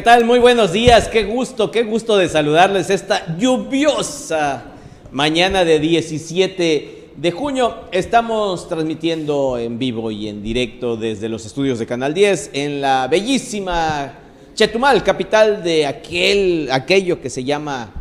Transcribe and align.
¿Qué 0.00 0.04
tal? 0.04 0.24
Muy 0.24 0.38
buenos 0.38 0.72
días, 0.72 1.08
qué 1.08 1.24
gusto, 1.24 1.70
qué 1.70 1.82
gusto 1.82 2.16
de 2.16 2.26
saludarles 2.26 2.88
esta 2.88 3.36
lluviosa 3.36 4.64
mañana 5.12 5.62
de 5.62 5.78
17 5.78 7.10
de 7.14 7.30
junio. 7.32 7.74
Estamos 7.92 8.66
transmitiendo 8.66 9.58
en 9.58 9.78
vivo 9.78 10.10
y 10.10 10.28
en 10.28 10.42
directo 10.42 10.96
desde 10.96 11.28
los 11.28 11.44
estudios 11.44 11.78
de 11.78 11.84
Canal 11.84 12.14
10 12.14 12.52
en 12.54 12.80
la 12.80 13.08
bellísima 13.08 14.14
Chetumal, 14.54 15.04
capital 15.04 15.62
de 15.62 15.84
aquel, 15.84 16.70
aquello 16.72 17.20
que 17.20 17.28
se 17.28 17.44
llama 17.44 17.92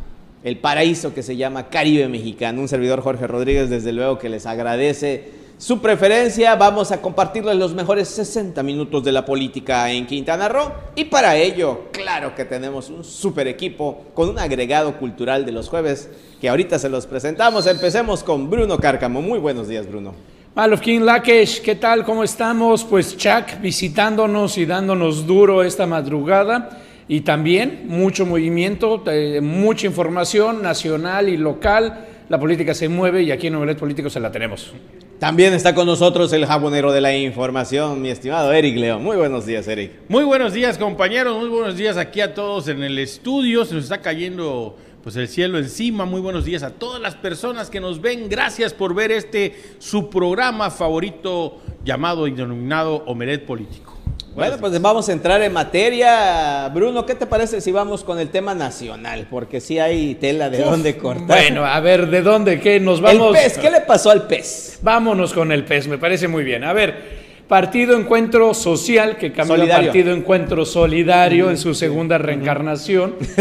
el 0.46 0.58
paraíso 0.58 1.14
que 1.14 1.22
se 1.22 1.36
llama 1.36 1.68
Caribe 1.68 2.08
Mexicano. 2.08 2.62
Un 2.62 2.70
servidor 2.70 3.02
Jorge 3.02 3.28
Rodríguez, 3.28 3.70
desde 3.70 3.92
luego 3.92 4.20
que 4.20 4.30
les 4.30 4.46
agradece 4.46 5.39
su 5.60 5.82
preferencia. 5.82 6.56
Vamos 6.56 6.92
a 6.92 7.02
compartirles 7.02 7.58
los 7.58 7.76
mejores 7.76 8.08
60 8.08 8.64
minutos 8.64 9.04
de 9.04 9.12
la 9.12 9.26
política 9.26 9.92
en 9.92 10.08
Quintana 10.08 10.48
Roo. 10.48 10.72
Y 10.96 11.06
para 11.06 11.36
ello, 11.36 11.90
claro 11.92 12.34
que 12.34 12.46
tenemos 12.46 12.90
un 12.90 13.04
super 13.04 13.46
equipo 13.48 14.06
con 14.14 14.30
un 14.30 14.40
agregado 14.40 14.98
cultural 14.98 15.46
de 15.46 15.52
los 15.52 15.68
jueves 15.68 16.10
que 16.40 16.50
ahorita 16.50 16.80
se 16.80 16.90
los 16.90 17.06
presentamos. 17.06 17.68
Empecemos 17.68 18.24
con 18.24 18.50
Bruno 18.50 18.78
Cárcamo. 18.78 19.22
Muy 19.22 19.38
buenos 19.38 19.68
días, 19.68 19.86
Bruno. 19.86 20.14
Malofkin 20.56 21.06
Lakesh, 21.06 21.62
¿qué 21.62 21.76
tal? 21.76 22.06
¿Cómo 22.06 22.24
estamos? 22.24 22.86
Pues 22.86 23.16
Chuck 23.18 23.60
visitándonos 23.62 24.58
y 24.58 24.66
dándonos 24.66 25.28
duro 25.28 25.62
esta 25.62 25.86
madrugada. 25.86 26.80
Y 27.10 27.22
también 27.22 27.86
mucho 27.88 28.26
movimiento, 28.26 29.04
eh, 29.08 29.42
mucha 29.42 29.88
información 29.88 30.62
nacional 30.62 31.28
y 31.28 31.36
local. 31.36 32.06
La 32.30 32.40
política 32.40 32.74
se 32.74 32.88
mueve 32.88 33.24
y 33.24 33.32
aquí 33.32 33.48
en 33.48 33.54
Novelet 33.54 33.78
Político 33.78 34.10
se 34.10 34.20
la 34.20 34.32
tenemos. 34.32 34.74
También 35.20 35.54
está 35.54 35.76
con 35.76 35.86
nosotros 35.86 36.32
el 36.32 36.46
jabonero 36.46 36.94
de 36.94 37.02
la 37.02 37.14
información, 37.14 38.02
mi 38.02 38.10
estimado 38.10 38.54
Eric 38.54 38.78
León. 38.78 39.04
Muy 39.04 39.18
buenos 39.18 39.46
días, 39.46 39.68
Eric. 39.68 39.92
Muy 40.08 40.24
buenos 40.24 40.54
días, 40.54 40.78
compañeros. 40.78 41.38
Muy 41.38 41.50
buenos 41.50 41.76
días 41.76 41.98
aquí 41.98 42.22
a 42.22 42.34
todos 42.34 42.70
en 42.70 42.82
el 42.84 42.98
estudio. 42.98 43.66
Se 43.66 43.76
nos 43.76 43.84
está 43.84 44.00
cayendo 44.00 44.78
pues 45.04 45.18
el 45.18 45.28
cielo 45.28 45.58
encima. 45.58 46.06
Muy 46.06 46.22
buenos 46.22 46.46
días 46.46 46.64
a 46.64 46.70
todas 46.70 47.02
las 47.02 47.16
personas 47.16 47.70
que 47.70 47.82
nos 47.82 48.00
ven. 48.00 48.30
Gracias 48.30 48.74
por 48.74 48.96
ver 48.96 49.12
este 49.12 49.62
su 49.80 50.10
programa 50.10 50.72
favorito 50.72 51.58
llamado 51.84 52.26
y 52.26 52.32
denominado 52.32 53.04
Omeret 53.06 53.46
Político. 53.46 53.99
Bueno, 54.36 54.58
pues 54.60 54.82
vamos 54.82 55.10
a 55.10 55.12
entrar 55.12 55.42
en 55.42 55.52
materia. 55.52 56.70
Bruno, 56.70 57.06
¿qué 57.06 57.16
te 57.16 57.26
parece 57.26 57.62
si 57.62 57.72
vamos 57.72 58.04
con 58.04 58.20
el 58.20 58.30
tema 58.30 58.54
nacional? 58.56 59.28
Porque 59.30 59.60
sí 59.60 59.80
hay 59.80 60.16
tela 60.16 60.50
de 60.50 60.60
dónde 60.60 60.98
cortar. 60.98 61.26
Bueno, 61.28 61.66
a 61.66 61.80
ver, 61.80 62.08
¿de 62.08 62.22
dónde? 62.22 62.60
¿Qué 62.60 62.80
nos 62.80 63.02
vamos? 63.02 63.36
El 63.36 63.44
pez, 63.44 63.58
¿qué 63.58 63.70
le 63.70 63.82
pasó 63.82 64.12
al 64.12 64.28
pez? 64.28 64.80
Vámonos 64.82 65.34
con 65.34 65.52
el 65.52 65.66
pez, 65.66 65.88
me 65.88 65.98
parece 65.98 66.28
muy 66.28 66.44
bien. 66.44 66.64
A 66.64 66.74
ver, 66.74 67.20
Partido 67.50 67.98
Encuentro 67.98 68.54
Social, 68.54 69.18
que 69.18 69.32
cambió 69.32 69.64
a 69.64 69.68
Partido 69.68 70.14
Encuentro 70.14 70.66
Solidario 70.66 71.50
en 71.50 71.58
su 71.58 71.74
segunda 71.74 72.20
reencarnación, 72.20 73.16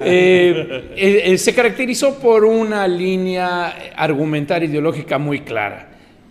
eh, 0.00 0.84
eh, 0.94 1.22
eh, 1.24 1.38
se 1.38 1.54
caracterizó 1.54 2.18
por 2.18 2.44
una 2.44 2.86
línea 2.86 3.92
argumental 3.96 4.62
ideológica 4.64 5.18
muy 5.18 5.40
clara 5.40 5.87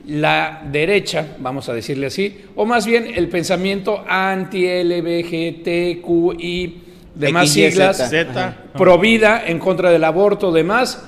la 0.08 0.64
derecha, 0.72 1.36
vamos 1.40 1.70
a 1.70 1.74
decirle 1.74 2.08
así, 2.08 2.38
o 2.56 2.66
más 2.66 2.86
bien 2.86 3.12
el 3.14 3.28
pensamiento 3.28 4.06
anti-LBGTQI, 4.08 6.82
demás 7.14 7.50
siglas, 7.50 8.10
pro 8.78 8.98
vida, 8.98 9.44
en 9.46 9.60
contra 9.60 9.92
del 9.92 10.06
aborto, 10.06 10.54
demás, 10.54 11.04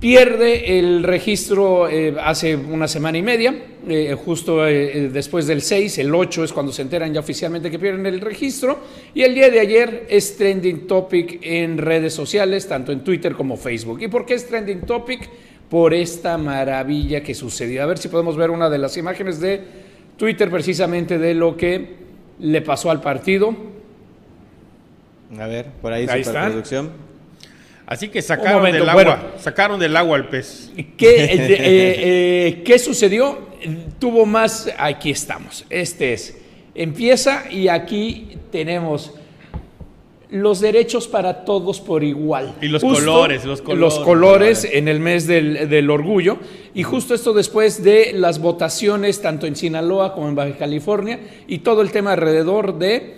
pierde 0.00 0.78
el 0.78 1.02
registro 1.02 1.88
eh, 1.88 2.14
hace 2.18 2.56
una 2.56 2.88
semana 2.88 3.18
y 3.18 3.22
media, 3.22 3.54
eh, 3.86 4.16
justo 4.24 4.66
eh, 4.66 5.10
después 5.12 5.46
del 5.46 5.60
6, 5.60 5.98
el 5.98 6.14
8 6.14 6.44
es 6.44 6.52
cuando 6.52 6.72
se 6.72 6.80
enteran 6.82 7.12
ya 7.12 7.20
oficialmente 7.20 7.70
que 7.70 7.78
pierden 7.78 8.06
el 8.06 8.22
registro, 8.22 8.78
y 9.12 9.24
el 9.24 9.34
día 9.34 9.50
de 9.50 9.60
ayer 9.60 10.06
es 10.08 10.38
trending 10.38 10.86
topic 10.86 11.40
en 11.42 11.76
redes 11.76 12.14
sociales, 12.14 12.66
tanto 12.66 12.92
en 12.92 13.04
Twitter 13.04 13.34
como 13.34 13.58
Facebook. 13.58 14.00
¿Y 14.00 14.08
por 14.08 14.24
qué 14.24 14.32
es 14.34 14.46
trending 14.46 14.80
topic? 14.82 15.28
Por 15.70 15.94
esta 15.94 16.38
maravilla 16.38 17.22
que 17.22 17.34
sucedió. 17.34 17.82
A 17.82 17.86
ver 17.86 17.98
si 17.98 18.08
podemos 18.08 18.36
ver 18.36 18.50
una 18.50 18.70
de 18.70 18.78
las 18.78 18.96
imágenes 18.96 19.40
de 19.40 19.62
Twitter 20.16 20.50
precisamente 20.50 21.18
de 21.18 21.34
lo 21.34 21.56
que 21.56 21.96
le 22.40 22.62
pasó 22.62 22.90
al 22.90 23.00
partido. 23.00 23.54
A 25.38 25.46
ver, 25.46 25.66
por 25.82 25.92
ahí, 25.92 26.06
ahí 26.08 26.22
producción. 26.22 26.90
Así 27.86 28.08
que 28.08 28.20
sacaron 28.20 28.70
del 28.70 28.88
agua, 28.88 29.34
sacaron 29.38 29.80
del 29.80 29.96
agua 29.96 30.16
al 30.16 30.28
pez. 30.28 30.70
¿Qué, 30.74 30.84
eh, 31.24 31.28
eh, 31.32 31.58
eh, 31.58 32.62
¿Qué 32.64 32.78
sucedió? 32.78 33.48
Tuvo 33.98 34.26
más, 34.26 34.70
aquí 34.78 35.10
estamos, 35.10 35.64
este 35.70 36.12
es. 36.12 36.36
Empieza 36.74 37.50
y 37.50 37.68
aquí 37.68 38.36
tenemos 38.52 39.14
los 40.30 40.60
derechos 40.60 41.08
para 41.08 41.44
todos 41.44 41.80
por 41.80 42.04
igual. 42.04 42.54
Y 42.60 42.68
los 42.68 42.82
colores, 42.82 43.44
los 43.44 43.62
colores. 43.62 43.80
Los 43.80 43.98
colores 44.00 44.68
en 44.70 44.88
el 44.88 45.00
mes 45.00 45.26
del, 45.26 45.90
orgullo. 45.90 46.38
Y 46.74 46.82
justo 46.82 47.14
esto 47.14 47.32
después 47.32 47.82
de 47.82 48.12
las 48.14 48.38
votaciones, 48.40 49.22
tanto 49.22 49.46
en 49.46 49.56
Sinaloa 49.56 50.14
como 50.14 50.28
en 50.28 50.34
Baja 50.34 50.56
California, 50.56 51.18
y 51.46 51.58
todo 51.58 51.80
el 51.80 51.90
tema 51.90 52.12
alrededor 52.12 52.78
de 52.78 53.16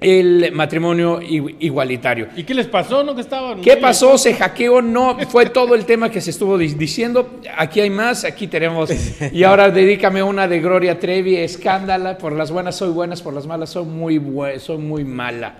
el 0.00 0.52
matrimonio 0.52 1.18
igualitario. 1.20 2.28
¿Y 2.36 2.44
qué 2.44 2.54
les 2.54 2.68
pasó? 2.68 3.02
¿No 3.02 3.16
que 3.16 3.22
estaban? 3.22 3.60
¿Qué 3.62 3.78
pasó? 3.78 4.16
¿Se 4.16 4.32
hackeó? 4.34 4.80
No, 4.80 5.18
fue 5.28 5.46
todo 5.46 5.74
el 5.74 5.86
tema 5.86 6.10
que 6.10 6.20
se 6.20 6.30
estuvo 6.30 6.56
diciendo. 6.56 7.40
Aquí 7.56 7.80
hay 7.80 7.90
más, 7.90 8.24
aquí 8.24 8.46
tenemos. 8.46 8.90
Y 9.32 9.42
ahora 9.42 9.70
dedícame 9.70 10.22
una 10.22 10.46
de 10.46 10.60
Gloria 10.60 11.00
Trevi, 11.00 11.36
escándala. 11.36 12.18
Por 12.18 12.34
las 12.34 12.52
buenas 12.52 12.76
soy 12.76 12.90
buenas, 12.90 13.22
por 13.22 13.34
las 13.34 13.46
malas 13.46 13.70
soy 13.70 13.86
muy, 13.86 14.20
soy 14.58 14.78
muy 14.78 15.04
mala 15.04 15.56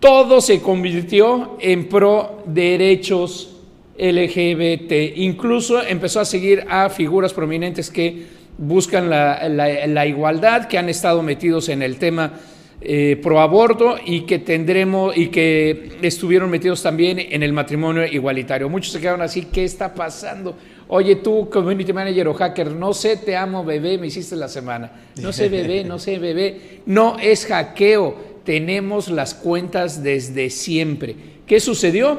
todo 0.00 0.40
se 0.40 0.60
convirtió 0.60 1.56
en 1.60 1.88
pro 1.88 2.42
derechos 2.46 3.56
LGBT. 3.98 5.16
Incluso 5.16 5.82
empezó 5.82 6.20
a 6.20 6.24
seguir 6.24 6.64
a 6.68 6.88
figuras 6.88 7.32
prominentes 7.32 7.90
que 7.90 8.26
buscan 8.56 9.10
la, 9.10 10.06
igualdad, 10.06 10.66
que 10.68 10.78
han 10.78 10.88
estado 10.88 11.22
metidos 11.22 11.68
en 11.68 11.82
el 11.82 11.96
tema 11.96 12.32
eh, 12.80 13.18
pro 13.20 13.40
aborto 13.40 13.96
y 14.04 14.20
que 14.20 14.38
tendremos 14.38 15.16
y 15.16 15.28
que 15.28 15.98
estuvieron 16.02 16.48
metidos 16.48 16.80
también 16.80 17.18
en 17.18 17.42
el 17.42 17.52
matrimonio 17.52 18.06
igualitario. 18.06 18.68
Muchos 18.68 18.92
se 18.92 19.00
quedaron 19.00 19.22
así, 19.22 19.46
¿qué 19.46 19.64
está 19.64 19.92
pasando? 19.92 20.56
Oye, 20.86 21.16
tú, 21.16 21.50
community 21.50 21.92
manager 21.92 22.28
o 22.28 22.34
hacker, 22.34 22.70
no 22.70 22.94
sé, 22.94 23.16
te 23.16 23.36
amo, 23.36 23.64
bebé, 23.64 23.98
me 23.98 24.06
hiciste 24.06 24.36
la 24.36 24.48
semana. 24.48 24.92
No 25.20 25.32
sé, 25.32 25.48
bebé, 25.50 25.82
no 25.82 25.98
sé, 25.98 26.18
bebé. 26.18 26.80
No 26.86 27.18
es 27.18 27.46
hackeo 27.46 28.37
tenemos 28.48 29.10
las 29.10 29.34
cuentas 29.34 30.02
desde 30.02 30.48
siempre. 30.48 31.14
¿Qué 31.46 31.60
sucedió? 31.60 32.18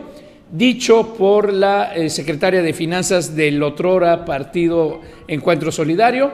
Dicho 0.51 1.15
por 1.15 1.51
la 1.51 1.95
eh, 1.95 2.11
secretaria 2.11 2.61
de 2.61 2.71
Finanzas 2.71 3.35
del 3.35 3.63
otrora 3.63 4.25
Partido 4.25 5.01
Encuentro 5.27 5.71
Solidario, 5.71 6.31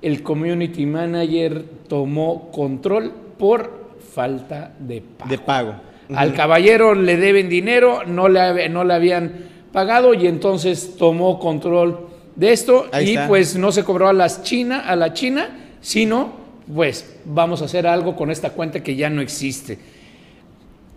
el 0.00 0.22
community 0.22 0.86
manager 0.86 1.62
tomó 1.86 2.50
control 2.50 3.12
por 3.38 3.90
falta 4.14 4.72
de 4.78 5.02
pago. 5.02 5.30
De 5.30 5.36
pago. 5.36 5.74
Al 6.14 6.32
caballero 6.32 6.94
le 6.94 7.18
deben 7.18 7.50
dinero, 7.50 8.04
no 8.06 8.30
le, 8.30 8.70
no 8.70 8.84
le 8.84 8.94
habían 8.94 9.32
pagado 9.70 10.14
y 10.14 10.28
entonces 10.28 10.96
tomó 10.96 11.38
control 11.38 12.08
de 12.36 12.52
esto 12.52 12.86
y 13.02 13.18
pues 13.28 13.54
no 13.54 13.70
se 13.70 13.84
cobró 13.84 14.08
a, 14.08 14.14
las 14.14 14.42
China, 14.42 14.80
a 14.86 14.96
la 14.96 15.12
China, 15.12 15.74
sino 15.82 16.45
pues 16.72 17.16
vamos 17.24 17.62
a 17.62 17.66
hacer 17.66 17.86
algo 17.86 18.16
con 18.16 18.30
esta 18.30 18.50
cuenta 18.50 18.82
que 18.82 18.96
ya 18.96 19.10
no 19.10 19.20
existe. 19.20 19.78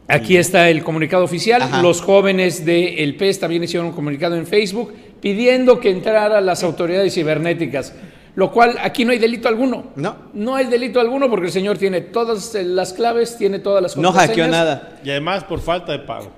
Aquí 0.07 0.37
está 0.37 0.69
el 0.69 0.83
comunicado 0.83 1.23
oficial. 1.23 1.61
Los 1.83 2.01
jóvenes 2.01 2.65
del 2.65 3.15
PES 3.15 3.39
también 3.39 3.63
hicieron 3.63 3.87
un 3.87 3.93
comunicado 3.93 4.35
en 4.35 4.47
Facebook 4.47 4.91
pidiendo 5.21 5.79
que 5.79 5.91
entraran 5.91 6.43
las 6.45 6.63
autoridades 6.63 7.13
cibernéticas. 7.13 7.93
Lo 8.35 8.51
cual 8.51 8.77
aquí 8.81 9.05
no 9.05 9.11
hay 9.11 9.19
delito 9.19 9.47
alguno. 9.47 9.91
No. 9.95 10.15
No 10.33 10.55
hay 10.55 10.65
delito 10.65 10.99
alguno 10.99 11.29
porque 11.29 11.47
el 11.47 11.51
señor 11.51 11.77
tiene 11.77 12.01
todas 12.01 12.55
las 12.55 12.93
claves, 12.93 13.37
tiene 13.37 13.59
todas 13.59 13.83
las 13.83 13.97
No 13.97 14.11
hackeó 14.11 14.47
nada. 14.47 14.99
Y 15.03 15.11
además 15.11 15.43
por 15.43 15.59
falta 15.59 15.91
de 15.91 15.99
pago. 15.99 16.31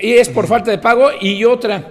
Y 0.00 0.12
es 0.12 0.28
por 0.28 0.46
falta 0.46 0.70
de 0.70 0.78
pago. 0.78 1.10
Y 1.20 1.44
otra, 1.44 1.84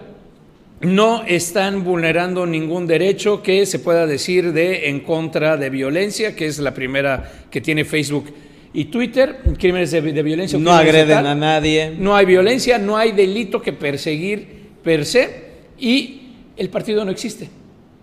no 0.81 1.23
están 1.23 1.83
vulnerando 1.83 2.45
ningún 2.45 2.85
derecho 2.85 3.41
que 3.41 3.65
se 3.65 3.79
pueda 3.79 4.05
decir 4.05 4.53
de 4.53 4.89
en 4.89 4.99
contra 4.99 5.57
de 5.57 5.69
violencia, 5.69 6.35
que 6.35 6.45
es 6.45 6.59
la 6.59 6.73
primera 6.73 7.31
que 7.49 7.61
tiene 7.61 7.83
Facebook 7.83 8.31
y 8.73 8.85
Twitter, 8.85 9.39
crímenes 9.57 9.91
de, 9.91 10.01
violencia. 10.01 10.59
No 10.59 10.71
agreden 10.71 11.25
a 11.25 11.33
nadie. 11.33 11.95
No 11.97 12.15
hay 12.15 12.25
violencia, 12.25 12.77
no 12.77 12.95
hay 12.95 13.11
delito 13.11 13.61
que 13.61 13.73
perseguir 13.73 14.67
per 14.83 15.05
se 15.05 15.47
y 15.79 16.33
el 16.55 16.69
partido 16.69 17.03
no 17.03 17.11
existe. 17.11 17.49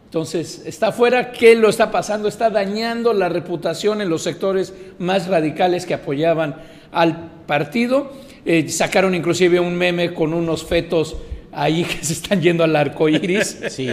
Entonces, 0.06 0.62
está 0.65 0.93
fuera, 0.93 1.32
¿qué 1.32 1.55
lo 1.55 1.69
está 1.69 1.91
pasando? 1.91 2.29
Está 2.29 2.50
dañando 2.50 3.12
la 3.12 3.29
reputación 3.29 4.00
en 4.00 4.09
los 4.09 4.23
sectores 4.23 4.73
más 4.99 5.26
radicales 5.29 5.87
que 5.87 5.94
apoyaban 5.94 6.56
al 6.93 7.31
partido. 7.47 8.12
Eh, 8.44 8.69
sacaron 8.69 9.15
inclusive 9.15 9.59
un 9.61 9.75
meme 9.75 10.12
con 10.12 10.35
unos 10.35 10.65
fetos 10.65 11.17
ahí 11.55 11.85
que 11.85 12.05
se 12.05 12.12
están 12.15 12.41
yendo 12.41 12.65
al 12.65 12.75
arco 12.77 13.09
iris 13.09 13.59
sí. 13.69 13.89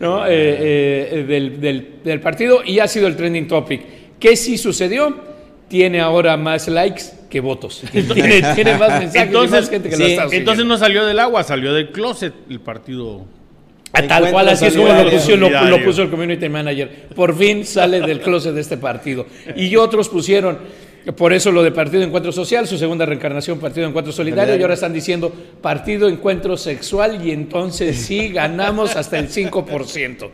¿no? 0.00 0.26
Eh, 0.26 0.30
eh, 0.30 1.24
del, 1.26 2.00
del, 2.02 2.20
partido 2.20 2.62
y 2.64 2.78
ha 2.78 2.88
sido 2.88 3.06
el 3.06 3.16
trending 3.16 3.48
topic. 3.48 3.82
¿Qué 4.18 4.36
sí 4.36 4.58
sucedió? 4.58 5.34
Tiene 5.68 6.00
ahora 6.00 6.36
más 6.36 6.68
likes 6.68 7.02
que 7.28 7.40
votos. 7.40 7.82
tiene, 7.92 8.42
tiene 8.54 8.78
más 8.78 9.00
mensajes 9.00 9.26
Entonces, 9.26 9.50
y 9.50 9.60
más 9.60 9.70
gente 9.70 9.88
que 9.88 9.96
lo 9.96 10.04
sí, 10.04 10.12
está 10.12 10.36
Entonces 10.36 10.64
no 10.64 10.78
salió 10.78 11.04
del 11.04 11.18
agua, 11.18 11.42
salió 11.42 11.72
del 11.74 11.90
closet 11.90 12.32
el 12.48 12.60
partido. 12.60 13.26
Ah, 13.92 14.02
Tal 14.08 14.30
cual, 14.32 14.48
así 14.48 14.66
es 14.66 14.76
como 14.76 14.88
lo 14.92 15.08
puso, 15.10 15.36
lo- 15.36 15.68
lo, 15.68 15.84
puso 15.84 16.02
el 16.02 16.10
community 16.10 16.48
manager. 16.48 17.08
Por 17.14 17.36
fin 17.36 17.64
sale 17.64 18.00
del 18.00 18.20
closet 18.20 18.52
de 18.52 18.60
este 18.60 18.76
partido. 18.76 19.26
Y 19.54 19.76
otros 19.76 20.08
pusieron, 20.08 20.58
por 21.12 21.32
eso 21.32 21.52
lo 21.52 21.62
de 21.62 21.70
Partido 21.70 22.02
Encuentro 22.02 22.32
Social, 22.32 22.66
su 22.66 22.78
segunda 22.78 23.04
reencarnación, 23.04 23.58
Partido 23.58 23.86
Encuentro 23.86 24.12
Solidario, 24.12 24.56
y 24.56 24.62
ahora 24.62 24.74
están 24.74 24.92
diciendo 24.92 25.32
Partido 25.60 26.08
Encuentro 26.08 26.56
Sexual, 26.56 27.26
y 27.26 27.30
entonces 27.30 27.96
sí 27.98 28.28
ganamos 28.28 28.96
hasta 28.96 29.18
el 29.18 29.28
5%. 29.28 30.30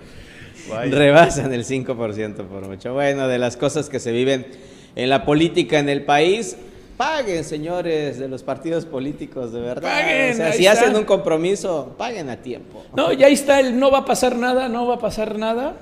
Rebasan 0.90 1.52
el 1.52 1.64
5% 1.64 2.46
por 2.46 2.68
mucho. 2.68 2.94
Bueno, 2.94 3.26
de 3.26 3.38
las 3.38 3.56
cosas 3.56 3.88
que 3.88 3.98
se 3.98 4.12
viven 4.12 4.46
en 4.94 5.08
la 5.08 5.24
política 5.24 5.78
en 5.78 5.88
el 5.88 6.02
país, 6.02 6.56
paguen, 7.00 7.44
señores 7.44 8.18
de 8.18 8.28
los 8.28 8.42
partidos 8.42 8.84
políticos, 8.84 9.54
de 9.54 9.60
verdad. 9.62 9.90
Paguen, 9.90 10.32
o 10.32 10.36
sea, 10.36 10.46
ahí 10.48 10.52
si 10.52 10.66
está. 10.66 10.84
hacen 10.84 10.94
un 10.94 11.04
compromiso, 11.04 11.94
paguen 11.96 12.28
a 12.28 12.36
tiempo. 12.36 12.84
No, 12.94 13.10
ya 13.14 13.28
está 13.28 13.58
el 13.58 13.78
no 13.78 13.90
va 13.90 14.00
a 14.00 14.04
pasar 14.04 14.36
nada, 14.36 14.68
no 14.68 14.86
va 14.86 14.96
a 14.96 14.98
pasar 14.98 15.38
nada. 15.38 15.78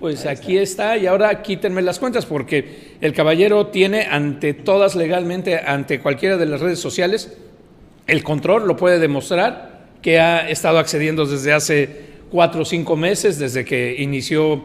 Pues 0.00 0.26
aquí 0.26 0.58
está. 0.58 0.96
y 0.96 1.06
ahora 1.06 1.40
quítenme 1.40 1.82
las 1.82 2.00
cuentas 2.00 2.26
porque 2.26 2.96
el 3.00 3.12
caballero 3.12 3.68
tiene 3.68 4.08
ante 4.10 4.54
todas 4.54 4.96
legalmente, 4.96 5.56
ante 5.56 6.00
cualquiera 6.00 6.36
de 6.36 6.46
las 6.46 6.60
redes 6.60 6.80
sociales, 6.80 7.36
el 8.08 8.24
control, 8.24 8.66
lo 8.66 8.76
puede 8.76 8.98
demostrar, 8.98 9.86
que 10.02 10.18
ha 10.18 10.50
estado 10.50 10.80
accediendo 10.80 11.26
desde 11.26 11.52
hace 11.52 12.06
cuatro 12.28 12.62
o 12.62 12.64
cinco 12.64 12.96
meses, 12.96 13.38
desde 13.38 13.64
que 13.64 14.02
inició 14.02 14.64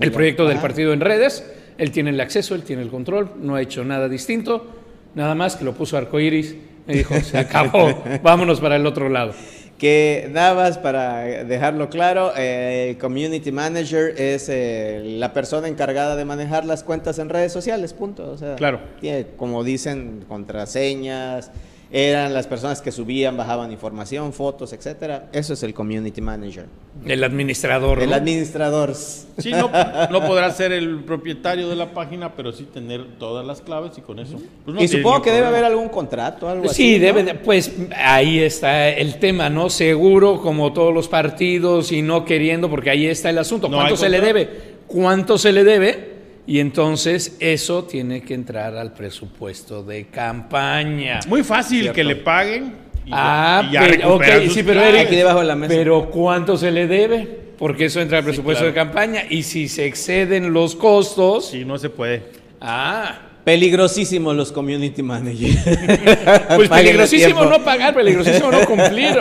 el 0.00 0.12
proyecto 0.12 0.46
del 0.46 0.58
partido 0.58 0.92
en 0.92 1.00
redes. 1.00 1.44
Él 1.76 1.90
tiene 1.90 2.10
el 2.10 2.20
acceso, 2.20 2.54
él 2.54 2.62
tiene 2.62 2.82
el 2.82 2.88
control, 2.88 3.32
no 3.40 3.56
ha 3.56 3.62
hecho 3.62 3.84
nada 3.84 4.08
distinto, 4.08 4.78
nada 5.18 5.34
más 5.34 5.56
que 5.56 5.64
lo 5.64 5.74
puso 5.74 5.96
arcoíris. 5.98 6.54
Me 6.86 6.94
dijo, 6.94 7.14
se 7.20 7.36
acabó, 7.36 8.02
vámonos 8.22 8.60
para 8.60 8.76
el 8.76 8.86
otro 8.86 9.08
lado. 9.10 9.34
Que 9.76 10.28
nada 10.32 10.54
más 10.54 10.78
para 10.78 11.20
dejarlo 11.44 11.88
claro, 11.88 12.32
eh, 12.36 12.88
el 12.90 12.98
community 12.98 13.52
manager 13.52 14.14
es 14.20 14.48
eh, 14.48 15.02
la 15.18 15.32
persona 15.32 15.68
encargada 15.68 16.16
de 16.16 16.24
manejar 16.24 16.64
las 16.64 16.82
cuentas 16.82 17.18
en 17.20 17.28
redes 17.28 17.52
sociales, 17.52 17.92
punto. 17.92 18.30
O 18.30 18.36
sea, 18.38 18.56
Claro. 18.56 18.80
tiene, 19.00 19.26
como 19.36 19.62
dicen, 19.62 20.24
contraseñas, 20.26 21.50
eran 21.90 22.34
las 22.34 22.46
personas 22.46 22.82
que 22.82 22.92
subían, 22.92 23.36
bajaban 23.36 23.72
información, 23.72 24.32
fotos, 24.32 24.72
etcétera. 24.72 25.28
Eso 25.32 25.54
es 25.54 25.62
el 25.62 25.72
community 25.72 26.20
manager. 26.20 26.66
El 27.06 27.24
administrador. 27.24 28.02
El 28.02 28.10
¿no? 28.10 28.16
administrador. 28.16 28.94
Sí, 28.94 29.52
no, 29.52 29.70
no 30.10 30.26
podrá 30.26 30.50
ser 30.50 30.72
el 30.72 31.00
propietario 31.04 31.68
de 31.68 31.76
la 31.76 31.92
página, 31.92 32.34
pero 32.34 32.52
sí 32.52 32.64
tener 32.64 33.18
todas 33.18 33.46
las 33.46 33.62
claves 33.62 33.92
y 33.96 34.02
con 34.02 34.18
eso. 34.18 34.38
pues, 34.64 34.74
no 34.74 34.82
y 34.82 34.88
supongo 34.88 35.22
que 35.22 35.30
debe 35.30 35.46
haber 35.46 35.64
algún 35.64 35.88
contrato, 35.88 36.48
algo 36.48 36.66
así. 36.66 36.94
Sí, 36.94 36.98
¿no? 36.98 37.06
debe 37.06 37.22
de- 37.24 37.34
pues 37.34 37.72
ahí 37.96 38.40
está 38.40 38.88
el 38.90 39.18
tema, 39.18 39.48
¿no? 39.48 39.70
Seguro, 39.70 40.40
como 40.42 40.72
todos 40.72 40.92
los 40.92 41.08
partidos 41.08 41.90
y 41.92 42.02
no 42.02 42.24
queriendo, 42.24 42.68
porque 42.68 42.90
ahí 42.90 43.06
está 43.06 43.30
el 43.30 43.38
asunto. 43.38 43.70
¿Cuánto 43.70 43.96
se 43.96 44.10
le 44.10 44.20
debe? 44.20 44.78
¿Cuánto 44.86 45.38
se 45.38 45.52
le 45.52 45.64
debe? 45.64 46.07
Y 46.48 46.60
entonces 46.60 47.36
eso 47.40 47.84
tiene 47.84 48.22
que 48.22 48.32
entrar 48.32 48.74
al 48.74 48.94
presupuesto 48.94 49.82
de 49.82 50.06
campaña. 50.06 51.20
Muy 51.28 51.44
fácil 51.44 51.80
Cierto. 51.82 51.94
que 51.94 52.04
le 52.04 52.16
paguen 52.16 52.74
y, 53.04 53.10
Ah, 53.12 53.66
y 53.68 53.72
ya 53.74 53.80
pero, 53.82 53.92
recuperan 53.92 54.38
ok, 54.38 54.44
sus 54.46 54.54
sí, 54.54 54.62
pero 54.62 54.80
claves. 54.80 54.94
Eric, 54.94 55.06
Aquí 55.08 55.16
debajo 55.16 55.38
de 55.40 55.44
la 55.44 55.54
mesa. 55.56 55.74
pero 55.76 56.10
¿cuánto 56.10 56.56
se 56.56 56.70
le 56.70 56.86
debe? 56.86 57.38
Porque 57.58 57.84
eso 57.84 58.00
entra 58.00 58.18
al 58.18 58.24
presupuesto 58.24 58.64
claro. 58.64 58.72
de 58.72 58.74
campaña 58.74 59.22
y 59.28 59.42
si 59.42 59.68
se 59.68 59.84
exceden 59.84 60.52
los 60.54 60.74
costos, 60.74 61.50
Sí, 61.50 61.64
no 61.66 61.76
se 61.78 61.90
puede. 61.90 62.22
ah, 62.62 63.27
Peligrosísimos 63.48 64.36
los 64.36 64.52
community 64.52 65.02
managers. 65.02 65.56
pues 66.54 66.68
peligrosísimo 66.68 67.46
no 67.46 67.64
pagar, 67.64 67.94
peligrosísimo 67.94 68.50
no 68.50 68.66
cumplir. 68.66 69.16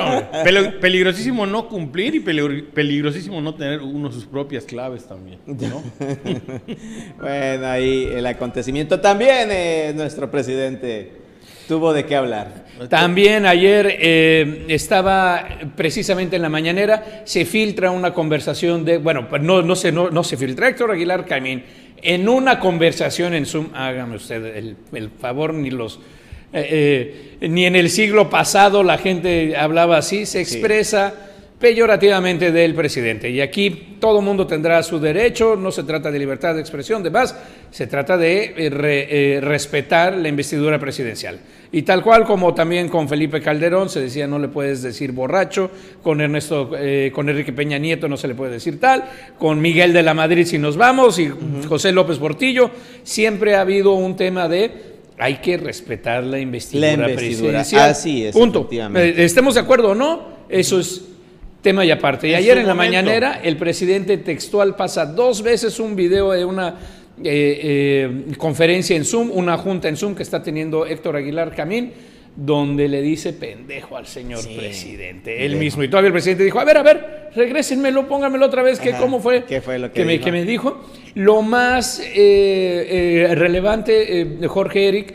peligrosísimo 0.82 1.46
no 1.46 1.70
cumplir 1.70 2.16
y 2.16 2.20
peligro- 2.20 2.66
peligrosísimo 2.74 3.40
no 3.40 3.56
tener 3.56 3.80
uno 3.82 4.12
sus 4.12 4.26
propias 4.26 4.66
claves 4.66 5.06
también. 5.08 5.40
¿no? 5.46 5.82
Bueno, 7.22 7.68
ahí 7.68 8.10
el 8.14 8.26
acontecimiento. 8.26 9.00
También 9.00 9.48
eh, 9.50 9.94
nuestro 9.96 10.30
presidente 10.30 11.14
tuvo 11.70 11.94
de 11.94 12.06
qué 12.06 12.18
hablar. 12.18 12.66
También 12.90 13.46
ayer 13.46 13.98
eh, 14.00 14.66
estaba 14.68 15.48
precisamente 15.78 16.36
en 16.36 16.42
la 16.42 16.50
mañanera, 16.50 17.22
se 17.24 17.46
filtra 17.46 17.92
una 17.92 18.14
conversación 18.14 18.84
de, 18.84 18.98
bueno, 18.98 19.30
pues 19.30 19.42
no, 19.42 19.62
no, 19.62 19.76
se, 19.76 19.92
no, 19.92 20.10
no 20.10 20.24
se 20.24 20.38
filtra 20.38 20.68
Héctor 20.68 20.92
Aguilar 20.92 21.26
Camín, 21.26 21.64
en 22.02 22.30
una 22.30 22.60
conversación 22.60 23.34
en 23.34 23.46
Zoom, 23.46 23.68
hágame 23.74 24.16
usted 24.16 24.58
el, 24.58 24.76
el 24.94 25.10
favor, 25.10 25.54
ni 25.54 25.70
los... 25.72 26.00
eh, 26.54 27.38
eh, 27.42 27.48
ni 27.50 27.66
en 27.66 27.76
el 27.76 27.90
siglo 27.90 28.30
pasado 28.30 28.84
la 28.84 28.98
gente 28.98 29.56
hablaba 29.58 29.98
así, 29.98 30.26
se 30.26 30.40
expresa 30.40 31.14
peyorativamente 31.60 32.52
del 32.52 32.76
presidente. 32.76 33.30
Y 33.30 33.42
aquí 33.42 33.98
todo 34.00 34.22
mundo 34.22 34.46
tendrá 34.46 34.82
su 34.84 35.00
derecho, 35.00 35.56
no 35.56 35.72
se 35.72 35.84
trata 35.84 36.12
de 36.12 36.20
libertad 36.20 36.54
de 36.54 36.62
expresión, 36.62 37.02
demás, 37.02 37.36
se 37.72 37.88
trata 37.88 38.16
de 38.16 38.54
eh, 38.58 38.70
re- 38.70 39.08
eh, 39.38 39.42
respetar 39.42 40.16
la 40.16 40.28
investidura 40.30 40.78
presidencial. 40.80 41.40
Y 41.72 41.82
tal 41.82 42.02
cual 42.04 42.26
como 42.26 42.54
también 42.54 42.88
con 42.90 43.10
Felipe 43.10 43.42
Calderón 43.42 43.90
se 43.90 44.00
decía 44.00 44.28
no 44.28 44.40
le 44.40 44.48
puedes 44.48 44.82
decir 44.84 45.12
borracho, 45.12 45.72
con 46.04 46.22
Ernesto, 46.22 46.72
eh, 46.78 47.12
con 47.14 47.28
Enrique 47.28 47.52
Peña 47.52 47.78
Nieto 47.78 48.08
no 48.08 48.18
se 48.18 48.28
le 48.28 48.36
puede 48.36 48.52
decir 48.54 48.80
tal, 48.80 49.04
con 49.40 49.60
Miguel 49.60 49.94
de 49.94 50.04
la 50.04 50.14
Madrid 50.14 50.46
si 50.46 50.58
nos 50.60 50.78
vamos 50.78 51.18
y 51.20 51.30
José 51.68 51.92
López 51.92 52.20
Portillo, 52.20 52.70
siempre 53.04 53.56
ha 53.56 53.62
habido 53.62 53.94
un 53.94 54.16
tema 54.16 54.48
de 54.48 54.96
hay 55.18 55.38
que 55.38 55.58
respetar 55.58 56.24
la 56.24 56.40
investidura, 56.40 56.88
La 56.96 57.10
investidura, 57.10 57.58
presidencial. 57.58 57.90
así 57.90 58.26
es, 58.28 58.34
Punto. 58.36 58.70
estemos 58.96 59.56
de 59.56 59.60
acuerdo 59.62 59.90
o 59.90 59.96
no, 59.96 60.38
eso 60.48 60.80
es 60.80 61.02
tema 61.68 61.84
y 61.84 61.92
aparte. 61.92 62.30
Y 62.30 62.32
En 62.32 62.38
ayer 62.38 62.58
en 62.60 62.66
la 62.66 62.74
momento. 62.74 62.98
mañanera 62.98 63.42
el 63.44 63.58
presidente 63.58 64.18
textual 64.20 64.78
pasa 64.78 65.06
dos 65.06 65.42
veces 65.42 65.82
un 65.82 65.98
video 65.98 66.32
de 66.32 66.46
una 66.46 66.76
eh, 67.22 67.60
eh, 67.64 68.36
conferencia 68.38 68.96
en 68.96 69.04
Zoom, 69.04 69.32
una 69.32 69.58
junta 69.58 69.90
en 69.90 69.98
Zoom 69.98 70.16
que 70.16 70.24
está 70.24 70.42
teniendo 70.42 70.86
Héctor 70.86 71.18
Aguilar 71.18 71.54
Camín, 71.54 71.92
donde 72.38 72.88
le 72.88 73.02
dice 73.02 73.34
pendejo 73.34 73.98
al 73.98 74.08
señor 74.08 74.40
presidente, 74.48 75.46
él 75.46 75.58
mismo. 75.58 75.84
Y 75.84 75.90
todavía 75.90 76.08
el 76.08 76.14
presidente 76.14 76.46
dijo, 76.46 76.58
a 76.58 76.64
ver, 76.64 76.78
a 76.78 76.84
ver, 76.84 77.32
regrésenmelo, 77.36 78.08
póngamelo 78.08 78.46
otra 78.46 78.64
vez, 78.64 78.80
que 78.80 78.92
Ajá, 78.92 79.00
cómo 79.02 79.20
fue, 79.20 79.44
¿qué 79.44 79.60
fue 79.60 79.78
lo 79.78 79.92
que 79.92 80.06
me, 80.06 80.14
dijo? 80.14 80.24
que 80.24 80.32
me 80.32 80.46
dijo. 80.46 80.86
Lo 81.16 81.42
más 81.42 82.00
eh, 82.00 82.08
eh, 82.16 83.36
relevante, 83.36 84.38
Jorge 84.48 84.88
Eric, 84.88 85.14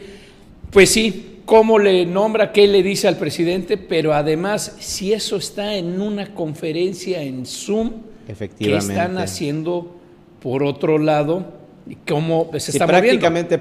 pues 0.70 0.90
sí, 0.90 1.31
cómo 1.44 1.78
le 1.78 2.06
nombra, 2.06 2.52
qué 2.52 2.66
le 2.66 2.82
dice 2.82 3.08
al 3.08 3.16
presidente, 3.16 3.76
pero 3.76 4.12
además, 4.14 4.76
si 4.80 5.12
eso 5.12 5.36
está 5.36 5.74
en 5.74 6.00
una 6.00 6.34
conferencia 6.34 7.22
en 7.22 7.46
Zoom, 7.46 7.90
¿qué 8.26 8.32
Efectivamente. 8.32 8.92
están 8.92 9.18
haciendo 9.18 9.96
por 10.40 10.62
otro 10.62 10.98
lado? 10.98 11.60
¿Y 11.88 11.96
¿Cómo 12.08 12.48
se 12.58 12.70
está 12.70 12.86
moviendo? 12.86 13.20
prácticamente 13.20 13.58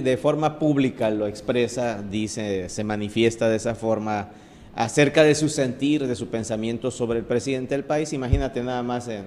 de 0.00 0.16
forma 0.16 0.58
pública 0.58 1.10
lo 1.10 1.26
expresa, 1.26 2.02
dice, 2.08 2.68
se 2.68 2.84
manifiesta 2.84 3.48
de 3.48 3.56
esa 3.56 3.74
forma 3.74 4.30
acerca 4.76 5.22
de 5.24 5.34
su 5.34 5.48
sentir, 5.48 6.06
de 6.06 6.14
su 6.14 6.28
pensamiento 6.28 6.90
sobre 6.90 7.18
el 7.18 7.24
presidente 7.24 7.74
del 7.74 7.84
país, 7.84 8.12
imagínate 8.12 8.62
nada 8.62 8.82
más 8.84 9.08
en, 9.08 9.24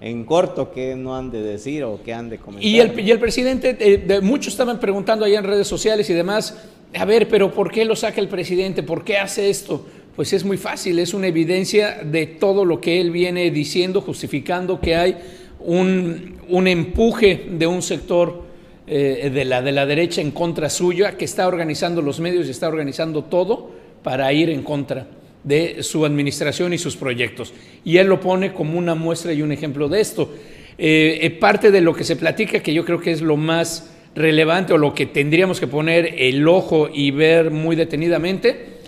en 0.00 0.24
corto 0.24 0.72
qué 0.72 0.94
no 0.96 1.14
han 1.16 1.30
de 1.30 1.42
decir 1.42 1.84
o 1.84 2.00
qué 2.02 2.14
han 2.14 2.30
de 2.30 2.38
comentar. 2.38 2.64
Y 2.66 2.80
el, 2.80 2.98
y 2.98 3.10
el 3.10 3.18
presidente, 3.18 3.76
eh, 3.78 3.98
de- 3.98 4.20
muchos 4.22 4.54
estaban 4.54 4.80
preguntando 4.80 5.24
allá 5.26 5.38
en 5.38 5.44
redes 5.44 5.68
sociales 5.68 6.08
y 6.08 6.14
demás, 6.14 6.56
a 6.94 7.04
ver, 7.04 7.28
pero 7.28 7.52
¿por 7.52 7.70
qué 7.70 7.84
lo 7.84 7.94
saca 7.96 8.20
el 8.20 8.28
presidente? 8.28 8.82
¿Por 8.82 9.04
qué 9.04 9.18
hace 9.18 9.50
esto? 9.50 9.86
Pues 10.16 10.32
es 10.32 10.44
muy 10.44 10.56
fácil, 10.56 10.98
es 10.98 11.14
una 11.14 11.28
evidencia 11.28 12.00
de 12.04 12.26
todo 12.26 12.64
lo 12.64 12.80
que 12.80 13.00
él 13.00 13.10
viene 13.10 13.50
diciendo, 13.50 14.00
justificando 14.00 14.80
que 14.80 14.96
hay 14.96 15.16
un, 15.60 16.36
un 16.48 16.66
empuje 16.66 17.46
de 17.50 17.66
un 17.66 17.82
sector 17.82 18.42
eh, 18.86 19.30
de, 19.32 19.44
la, 19.44 19.62
de 19.62 19.70
la 19.70 19.86
derecha 19.86 20.20
en 20.20 20.32
contra 20.32 20.68
suya, 20.68 21.16
que 21.16 21.24
está 21.24 21.46
organizando 21.46 22.02
los 22.02 22.18
medios 22.18 22.48
y 22.48 22.50
está 22.50 22.66
organizando 22.66 23.22
todo 23.24 23.70
para 24.02 24.32
ir 24.32 24.50
en 24.50 24.62
contra 24.62 25.06
de 25.44 25.82
su 25.82 26.04
administración 26.04 26.72
y 26.72 26.78
sus 26.78 26.96
proyectos. 26.96 27.54
Y 27.84 27.98
él 27.98 28.08
lo 28.08 28.20
pone 28.20 28.52
como 28.52 28.76
una 28.76 28.94
muestra 28.94 29.32
y 29.32 29.42
un 29.42 29.52
ejemplo 29.52 29.88
de 29.88 30.00
esto. 30.00 30.34
Eh, 30.76 31.20
eh, 31.22 31.30
parte 31.30 31.70
de 31.70 31.80
lo 31.80 31.94
que 31.94 32.04
se 32.04 32.16
platica, 32.16 32.60
que 32.60 32.74
yo 32.74 32.84
creo 32.84 33.00
que 33.00 33.12
es 33.12 33.20
lo 33.20 33.36
más 33.36 33.90
relevante 34.14 34.72
o 34.72 34.78
lo 34.78 34.94
que 34.94 35.06
tendríamos 35.06 35.60
que 35.60 35.66
poner 35.66 36.14
el 36.18 36.46
ojo 36.48 36.88
y 36.92 37.10
ver 37.10 37.50
muy 37.50 37.76
detenidamente, 37.76 38.80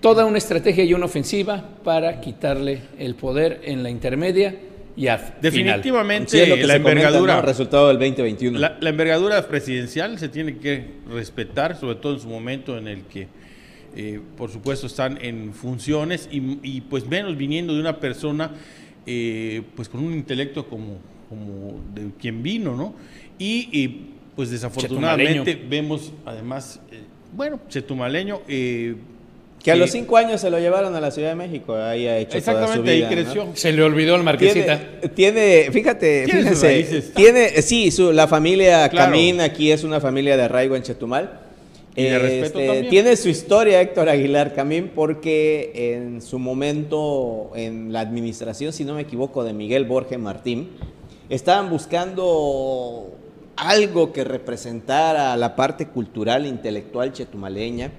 toda 0.00 0.24
una 0.24 0.38
estrategia 0.38 0.84
y 0.84 0.94
una 0.94 1.06
ofensiva 1.06 1.62
para 1.84 2.20
quitarle 2.20 2.80
el 2.98 3.14
poder 3.14 3.60
en 3.64 3.82
la 3.82 3.90
intermedia 3.90 4.54
y 4.96 5.06
al 5.06 5.18
final. 5.18 5.40
Definitivamente 5.40 6.30
Sí, 6.30 6.40
es 6.40 6.48
lo 6.48 6.56
que 6.56 6.66
la 6.66 6.74
comenta, 6.74 6.90
envergadura. 6.90 7.36
¿no? 7.36 7.42
Resultado 7.42 7.88
del 7.88 7.98
2021. 7.98 8.58
La, 8.58 8.76
la 8.80 8.90
envergadura 8.90 9.46
presidencial 9.48 10.18
se 10.18 10.28
tiene 10.28 10.58
que 10.58 10.84
respetar, 11.08 11.76
sobre 11.78 11.96
todo 11.96 12.14
en 12.14 12.20
su 12.20 12.28
momento 12.28 12.76
en 12.76 12.88
el 12.88 13.02
que, 13.02 13.28
eh, 13.96 14.20
por 14.36 14.50
supuesto, 14.50 14.86
están 14.86 15.18
en 15.22 15.54
funciones 15.54 16.28
y, 16.30 16.58
y, 16.62 16.80
pues 16.82 17.06
menos 17.06 17.36
viniendo 17.36 17.74
de 17.74 17.80
una 17.80 17.98
persona, 17.98 18.50
eh, 19.06 19.62
pues 19.74 19.88
con 19.88 20.04
un 20.04 20.12
intelecto 20.12 20.66
como, 20.66 20.98
como 21.28 21.80
de 21.94 22.10
quien 22.20 22.42
vino, 22.42 22.76
¿no? 22.76 22.94
Y, 23.38 23.68
y, 23.72 24.10
pues 24.40 24.50
desafortunadamente 24.50 25.54
vemos 25.68 26.12
además 26.24 26.80
eh, 26.90 27.00
bueno, 27.36 27.60
chetumaleño. 27.68 28.40
Eh, 28.48 28.96
que 29.62 29.70
a 29.70 29.76
los 29.76 29.90
cinco 29.90 30.16
años 30.16 30.40
se 30.40 30.48
lo 30.48 30.58
llevaron 30.58 30.94
a 30.96 31.00
la 31.02 31.10
Ciudad 31.10 31.28
de 31.28 31.34
México, 31.34 31.74
ahí 31.76 32.06
ha 32.06 32.16
hecho 32.16 32.38
Exactamente, 32.38 32.76
toda 32.78 32.92
su 32.92 32.96
vida, 32.96 33.08
ahí 33.08 33.14
creció. 33.14 33.44
¿no? 33.44 33.56
Se 33.56 33.70
le 33.72 33.82
olvidó 33.82 34.16
el 34.16 34.22
marquesita. 34.22 34.78
Tiene, 35.14 35.14
tiene- 35.14 35.70
fíjate, 35.70 36.24
Tiene 36.24 36.40
fíjense, 36.40 36.66
raíces. 36.66 37.12
tiene, 37.14 37.48
sí, 37.60 37.90
su, 37.90 38.10
la 38.12 38.26
familia 38.26 38.88
Claro. 38.88 39.10
Camín 39.12 39.42
aquí 39.42 39.70
es 39.70 39.84
una 39.84 40.00
familia 40.00 40.38
de 40.38 40.44
arraigo 40.44 40.76
en 40.76 40.82
Chetumal. 40.82 41.40
Y 41.94 42.04
de 42.04 42.18
respeto 42.18 42.46
Este, 42.60 42.66
también. 42.66 42.88
tiene 42.88 43.16
su 43.16 43.28
historia 43.28 43.80
Héctor 43.82 44.08
Aguilar 44.08 44.54
Camín 44.54 44.90
porque 44.94 45.72
en 45.94 46.22
su 46.22 46.38
momento 46.38 47.50
en 47.54 47.92
la 47.92 48.00
administración, 48.00 48.72
si 48.72 48.84
no 48.84 48.94
me 48.94 49.02
equivoco, 49.02 49.44
de 49.44 49.52
Miguel 49.52 49.84
Borges 49.84 50.18
Martín, 50.18 50.70
estaban 51.28 51.68
buscando 51.68 53.12
algo 53.56 54.12
que 54.12 54.24
representara 54.24 55.36
la 55.36 55.56
parte 55.56 55.88
cultural 55.88 56.44
e 56.44 56.48
intelectual 56.48 57.12
chetumaleña. 57.12 57.92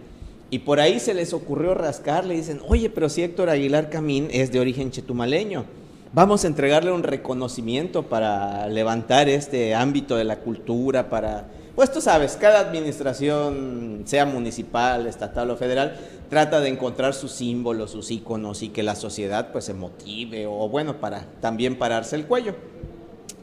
Y 0.49 0.59
por 0.59 0.79
ahí 0.79 0.99
se 0.99 1.13
les 1.13 1.33
ocurrió 1.33 1.73
rascarle 1.73 2.33
y 2.33 2.37
dicen, 2.37 2.61
oye, 2.67 2.89
pero 2.89 3.07
si 3.09 3.23
Héctor 3.23 3.49
Aguilar 3.49 3.89
Camín 3.89 4.27
es 4.31 4.51
de 4.51 4.59
origen 4.59 4.91
chetumaleño, 4.91 5.65
vamos 6.13 6.43
a 6.43 6.47
entregarle 6.47 6.91
un 6.91 7.03
reconocimiento 7.03 8.03
para 8.03 8.67
levantar 8.67 9.29
este 9.29 9.73
ámbito 9.73 10.15
de 10.15 10.25
la 10.25 10.39
cultura, 10.39 11.09
para... 11.09 11.45
Pues 11.75 11.89
tú 11.89 12.01
sabes, 12.01 12.35
cada 12.35 12.59
administración, 12.59 14.01
sea 14.03 14.25
municipal, 14.25 15.07
estatal 15.07 15.51
o 15.51 15.55
federal, 15.55 15.97
trata 16.29 16.59
de 16.59 16.67
encontrar 16.67 17.13
sus 17.13 17.31
símbolos, 17.31 17.91
sus 17.91 18.11
íconos 18.11 18.61
y 18.61 18.69
que 18.69 18.83
la 18.83 18.95
sociedad 18.95 19.53
pues 19.53 19.65
se 19.65 19.73
motive 19.73 20.47
o 20.47 20.67
bueno, 20.67 20.99
para 20.99 21.25
también 21.39 21.77
pararse 21.77 22.17
el 22.17 22.25
cuello. 22.25 22.55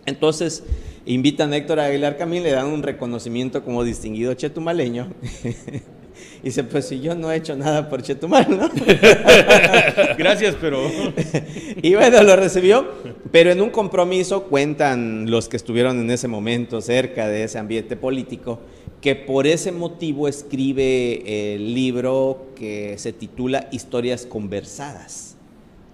Entonces, 0.05 0.63
invitan 1.09 1.53
a 1.53 1.57
Héctor 1.57 1.81
Aguilar 1.81 2.17
Camín, 2.17 2.43
le 2.43 2.51
dan 2.53 2.67
un 2.67 2.83
reconocimiento 2.83 3.65
como 3.65 3.83
distinguido 3.83 4.35
chetumaleño. 4.35 5.09
y 6.43 6.47
dice, 6.47 6.65
pues 6.65 6.87
si 6.87 7.01
yo 7.01 7.15
no 7.15 7.33
he 7.33 7.37
hecho 7.37 7.57
nada 7.57 7.89
por 7.89 8.03
Chetumal, 8.03 8.47
¿no? 8.51 8.69
Gracias, 10.19 10.55
pero. 10.61 10.83
y 11.83 11.95
bueno, 11.95 12.23
lo 12.23 12.37
recibió, 12.37 12.87
pero 13.33 13.51
en 13.51 13.61
un 13.63 13.71
compromiso 13.71 14.45
cuentan 14.45 15.31
los 15.31 15.49
que 15.49 15.57
estuvieron 15.57 15.99
en 15.99 16.11
ese 16.11 16.29
momento 16.29 16.81
cerca 16.83 17.27
de 17.27 17.45
ese 17.45 17.59
ambiente 17.59 17.97
político, 17.97 18.61
que 19.01 19.17
por 19.17 19.47
ese 19.47 19.73
motivo 19.73 20.29
escribe 20.29 21.55
el 21.55 21.75
libro 21.75 22.49
que 22.55 22.99
se 22.99 23.15
titula 23.15 23.69
Historias 23.73 24.27
Conversadas, 24.27 25.37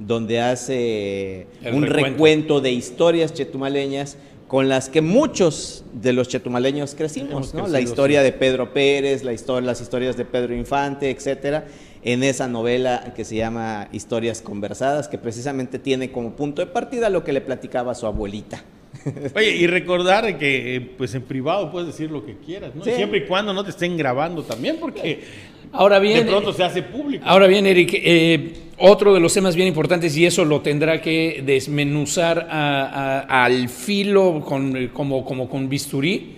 donde 0.00 0.40
hace 0.40 1.47
El 1.62 1.75
un 1.75 1.83
recuento. 1.83 2.11
recuento 2.11 2.61
de 2.61 2.73
historias 2.73 3.33
chetumaleñas 3.33 4.18
con 4.54 4.68
las 4.68 4.88
que 4.88 5.00
muchos 5.00 5.84
de 5.94 6.12
los 6.12 6.28
chetumaleños 6.28 6.94
crecimos, 6.94 7.54
¿no? 7.54 7.66
La 7.66 7.80
historia 7.80 8.23
de 8.23 8.30
Pedro 8.30 8.73
Pérez, 8.73 9.25
la 9.25 9.32
historia, 9.32 9.66
las 9.66 9.80
historias 9.80 10.16
de 10.16 10.25
Pedro 10.25 10.54
Infante, 10.54 11.11
etcétera, 11.11 11.66
en 12.04 12.23
esa 12.23 12.46
novela 12.46 13.14
que 13.16 13.25
se 13.25 13.34
llama 13.34 13.88
Historias 13.90 14.42
Conversadas, 14.42 15.08
que 15.08 15.18
precisamente 15.18 15.80
tiene 15.80 16.12
como 16.12 16.37
punto 16.37 16.62
de 16.62 16.70
partida 16.70 17.11
lo 17.11 17.25
que 17.25 17.32
le 17.32 17.40
platicaba 17.40 17.96
su 17.96 18.06
abuelita. 18.06 18.62
Oye, 19.34 19.56
y 19.56 19.66
recordar 19.66 20.38
que 20.38 20.76
eh, 20.76 20.80
pues 20.80 21.16
en 21.16 21.23
privado 21.23 21.73
puedes 21.73 21.88
decir 21.88 22.12
lo 22.12 22.25
que 22.25 22.37
quieras, 22.37 22.76
¿no? 22.76 22.84
Sí. 22.84 22.92
Siempre 22.92 23.18
y 23.18 23.26
cuando 23.26 23.52
no 23.52 23.64
te 23.64 23.70
estén 23.70 23.96
grabando 23.96 24.44
también, 24.44 24.76
porque 24.78 25.25
Ahora 25.73 25.99
de 25.99 26.06
bien, 26.06 26.26
pronto 26.28 26.52
se 26.52 26.62
hace 26.62 26.82
público. 26.82 27.25
Ahora 27.26 27.49
bien, 27.49 27.66
Eric, 27.66 27.90
eh, 27.94 28.52
otro 28.78 29.14
de 29.14 29.21
los 29.21 29.33
temas 29.35 29.54
bien 29.57 29.69
importantes, 29.69 30.16
y 30.16 30.26
eso 30.26 30.45
lo 30.45 30.61
tendrá 30.61 31.00
que 31.00 31.43
desmenuzar 31.45 32.49
a- 32.50 33.21
a- 33.28 33.45
al 33.45 33.69
filo 33.69 34.40
con, 34.45 34.88
como, 34.88 35.25
como 35.25 35.49
con 35.49 35.69
bisturí, 35.69 36.37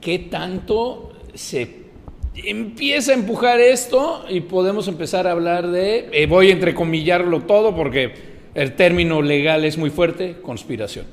¿qué 0.00 0.18
tanto 0.20 1.12
se 1.34 1.86
empieza 2.34 3.12
a 3.12 3.14
empujar 3.14 3.58
esto 3.60 4.24
y 4.28 4.40
podemos 4.42 4.88
empezar 4.88 5.26
a 5.26 5.32
hablar 5.32 5.68
de, 5.68 6.08
eh, 6.12 6.26
voy 6.26 6.50
a 6.50 6.52
entrecomillarlo 6.52 7.42
todo 7.42 7.74
porque 7.74 8.12
el 8.54 8.74
término 8.74 9.22
legal 9.22 9.64
es 9.64 9.76
muy 9.78 9.90
fuerte, 9.90 10.36
conspiración? 10.42 11.06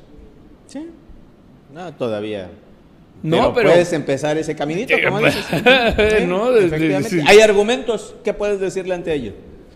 Sí. 0.68 0.86
No, 1.74 1.94
todavía. 1.94 2.50
No, 3.24 3.54
pero... 3.54 3.70
puedes 3.70 3.94
empezar 3.94 4.38
ese 4.38 4.54
caminito, 4.56 4.94
como 5.04 5.20
Eh, 5.20 5.26
dices. 5.26 5.46
Sí, 6.20 6.26
no, 6.28 6.52
de- 6.52 6.60
de- 6.62 6.66
efectivamente. 6.68 7.10
sí. 7.10 7.20
Hay 7.26 7.40
argumentos. 7.40 8.16
¿Qué 8.24 8.34
puedes 8.34 8.60
decirle 8.60 8.94
ante 8.94 9.14
ellos? 9.14 9.34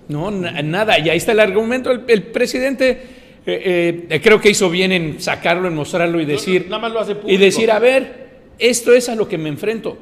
No, 0.10 0.32
na- 0.32 0.62
nada, 0.62 1.00
y 1.00 1.10
ahí 1.10 1.18
está 1.18 1.32
el 1.34 1.40
argumento. 1.40 1.92
El, 1.92 2.04
el 2.08 2.24
presidente 2.24 3.02
eh, 3.46 4.06
eh, 4.10 4.22
creo 4.22 4.40
que 4.40 4.50
hizo 4.50 4.70
bien 4.70 4.92
en 4.92 5.22
sacarlo, 5.22 5.68
en 5.68 5.76
mostrarlo 5.76 6.20
y 6.22 6.26
decir, 6.26 6.66
Nada 6.70 6.80
más 6.80 6.92
lo 6.92 7.00
hace 7.00 7.16
y 7.26 7.38
decir, 7.38 7.72
a 7.72 7.80
ver, 7.80 8.28
esto 8.60 8.94
es 8.94 9.10
a 9.10 9.16
lo 9.16 9.28
que 9.28 9.38
me 9.38 9.50
enfrento. 9.50 9.98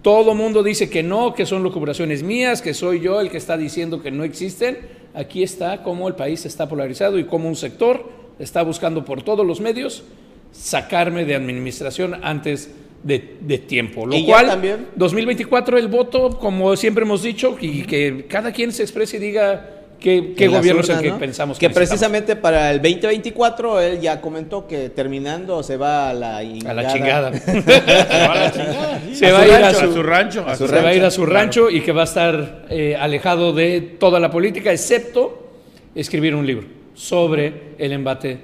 Todo 0.00 0.34
mundo 0.34 0.62
dice 0.62 0.88
que 0.88 1.02
no, 1.02 1.34
que 1.34 1.44
son 1.44 1.62
locubraciones 1.62 2.22
mías, 2.22 2.62
que 2.62 2.72
soy 2.72 3.00
yo 3.00 3.20
el 3.20 3.30
que 3.30 3.36
está 3.36 3.58
diciendo 3.58 4.00
que 4.00 4.10
no 4.10 4.24
existen. 4.24 4.78
Aquí 5.12 5.42
está 5.42 5.82
cómo 5.82 6.08
el 6.08 6.14
país 6.14 6.46
está 6.46 6.66
polarizado 6.68 7.18
y 7.18 7.24
cómo 7.24 7.48
un 7.48 7.56
sector 7.56 8.08
está 8.38 8.62
buscando 8.62 9.04
por 9.04 9.22
todos 9.22 9.46
los 9.46 9.60
medios 9.60 10.04
sacarme 10.52 11.26
de 11.26 11.34
administración 11.34 12.18
antes 12.22 12.70
de, 13.02 13.36
de 13.40 13.58
tiempo. 13.58 14.06
Lo 14.06 14.14
Y 14.16 14.22
ya 14.26 14.32
cual, 14.34 14.46
también- 14.46 14.86
2024 14.96 15.78
el 15.78 15.88
voto, 15.88 16.38
como 16.38 16.74
siempre 16.76 17.04
hemos 17.04 17.22
dicho, 17.22 17.56
y 17.60 17.82
que 17.82 18.26
cada 18.28 18.52
quien 18.52 18.72
se 18.72 18.82
exprese 18.82 19.16
y 19.16 19.20
diga 19.20 19.70
qué, 20.00 20.34
qué 20.36 20.46
gobierno 20.48 20.80
es 20.82 20.88
el 20.90 21.00
que 21.00 21.10
¿no? 21.10 21.18
pensamos 21.18 21.58
que 21.58 21.66
necesitamos. 21.68 21.88
precisamente 21.88 22.36
para 22.36 22.70
el 22.70 22.78
2024 22.82 23.80
él 23.80 24.00
ya 24.00 24.20
comentó 24.20 24.66
que 24.66 24.90
terminando 24.90 25.62
se 25.62 25.76
va 25.76 26.10
a 26.10 26.14
la 26.14 26.36
A 26.38 26.42
la 26.74 26.92
chingada. 26.92 27.32
Se 27.38 27.62
va 27.62 28.32
a 28.32 28.34
la 28.36 28.52
chingada, 28.52 29.00
sí. 29.08 29.14
Se 29.16 29.32
va 29.32 29.40
a 29.40 29.46
ir 29.46 29.52
a 29.54 29.74
su- 29.74 30.02
rancho. 30.02 30.44
se 30.56 30.66
va 30.82 30.88
a 30.88 30.94
ir 30.94 31.04
a 31.04 31.10
su 31.10 31.22
Claro. 31.24 31.34
rancho 31.34 31.70
y 31.70 31.80
que 31.80 31.92
va 31.92 32.02
a 32.02 32.04
estar 32.04 32.66
eh, 32.70 32.96
alejado 32.98 33.52
de 33.52 33.80
toda 33.80 34.20
la 34.20 34.30
política, 34.30 34.72
excepto 34.72 35.46
escribir 35.94 36.34
un 36.34 36.46
libro 36.46 36.66
sobre 36.94 37.74
el 37.78 37.92
embate 37.92 38.38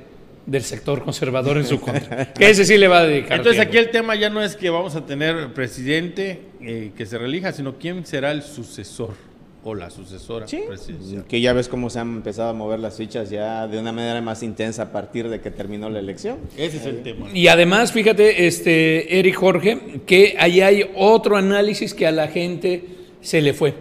del 0.46 0.62
sector 0.62 1.02
conservador 1.04 1.56
en 1.58 1.66
su 1.66 1.80
contra. 1.80 2.32
Que 2.34 2.50
ese 2.50 2.64
sí 2.64 2.76
le 2.76 2.88
va 2.88 2.98
a 3.00 3.04
dedicar. 3.06 3.38
Entonces 3.38 3.60
tiempo. 3.62 3.68
aquí 3.70 3.78
el 3.78 3.90
tema 3.90 4.14
ya 4.14 4.30
no 4.30 4.42
es 4.42 4.56
que 4.56 4.70
vamos 4.70 4.94
a 4.96 5.06
tener 5.06 5.52
presidente 5.54 6.40
eh, 6.60 6.92
que 6.96 7.06
se 7.06 7.16
relija, 7.18 7.52
sino 7.52 7.78
quién 7.78 8.04
será 8.06 8.30
el 8.30 8.42
sucesor 8.42 9.14
o 9.66 9.74
la 9.74 9.88
sucesora 9.88 10.46
Sí, 10.46 10.60
presidencial. 10.68 11.24
que 11.24 11.40
ya 11.40 11.54
ves 11.54 11.68
cómo 11.68 11.88
se 11.88 11.98
han 11.98 12.08
empezado 12.16 12.50
a 12.50 12.52
mover 12.52 12.78
las 12.78 12.98
fichas 12.98 13.30
ya 13.30 13.66
de 13.66 13.78
una 13.78 13.92
manera 13.92 14.20
más 14.20 14.42
intensa 14.42 14.82
a 14.82 14.92
partir 14.92 15.30
de 15.30 15.40
que 15.40 15.50
terminó 15.50 15.88
la 15.88 16.00
elección. 16.00 16.36
Ese 16.58 16.76
es 16.76 16.84
el 16.84 17.02
tema. 17.02 17.28
Y 17.32 17.48
además, 17.48 17.90
fíjate, 17.90 18.46
este, 18.46 19.18
Eric 19.18 19.36
Jorge, 19.36 19.78
que 20.06 20.36
ahí 20.38 20.60
hay 20.60 20.84
otro 20.94 21.38
análisis 21.38 21.94
que 21.94 22.06
a 22.06 22.12
la 22.12 22.28
gente 22.28 22.84
se 23.22 23.40
le 23.40 23.54
fue. 23.54 23.72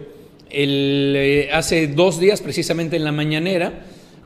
El, 0.48 1.12
eh, 1.16 1.50
hace 1.52 1.88
dos 1.88 2.18
días, 2.18 2.40
precisamente 2.40 2.96
en 2.96 3.04
la 3.04 3.12
mañanera, 3.12 3.84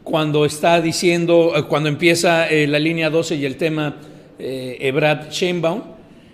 cuando 0.09 0.47
está 0.47 0.81
diciendo, 0.81 1.53
eh, 1.55 1.65
cuando 1.65 1.91
empieza 1.91 2.49
eh, 2.49 2.67
la 2.67 2.79
línea 2.79 3.11
12 3.11 3.37
y 3.37 3.45
el 3.45 3.57
tema 3.57 3.97
eh, 4.39 4.79
Ebrad 4.81 5.31
Sheinbaum, 5.31 5.83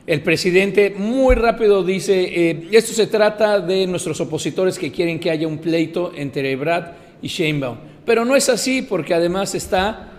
el 0.07 0.23
presidente 0.23 0.95
muy 0.97 1.35
rápido 1.35 1.83
dice, 1.83 2.51
eh, 2.51 2.69
esto 2.71 2.93
se 2.93 3.09
trata 3.09 3.59
de 3.59 3.89
nuestros 3.89 4.21
opositores 4.21 4.79
que 4.79 4.93
quieren 4.93 5.19
que 5.19 5.29
haya 5.29 5.49
un 5.49 5.59
pleito 5.59 6.13
entre 6.15 6.53
Ebrad 6.53 6.93
y 7.21 7.27
Sheinbaum. 7.27 7.79
Pero 8.07 8.25
no 8.25 8.37
es 8.37 8.49
así 8.49 8.83
porque 8.83 9.13
además 9.13 9.57
está 9.57 10.13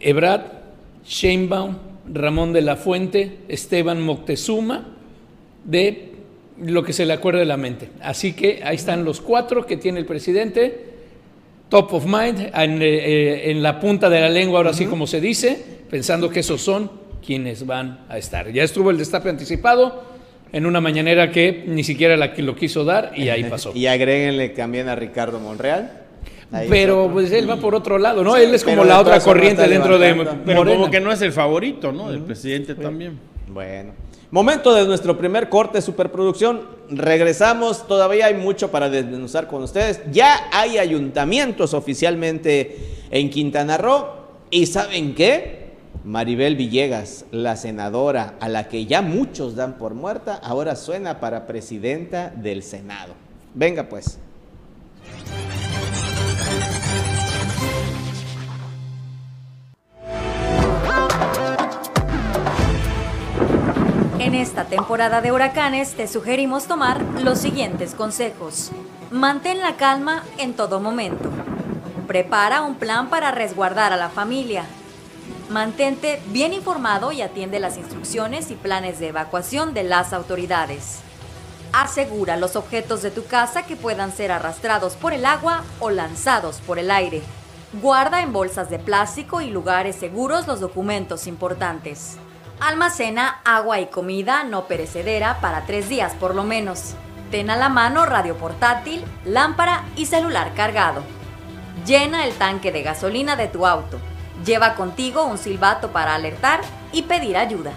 Ebrad, 0.00 0.40
Sheinbaum, 1.06 1.76
Ramón 2.10 2.54
de 2.54 2.62
la 2.62 2.76
Fuente, 2.76 3.38
Esteban 3.48 4.00
Moctezuma, 4.00 4.96
de 5.62 6.12
lo 6.58 6.82
que 6.84 6.94
se 6.94 7.04
le 7.04 7.12
acuerde 7.12 7.40
de 7.40 7.46
la 7.46 7.58
mente. 7.58 7.90
Así 8.00 8.32
que 8.32 8.62
ahí 8.64 8.76
están 8.76 9.04
los 9.04 9.20
cuatro 9.20 9.66
que 9.66 9.76
tiene 9.76 9.98
el 9.98 10.06
presidente, 10.06 10.95
top 11.68 11.92
of 11.94 12.04
mind, 12.06 12.50
en, 12.54 12.82
eh, 12.82 12.86
eh, 12.86 13.50
en 13.50 13.62
la 13.62 13.80
punta 13.80 14.08
de 14.08 14.20
la 14.20 14.28
lengua, 14.28 14.58
ahora 14.58 14.72
sí 14.72 14.86
como 14.86 15.06
se 15.06 15.20
dice, 15.20 15.62
pensando 15.90 16.30
que 16.30 16.40
esos 16.40 16.60
son 16.60 16.90
quienes 17.24 17.66
van 17.66 18.00
a 18.08 18.18
estar. 18.18 18.50
Ya 18.52 18.62
estuvo 18.62 18.90
el 18.90 18.98
destape 18.98 19.28
anticipado 19.28 20.04
en 20.52 20.64
una 20.64 20.80
mañanera 20.80 21.30
que 21.30 21.64
ni 21.66 21.82
siquiera 21.82 22.16
la 22.16 22.32
que 22.32 22.42
lo 22.42 22.54
quiso 22.54 22.84
dar 22.84 23.12
y 23.16 23.28
ahí 23.28 23.44
pasó. 23.50 23.72
Y 23.74 23.86
agréguenle 23.86 24.50
también 24.50 24.88
a 24.88 24.94
Ricardo 24.94 25.40
Monreal. 25.40 26.02
Ahí 26.52 26.68
Pero 26.70 27.02
está. 27.02 27.12
pues 27.12 27.32
él 27.32 27.50
va 27.50 27.56
por 27.56 27.74
otro 27.74 27.98
lado, 27.98 28.22
¿no? 28.22 28.36
Sí, 28.36 28.42
él 28.42 28.54
es 28.54 28.62
como 28.62 28.84
la 28.84 29.00
otra 29.00 29.18
corriente 29.18 29.66
dentro 29.66 29.98
de. 29.98 30.14
Pero 30.44 30.60
Morena. 30.60 30.78
como 30.78 30.90
que 30.90 31.00
no 31.00 31.10
es 31.10 31.20
el 31.22 31.32
favorito, 31.32 31.90
¿no? 31.90 32.10
El 32.10 32.20
presidente 32.20 32.76
también. 32.76 33.18
Bueno, 33.48 33.92
momento 34.30 34.74
de 34.74 34.86
nuestro 34.86 35.18
primer 35.18 35.48
corte 35.48 35.80
superproducción. 35.80 36.62
Regresamos, 36.90 37.86
todavía 37.86 38.26
hay 38.26 38.34
mucho 38.34 38.70
para 38.70 38.88
desmenuzar 38.88 39.48
con 39.48 39.62
ustedes. 39.62 40.00
Ya 40.10 40.48
hay 40.52 40.78
ayuntamientos 40.78 41.74
oficialmente 41.74 42.76
en 43.10 43.30
Quintana 43.30 43.78
Roo. 43.78 44.06
¿Y 44.50 44.66
saben 44.66 45.14
qué? 45.14 45.66
Maribel 46.04 46.54
Villegas, 46.54 47.24
la 47.32 47.56
senadora 47.56 48.36
a 48.38 48.48
la 48.48 48.68
que 48.68 48.86
ya 48.86 49.02
muchos 49.02 49.56
dan 49.56 49.76
por 49.76 49.94
muerta, 49.94 50.36
ahora 50.36 50.76
suena 50.76 51.18
para 51.18 51.46
presidenta 51.48 52.30
del 52.30 52.62
Senado. 52.62 53.14
Venga 53.54 53.88
pues. 53.88 54.20
Esta 64.40 64.64
temporada 64.64 65.22
de 65.22 65.32
huracanes 65.32 65.94
te 65.94 66.06
sugerimos 66.06 66.66
tomar 66.66 67.00
los 67.22 67.38
siguientes 67.38 67.94
consejos. 67.94 68.70
Mantén 69.10 69.60
la 69.60 69.76
calma 69.76 70.24
en 70.36 70.54
todo 70.54 70.78
momento. 70.78 71.30
Prepara 72.06 72.62
un 72.62 72.74
plan 72.74 73.08
para 73.08 73.30
resguardar 73.30 73.92
a 73.92 73.96
la 73.96 74.10
familia. 74.10 74.64
Mantente 75.48 76.20
bien 76.26 76.52
informado 76.52 77.12
y 77.12 77.22
atiende 77.22 77.60
las 77.60 77.78
instrucciones 77.78 78.50
y 78.50 78.56
planes 78.56 78.98
de 78.98 79.08
evacuación 79.08 79.72
de 79.72 79.84
las 79.84 80.12
autoridades. 80.12 80.98
Asegura 81.72 82.36
los 82.36 82.56
objetos 82.56 83.02
de 83.02 83.10
tu 83.10 83.24
casa 83.24 83.62
que 83.64 83.76
puedan 83.76 84.12
ser 84.12 84.32
arrastrados 84.32 84.96
por 84.96 85.14
el 85.14 85.24
agua 85.24 85.64
o 85.80 85.88
lanzados 85.88 86.60
por 86.60 86.78
el 86.78 86.90
aire. 86.90 87.22
Guarda 87.80 88.22
en 88.22 88.32
bolsas 88.32 88.68
de 88.68 88.78
plástico 88.78 89.40
y 89.40 89.48
lugares 89.48 89.96
seguros 89.96 90.46
los 90.46 90.60
documentos 90.60 91.26
importantes. 91.26 92.18
Almacena 92.60 93.40
agua 93.44 93.80
y 93.80 93.86
comida 93.86 94.42
no 94.42 94.64
perecedera 94.64 95.40
para 95.40 95.66
tres 95.66 95.90
días 95.90 96.14
por 96.14 96.34
lo 96.34 96.42
menos. 96.42 96.94
Ten 97.30 97.50
a 97.50 97.56
la 97.56 97.68
mano 97.68 98.06
radio 98.06 98.36
portátil, 98.36 99.04
lámpara 99.24 99.84
y 99.94 100.06
celular 100.06 100.54
cargado. 100.54 101.02
Llena 101.84 102.24
el 102.24 102.32
tanque 102.34 102.72
de 102.72 102.82
gasolina 102.82 103.36
de 103.36 103.48
tu 103.48 103.66
auto. 103.66 103.98
Lleva 104.44 104.74
contigo 104.74 105.24
un 105.24 105.36
silbato 105.36 105.92
para 105.92 106.14
alertar 106.14 106.60
y 106.92 107.02
pedir 107.02 107.36
ayuda. 107.36 107.72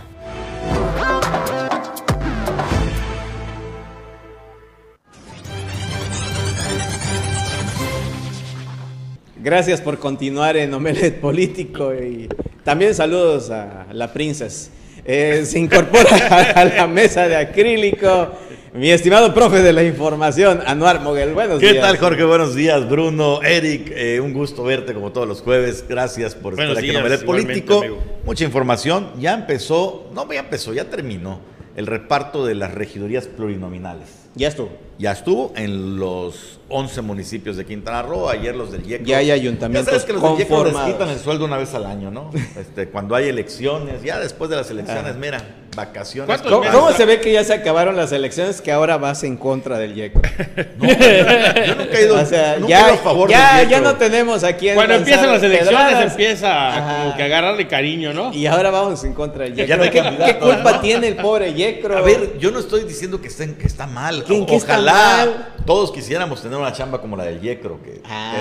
Gracias 9.41 9.79
por 9.81 10.00
continuar 10.00 10.58
en 10.58 10.74
Omelet 10.74 11.19
Político 11.22 11.93
y 11.93 12.27
también 12.63 12.93
saludos 12.93 13.50
a 13.50 13.88
la 13.93 14.12
princesa. 14.12 14.69
Eh, 15.05 15.43
se 15.46 15.60
incorpora 15.60 16.53
a 16.55 16.65
la 16.65 16.88
mesa 16.88 17.27
de 17.27 17.36
acrílico 17.38 18.34
mi 18.74 18.91
estimado 18.91 19.34
profe 19.34 19.63
de 19.63 19.74
la 19.74 19.84
información, 19.84 20.60
Anuar 20.65 21.01
Moguel. 21.01 21.34
Buenos 21.34 21.60
¿Qué 21.60 21.72
días. 21.72 21.86
tal, 21.86 21.98
Jorge? 21.98 22.24
Buenos 22.24 22.53
días, 22.53 22.88
Bruno, 22.88 23.41
Eric. 23.41 23.91
eh, 23.96 24.19
un 24.19 24.34
gusto 24.34 24.63
verte 24.63 24.93
como 24.93 25.12
todos 25.12 25.27
los 25.27 25.41
jueves. 25.41 25.86
Gracias 25.88 26.36
por 26.36 26.55
Buenos 26.55 26.77
estar 26.77 26.84
aquí 26.84 26.91
en 26.91 26.98
Omelet 26.98 27.25
Político. 27.25 27.79
amigo. 27.79 27.98
Mucha 28.25 28.43
información. 28.43 29.10
Ya 29.19 29.34
empezó, 29.34 30.10
no, 30.13 30.31
ya 30.31 30.41
empezó, 30.41 30.74
ya 30.74 30.89
terminó 30.89 31.39
el 31.75 31.88
reparto 31.88 32.46
de 32.46 32.55
las 32.55 32.74
regidurías 32.74 33.25
plurinominales. 33.25 34.08
Ya 34.36 34.50
estuvo. 34.50 34.69
Ya 34.99 35.13
estuvo 35.13 35.53
en 35.55 35.97
los 35.97 36.59
11 36.67 37.01
municipios 37.01 37.55
de 37.55 37.65
Quintana 37.65 38.01
Roo, 38.01 38.27
ayer 38.29 38.53
los 38.53 38.69
del 38.71 38.83
YECO. 38.83 39.05
Ya 39.05 39.17
hay 39.19 39.31
ayuntamientos 39.31 39.85
Ya 39.85 39.91
sabes 39.99 40.05
que 40.05 40.11
los 40.13 40.21
del 40.21 40.31
YECO 40.37 40.41
les 40.65 40.73
conformados. 40.73 40.91
quitan 40.91 41.09
el 41.09 41.19
sueldo 41.19 41.45
una 41.45 41.55
vez 41.57 41.73
al 41.73 41.85
año, 41.85 42.11
¿no? 42.11 42.29
Este, 42.59 42.89
cuando 42.89 43.15
hay 43.15 43.29
elecciones, 43.29 44.03
ya 44.03 44.19
después 44.19 44.49
de 44.49 44.57
las 44.57 44.69
elecciones, 44.69 45.13
Ah. 45.15 45.17
mira, 45.19 45.41
vacaciones. 45.75 46.25
¿Cuántos 46.27 46.67
¿Cómo, 46.71 46.91
se 46.91 47.05
ve 47.05 47.21
que 47.21 47.31
ya 47.31 47.43
se 47.45 47.53
acabaron 47.53 47.95
las 47.95 48.11
elecciones 48.11 48.59
que 48.61 48.71
ahora 48.73 48.97
vas 48.97 49.23
en 49.23 49.37
contra 49.37 49.77
del 49.79 49.95
YECO? 49.95 50.21
Yo 50.81 51.75
nunca 51.75 51.97
he 51.97 52.03
ido, 52.05 52.15
O 52.21 52.25
sea, 52.25 52.57
nunca 52.59 52.77
he 52.77 52.79
ido 52.81 52.87
ya, 52.89 52.93
a 52.93 52.97
favor 52.97 53.29
ya, 53.29 53.57
del 53.59 53.69
ya 53.69 53.79
no 53.81 53.95
tenemos 53.95 54.43
aquí 54.43 54.67
en 54.69 54.75
Cuando 54.75 54.95
empiezan 54.95 55.27
las 55.31 55.41
elecciones 55.41 55.79
pedradas. 55.81 56.11
empieza 56.11 56.67
Ajá. 56.77 57.03
como 57.03 57.15
que 57.15 57.23
agarrarle 57.23 57.67
cariño, 57.67 58.13
¿no? 58.13 58.33
Y 58.33 58.45
ahora 58.47 58.69
vamos 58.69 59.03
en 59.05 59.13
contra 59.13 59.45
del 59.45 59.53
no 59.55 59.83
hay 59.83 59.89
¿Qué, 59.89 60.01
candidato, 60.01 60.25
qué 60.33 60.39
culpa 60.39 60.71
¿no? 60.73 60.79
tiene 60.81 61.07
el 61.07 61.15
pobre 61.15 61.53
YECO? 61.53 61.87
A 61.93 62.01
ver, 62.01 62.37
yo 62.37 62.51
no 62.51 62.59
estoy 62.59 62.83
diciendo 62.83 63.21
que, 63.21 63.29
estén, 63.29 63.55
que 63.55 63.65
está 63.65 63.87
mal. 63.87 64.23
¿Que 64.25 64.35
en 64.35 64.45
qué 64.45 64.55
está 64.57 64.77
Ojalá 64.91 65.48
todos 65.65 65.91
quisiéramos 65.91 66.41
tener 66.41 66.58
una 66.58 66.72
chamba 66.74 67.00
como 67.00 67.15
la 67.15 67.25
del 67.25 67.39
Yecro, 67.41 67.79
que 67.84 68.01
Ah, 68.05 68.34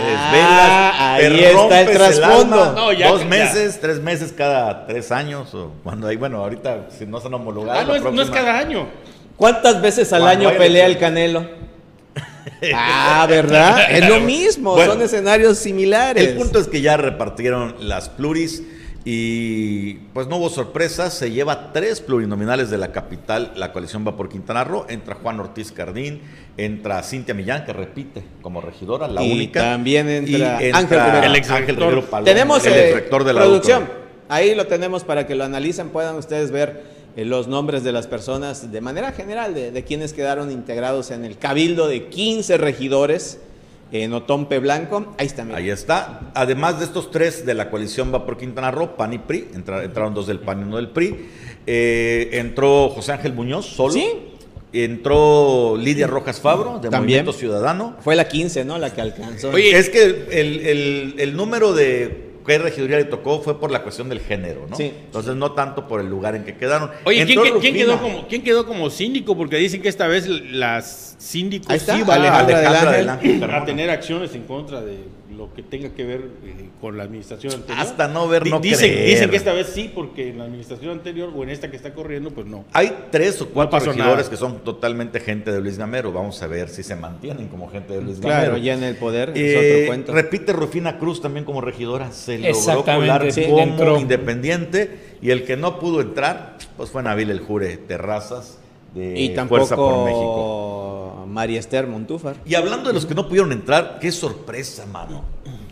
te 1.19 1.27
ahí 1.27 1.33
desvelas, 1.33 1.69
te 1.69 1.81
está 1.81 1.81
el 1.81 1.91
trasfondo. 1.99 2.63
alma, 2.63 2.73
No, 2.81 2.93
ya 2.93 3.09
dos 3.09 3.25
meses, 3.27 3.79
tres 3.81 4.01
meses 4.01 4.33
cada 4.37 4.87
tres 4.87 5.13
años, 5.13 5.53
o 5.55 5.73
cuando 5.85 6.07
hay, 6.09 6.17
bueno, 6.17 6.39
ahorita 6.39 6.87
si 6.97 7.05
no 7.07 7.21
se 7.21 7.27
han 7.27 7.35
homologado. 7.35 7.79
Ah, 7.79 7.85
no 7.85 7.95
es, 7.95 8.03
no 8.03 8.23
es 8.23 8.31
cada 8.31 8.59
año. 8.59 8.87
¿Cuántas 9.37 9.81
veces 9.83 10.13
al 10.13 10.23
Cuando 10.23 10.49
año 10.49 10.59
pelea 10.59 10.87
el. 10.87 10.99
Canelo? 10.99 11.45
Ah, 12.75 13.27
¿verdad? 13.29 13.89
Es 13.91 14.09
lo 14.09 14.21
mismo, 14.21 14.73
Bueno, 14.73 14.93
son 14.95 15.03
escenarios 15.03 15.59
similares. 15.59 16.27
El 16.29 16.37
punto 16.37 16.59
es 16.59 16.67
que 16.67 16.81
ya 16.81 16.97
repartieron 16.97 17.77
las 17.81 18.09
pluris 18.09 18.63
y 19.05 19.95
pues 20.13 20.27
no 20.27 20.37
hubo 20.37 20.51
sorpresas. 20.51 21.15
Se 21.15 21.31
lleva 21.31 21.73
tres 21.73 22.01
plurinominales 22.01 22.71
de 22.71 22.79
la 22.79 22.93
capital. 22.93 23.53
La 23.57 23.73
coalición 23.73 24.07
va 24.07 24.17
por 24.17 24.29
Quintana 24.29 24.65
Roo. 24.65 24.87
Entra 24.89 25.15
Juan 25.15 25.41
Ortiz 25.41 25.73
Cardín, 25.73 26.21
entra 26.57 27.03
Cintia 27.03 27.35
Millán, 27.35 27.65
que 27.65 27.73
repite 27.73 28.23
como 28.43 28.61
regidora, 28.61 29.09
la 29.09 29.23
Y 29.23 29.33
única. 29.33 29.61
también 29.61 30.09
entra 30.09 30.63
Y 30.63 30.71
Ángel 30.71 31.01
Rivera. 31.01 31.27
El 31.27 31.37
ex 31.37 31.51
Ángel. 31.51 31.77
Rivero 31.77 32.05
Palomo, 32.05 32.25
Tenemos 32.25 32.67
el 32.67 32.73
eh, 32.75 32.93
rector 32.95 33.25
de 33.25 33.33
la 33.33 33.41
producción. 33.41 33.89
Ahí 34.29 34.55
lo 34.55 34.67
tenemos 34.67 35.05
para 35.05 35.27
que 35.27 35.35
lo 35.35 35.45
analicen, 35.45 35.89
puedan 35.89 36.17
ustedes 36.17 36.51
ver 36.51 36.83
eh, 37.17 37.25
los 37.25 37.49
nombres 37.49 37.83
de 37.83 37.93
las 37.93 38.07
personas 38.07 38.71
de 38.71 38.81
manera 38.83 39.13
general, 39.13 39.55
de, 39.55 39.71
de 39.71 39.85
quienes 39.85 40.13
quedaron 40.13 40.51
integrados 40.51 41.11
en 41.11 41.25
el 41.25 41.39
cabildo 41.39 41.89
de 41.89 42.09
15 42.09 42.59
regidores 42.59 43.39
en 43.93 44.13
Otompe 44.13 44.59
Blanco. 44.59 45.15
Ahí 45.19 45.27
está, 45.27 45.45
mira. 45.45 45.59
Ahí 45.59 45.71
está. 45.71 46.31
Además 46.35 46.79
de 46.79 46.85
estos 46.87 47.11
tres 47.11 47.47
de 47.47 47.55
la 47.55 47.71
coalición 47.71 48.13
va 48.13 48.25
por 48.27 48.37
Quintana 48.37 48.71
Roo, 48.71 48.97
PAN 48.97 49.13
y 49.15 49.19
PRI. 49.19 49.49
Entra- 49.55 49.85
entraron 49.85 50.15
dos 50.15 50.27
del 50.27 50.41
PAN 50.41 50.61
y 50.61 50.63
uno 50.65 50.77
del 50.77 50.89
PRI. 50.91 51.29
Eh, 51.67 52.31
entró 52.33 52.89
José 52.91 53.13
Ángel 53.13 53.33
Muñoz 53.33 53.67
solo. 53.67 53.93
Sí. 53.95 54.07
Entró 54.73 55.77
Lidia 55.79 56.07
Rojas 56.07 56.41
Fabro, 56.41 56.75
de 56.79 56.91
También. 56.91 57.01
Movimiento 57.25 57.33
Ciudadano. 57.33 57.97
Fue 58.01 58.15
la 58.15 58.29
15, 58.29 58.65
¿no? 58.67 58.79
La 58.79 58.93
que 58.93 59.01
alcanzó. 59.01 59.51
Oye, 59.51 59.77
es 59.79 59.89
que 59.89 60.03
el, 60.03 60.61
el- 60.67 61.15
el 61.19 61.37
número 61.37 61.73
de 61.73 62.28
qué 62.49 62.59
regiduría 62.59 62.97
le 62.97 63.05
tocó 63.05 63.41
fue 63.41 63.61
por 63.61 63.71
la 63.71 63.83
cuestión 63.83 64.09
del 64.09 64.21
género, 64.21 64.67
¿no? 64.69 64.77
Sí. 64.77 64.93
Entonces 65.05 65.37
no 65.37 65.53
tanto 65.53 65.87
por 65.87 66.01
el 66.01 66.09
lugar 66.09 66.35
en 66.35 66.45
que 66.45 66.57
quedaron. 66.57 66.91
Oye, 67.05 67.25
¿quién, 67.27 67.41
quién- 67.61 67.75
quedó 67.75 68.01
como, 68.01 68.27
¿quién 68.27 68.43
quedó 68.43 68.67
como 68.67 68.91
síndico? 68.91 69.37
Porque 69.37 69.57
dicen 69.57 69.83
que 69.83 69.89
esta 69.89 70.07
vez 70.07 70.27
las 70.29 71.15
síndicos 71.19 71.69
Ahí 71.71 71.77
está, 71.77 71.97
sí 71.97 72.03
van 72.03 72.23
a- 72.25 73.57
a 73.57 73.65
tener 73.65 73.91
acciones 73.91 74.35
en 74.35 74.43
contra 74.45 74.81
de 74.81 74.97
lo 75.37 75.53
que 75.53 75.63
tenga 75.63 75.91
que 75.91 76.05
ver 76.05 76.21
eh, 76.45 76.69
con 76.81 76.97
la 76.97 77.05
administración 77.05 77.53
anterior. 77.53 77.79
Hasta 77.87 78.09
no 78.09 78.29
ver, 78.29 78.47
no 78.47 78.61
dicen, 78.61 78.91
creer. 78.91 79.09
dicen 79.11 79.31
que 79.31 79.37
esta 79.37 79.53
vez 79.53 79.67
sí, 79.69 79.91
porque 79.95 80.31
en 80.31 80.39
la 80.39 80.45
administración 80.45 80.93
anterior 80.93 81.31
o 81.35 81.43
en 81.43 81.51
esta 81.51 81.71
que 81.71 81.77
está 81.77 81.93
corriendo, 81.93 82.31
pues 82.31 82.47
no. 82.47 82.65
Hay 82.73 83.07
tres 83.11 83.41
o 83.43 83.49
cuatro 83.49 83.79
regidores 83.79 84.17
nada. 84.17 84.31
que 84.31 84.37
son 84.37 84.61
totalmente 84.61 85.21
gente 85.21 85.53
de 85.53 85.61
Luis 85.61 85.79
Gamero. 85.79 86.13
Vamos 86.13 86.43
a 86.43 86.47
ver 86.47 86.69
si 86.69 86.83
se 86.83 86.97
mantienen 86.97 87.49
como 87.49 87.69
gente 87.69 87.95
de 87.95 88.03
Luis 88.03 88.19
claro, 88.19 88.53
Gamero. 88.53 88.57
ya 88.65 88.75
en 88.75 88.85
el 88.85 88.97
poder 88.97 89.33
Eh, 89.35 89.53
es 89.53 89.57
otro 89.57 89.87
cuento. 89.89 90.13
repite 90.13 90.53
Rufina 90.53 90.99
Cruz 90.99 91.21
también 91.21 91.45
como 91.45 91.61
regidora. 91.61 92.11
Se 92.13 92.39
logró 92.39 92.85
colar 92.85 93.31
sí, 93.33 93.45
como 93.45 93.99
independiente. 93.99 95.09
Y 95.21 95.31
el 95.31 95.45
que 95.45 95.57
no 95.57 95.79
pudo 95.81 96.01
entrar, 96.01 96.57
pues 96.77 96.91
fue 96.91 97.03
Nabil 97.03 97.31
El 97.31 97.41
Jure 97.41 97.77
Terrazas 97.77 98.59
de 98.95 99.21
y 99.21 99.35
Fuerza 99.37 99.77
por 99.77 100.05
México. 100.05 100.68
María 101.29 101.61
Esther 101.61 101.87
Montúfar. 101.87 102.37
Y 102.45 102.55
hablando 102.55 102.89
de 102.89 102.95
los 102.95 103.07
que 103.07 103.15
no 103.15 103.29
pudieron 103.29 103.53
entrar, 103.53 103.99
qué 104.01 104.11
sorpresa, 104.11 104.87
mano. 104.87 105.23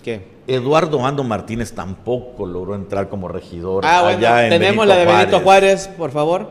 ¿Qué? 0.02 0.36
Eduardo 0.46 1.04
Ando 1.04 1.24
Martínez 1.24 1.72
tampoco 1.72 2.46
logró 2.46 2.74
entrar 2.74 3.08
como 3.08 3.28
regidor. 3.28 3.84
Ah, 3.84 4.02
bueno, 4.02 4.18
allá 4.18 4.44
en 4.44 4.50
tenemos 4.50 4.86
Benito 4.86 5.06
la 5.06 5.12
de 5.12 5.18
Benito 5.18 5.40
Juárez, 5.40 5.88
por 5.88 6.12
favor. 6.12 6.50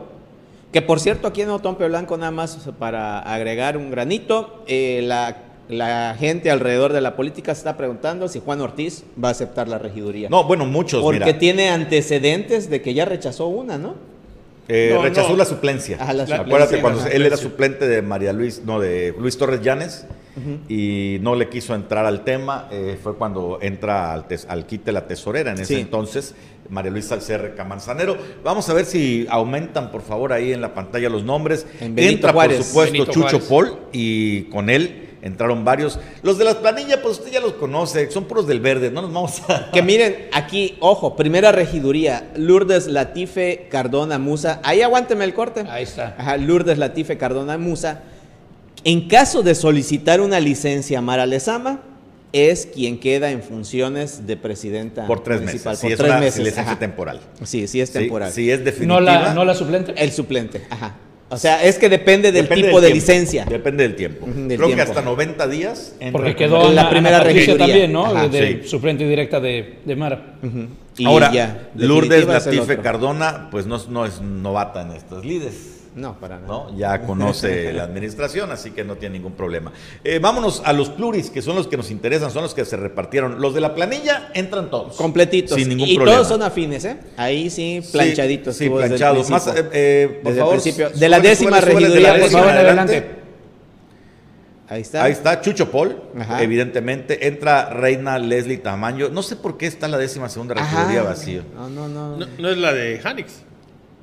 Que 0.74 0.82
por 0.82 1.00
cierto, 1.00 1.28
aquí 1.28 1.41
en 1.41 1.50
Otompe 1.50 1.88
Blanco, 1.88 2.18
nada 2.18 2.32
más 2.32 2.58
para 2.78 3.20
agregar 3.20 3.78
un 3.78 3.89
granito, 3.91 4.63
eh, 4.68 5.00
la, 5.04 5.38
la 5.70 6.15
gente 6.20 6.52
alrededor 6.52 6.91
de 6.91 7.00
la 7.00 7.15
política 7.15 7.56
se 7.56 7.60
está 7.60 7.78
preguntando 7.78 8.28
si 8.28 8.41
Juan 8.41 8.60
Ortiz 8.60 9.06
va 9.24 9.30
a 9.30 9.32
aceptar 9.32 9.70
la 9.70 9.78
regiduría. 9.78 10.28
No, 10.28 10.44
bueno, 10.44 10.65
muchos, 10.65 11.02
porque 11.02 11.20
mira. 11.20 11.39
tiene 11.39 11.70
antecedentes 11.70 12.70
de 12.70 12.82
que 12.82 12.94
ya 12.94 13.06
rechazó 13.06 13.48
una, 13.48 13.78
¿no? 13.78 13.96
Eh, 14.67 14.91
No, 14.93 15.04
rechazó 15.04 15.30
no. 15.30 15.38
la 15.38 15.45
suplencia. 15.45 15.97
Ah, 15.99 16.12
la 16.13 16.23
Acuérdate 16.23 16.45
suplencia, 16.45 16.82
cuando 16.82 16.99
ajá. 17.01 17.10
él 17.10 17.25
era 17.25 17.38
suplente 17.38 17.88
de 17.88 18.01
María 18.01 18.34
Luis, 18.34 18.62
no, 18.65 18.80
de 18.80 19.13
Luis 19.19 19.38
Torres 19.38 19.62
Llanes, 19.62 20.06
y 20.67 21.17
no 21.21 21.36
le 21.36 21.49
quiso 21.49 21.75
entrar 21.75 22.06
al 22.06 22.23
tema. 22.23 22.67
eh, 22.71 22.97
fue 23.01 23.15
cuando 23.15 23.60
entra 23.62 24.12
al, 24.12 24.28
tes- 24.28 24.45
al 24.49 24.65
quite 24.65 24.91
la 24.91 25.08
tesorera 25.08 25.51
en 25.51 25.60
ese 25.60 25.75
Sí. 25.75 25.82
entonces, 25.82 26.36
María 26.69 26.91
Luis 26.91 27.06
Salcerre 27.06 27.54
Camanzanero. 27.56 28.17
Vamos 28.43 28.67
a 28.69 28.73
ver 28.73 28.86
si 28.86 29.28
aumentan, 29.30 29.91
por 29.91 30.01
favor, 30.01 30.34
ahí 30.34 30.51
en 30.51 30.62
la 30.62 30.73
pantalla 30.73 31.10
los 31.10 31.23
nombres. 31.23 31.65
En 31.80 31.97
entra, 31.99 32.34
Juárez. 32.34 32.58
por 32.58 32.65
supuesto, 32.65 32.91
Benito 32.93 33.12
Chucho 33.12 33.39
Juárez. 33.39 33.71
Paul, 33.71 33.80
y 33.93 34.43
con 34.45 34.69
él 34.69 35.14
entraron 35.26 35.66
varios. 35.66 36.00
Los 36.24 36.38
de 36.38 36.46
las 36.46 36.56
planillas, 36.56 37.00
pues 37.04 37.18
usted 37.20 37.32
ya 37.34 37.42
los 37.42 37.54
conoce, 37.54 38.10
son 38.12 38.24
puros 38.26 38.48
del 38.48 38.62
verde, 38.62 38.92
no 38.92 39.02
nos 39.02 39.12
vamos 39.12 39.42
a. 39.50 39.72
Que 39.72 39.82
miren, 39.82 40.28
aquí, 40.32 40.78
ojo, 40.80 41.16
primera 41.18 41.52
regiduría, 41.52 42.30
Lourdes 42.38 42.88
Latife 42.88 43.68
Cardona 43.70 44.18
Musa. 44.20 44.62
Ahí 44.64 44.82
aguánteme 44.82 45.26
el 45.26 45.34
corte. 45.34 45.66
Ahí 45.70 45.84
está. 45.84 46.16
Ajá, 46.18 46.38
Lourdes 46.38 46.78
Latife 46.78 47.18
Cardona 47.18 47.58
Musa. 47.58 48.04
En 48.84 49.08
caso 49.08 49.42
de 49.44 49.56
solicitar 49.56 50.22
una 50.22 50.40
licencia 50.40 51.02
Mara 51.02 51.26
Lezama, 51.26 51.82
es 52.32 52.66
quien 52.66 53.00
queda 53.00 53.32
en 53.32 53.42
funciones 53.42 54.28
de 54.28 54.36
presidenta 54.38 55.08
Por 55.08 55.24
tres 55.24 55.40
municipal. 55.40 55.72
meses. 55.72 55.80
Por 55.82 55.88
Sí, 55.88 55.94
es 55.94 55.98
tres 55.98 56.12
una 56.12 56.20
meses. 56.20 56.40
licencia 56.40 56.64
ajá. 56.72 56.80
temporal. 56.80 57.20
Sí, 57.44 57.66
sí 57.68 57.80
es 57.82 57.90
Sí, 57.90 58.00
temporal. 58.00 58.32
Sí, 58.32 58.52
es 58.52 58.64
definitiva. 58.64 59.00
¿No 59.00 59.02
la, 59.02 59.34
¿No 59.34 59.46
la 59.46 59.56
suplente? 59.56 59.94
El 59.98 60.12
suplente, 60.12 60.66
ajá. 60.70 60.96
O 61.28 61.38
sea, 61.38 61.64
es 61.64 61.80
que 61.80 61.90
depende 61.90 62.32
del 62.32 62.44
Depende 62.46 62.68
tipo 62.68 62.80
del 62.82 62.94
de 62.94 63.00
tiempo, 63.00 63.12
licencia. 63.12 63.46
Depende 63.46 63.84
del 63.84 63.96
tiempo. 63.96 64.28
Del 64.28 64.58
Creo 64.60 64.76
que 64.76 64.82
hasta 64.82 65.02
90 65.02 65.48
días. 65.48 65.96
Porque 66.12 66.36
quedó 66.36 66.70
En 66.70 66.76
la 66.76 66.90
primera 66.90 67.20
regiduría. 67.22 67.58
también, 67.66 67.92
¿no? 67.92 68.06
Ajá, 68.06 68.28
de 68.28 68.62
sí. 68.64 68.68
suplente 68.70 69.08
directa 69.08 69.40
de, 69.40 69.80
de 69.84 69.96
Mara. 69.96 70.36
Y 70.98 71.06
Ahora, 71.06 71.32
ya, 71.32 71.70
Lourdes 71.76 72.26
Latife. 72.28 72.78
Cardona, 72.78 73.48
pues 73.50 73.66
no, 73.66 73.76
es- 73.78 73.90
no 73.90 74.06
es 74.06 74.22
novata 74.22 74.84
en 74.84 74.92
estas 74.92 75.26
lides. 75.26 75.85
No, 75.96 76.20
para 76.20 76.36
nada. 76.36 76.48
¿no? 76.48 76.78
Ya 76.78 77.02
conoce 77.02 77.72
la 77.74 77.84
administración, 77.84 78.52
así 78.52 78.72
que 78.72 78.84
no 78.84 78.96
tiene 78.96 79.18
ningún 79.18 79.32
problema. 79.34 79.72
Eh, 80.04 80.20
vámonos 80.20 80.62
a 80.66 80.74
los 80.74 80.90
pluris, 80.90 81.30
que 81.30 81.42
son 81.42 81.56
los 81.56 81.68
que 81.68 81.78
nos 81.78 81.90
interesan, 81.90 82.32
son 82.32 82.44
los 82.44 82.54
que 82.54 82.66
se 82.66 82.76
repartieron. 82.76 83.40
Los 83.40 83.54
de 83.54 83.62
la 83.62 83.74
planilla 83.74 84.30
entran 84.34 84.70
todos. 84.70 84.98
Completitos. 84.98 85.58
Sin 85.58 85.70
ningún 85.70 85.88
y 85.88 85.96
problema. 85.96 86.18
todos 86.18 86.28
son 86.28 86.44
afines, 86.44 86.84
¿eh? 86.84 86.98
Ahí 87.16 87.50
sí, 87.50 87.82
planchaditos. 87.94 88.58
Sí, 88.58 88.66
el 88.66 88.74
planchados. 88.74 89.30
Más, 89.30 89.48
eh, 89.48 89.70
eh, 89.72 90.20
por 90.22 90.24
Desde 90.24 90.30
el 90.32 90.38
favor, 90.38 90.54
principio. 90.62 90.90
De 90.90 91.10
la 91.10 91.20
décima 91.22 91.62
regiduría, 91.62 92.14
la 92.14 92.20
por 92.20 92.30
favor, 92.30 92.50
adelante. 92.50 93.10
Ahí 94.68 94.82
está. 94.82 95.04
Ahí 95.04 95.12
está, 95.12 95.42
Chucho 95.42 95.72
Paul, 95.72 95.96
Ajá. 96.20 96.42
evidentemente. 96.42 97.28
Entra 97.28 97.70
Reina 97.70 98.18
Leslie 98.18 98.58
Tamaño. 98.58 99.10
No 99.10 99.24
sé 99.24 99.36
por 99.36 99.58
qué 99.58 99.68
está 99.68 99.88
la 99.88 99.98
décima 99.98 100.28
segunda 100.28 100.56
regiduría 100.56 101.04
vacío. 101.04 101.44
No, 101.56 101.70
no, 101.70 101.88
no. 101.88 102.18
No, 102.18 102.26
no 102.38 102.50
es 102.50 102.58
la 102.58 102.74
de 102.74 103.00
Hanix. 103.02 103.44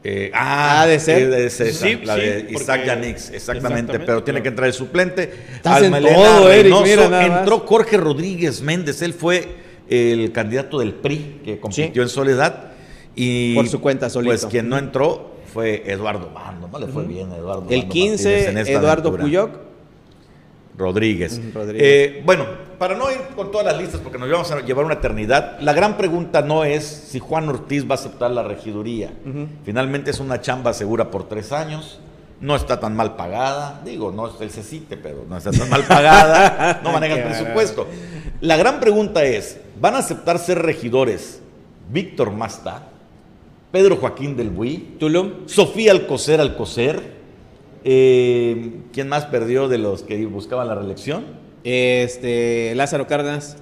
Eh, 0.04 0.30
ah, 0.34 0.82
Ah, 0.82 0.86
de 0.86 0.98
ser. 0.98 1.22
eh, 1.22 1.26
de 1.28 1.50
ser, 1.50 1.72
Sí, 1.72 1.96
la 2.04 2.14
sí, 2.16 2.20
de 2.22 2.46
Isaac 2.50 2.84
Yanix, 2.86 3.30
exactamente, 3.30 3.36
Exactamente, 3.36 3.98
pero 4.00 4.24
tiene 4.24 4.42
que 4.42 4.48
entrar 4.48 4.66
el 4.66 4.72
suplente. 4.74 5.32
Estás 5.54 5.82
en 5.82 5.92
todo, 5.92 6.50
Eric, 6.52 6.74
mira 6.82 7.26
entró 7.40 7.60
Jorge 7.60 7.96
Rodríguez 7.96 8.62
Méndez, 8.62 9.00
él 9.02 9.14
fue 9.14 9.48
el 9.88 10.32
candidato 10.32 10.78
del 10.80 10.92
PRI 10.94 11.40
que 11.44 11.60
compitió 11.60 11.92
Sí. 11.94 12.00
en 12.00 12.08
Soledad 12.08 12.72
y 13.14 13.54
Por 13.54 13.68
su 13.68 13.80
cuenta, 13.80 14.08
solito. 14.10 14.30
Pues 14.32 14.46
quien 14.46 14.68
no 14.68 14.76
entró 14.78 15.36
fue 15.52 15.82
Eduardo 15.86 16.30
Mando, 16.30 16.66
no 16.66 16.78
le 16.78 16.86
fue 16.88 17.04
bien 17.04 17.30
Eduardo 17.32 17.66
El 17.68 17.78
Mando 17.80 17.92
15, 17.92 18.28
Martínez 18.28 18.48
en 18.48 18.58
esta 18.58 18.72
Eduardo 18.72 19.08
aventura. 19.10 19.22
Puyoc. 19.22 19.71
Rodríguez. 20.82 21.40
Eh, 21.74 22.22
bueno, 22.24 22.44
para 22.78 22.94
no 22.96 23.10
ir 23.10 23.18
con 23.36 23.50
todas 23.50 23.66
las 23.66 23.78
listas, 23.80 24.00
porque 24.00 24.18
nos 24.18 24.30
vamos 24.30 24.50
a 24.50 24.60
llevar 24.60 24.84
una 24.84 24.94
eternidad, 24.94 25.58
la 25.60 25.72
gran 25.72 25.96
pregunta 25.96 26.42
no 26.42 26.64
es 26.64 26.84
si 26.84 27.18
Juan 27.18 27.48
Ortiz 27.48 27.84
va 27.84 27.92
a 27.92 27.94
aceptar 27.94 28.30
la 28.30 28.42
regiduría. 28.42 29.12
Finalmente 29.64 30.10
es 30.10 30.20
una 30.20 30.40
chamba 30.40 30.72
segura 30.72 31.10
por 31.10 31.28
tres 31.28 31.52
años, 31.52 32.00
no 32.40 32.56
está 32.56 32.80
tan 32.80 32.96
mal 32.96 33.14
pagada, 33.14 33.80
digo, 33.84 34.10
no 34.10 34.26
es 34.26 34.34
el 34.40 34.50
CECITE, 34.50 34.96
pero 34.96 35.24
no 35.28 35.36
está 35.36 35.52
tan 35.52 35.70
mal 35.70 35.84
pagada, 35.84 36.80
no 36.82 36.92
maneja 36.92 37.14
el 37.14 37.22
presupuesto. 37.22 37.86
La 38.40 38.56
gran 38.56 38.80
pregunta 38.80 39.22
es, 39.24 39.60
¿van 39.80 39.94
a 39.94 39.98
aceptar 39.98 40.38
ser 40.38 40.60
regidores 40.60 41.42
Víctor 41.92 42.32
Masta, 42.32 42.88
Pedro 43.70 43.96
Joaquín 43.96 44.36
del 44.36 44.50
Buí, 44.50 44.96
Tulum. 44.98 45.46
Sofía 45.46 45.92
Alcocer 45.92 46.40
Alcocer. 46.40 47.21
Eh, 47.84 48.80
¿Quién 48.92 49.08
más 49.08 49.26
perdió 49.26 49.68
de 49.68 49.78
los 49.78 50.02
que 50.02 50.24
buscaban 50.26 50.68
la 50.68 50.74
reelección? 50.74 51.24
Este, 51.64 52.74
Lázaro 52.74 53.06
Cárdenas. 53.06 53.56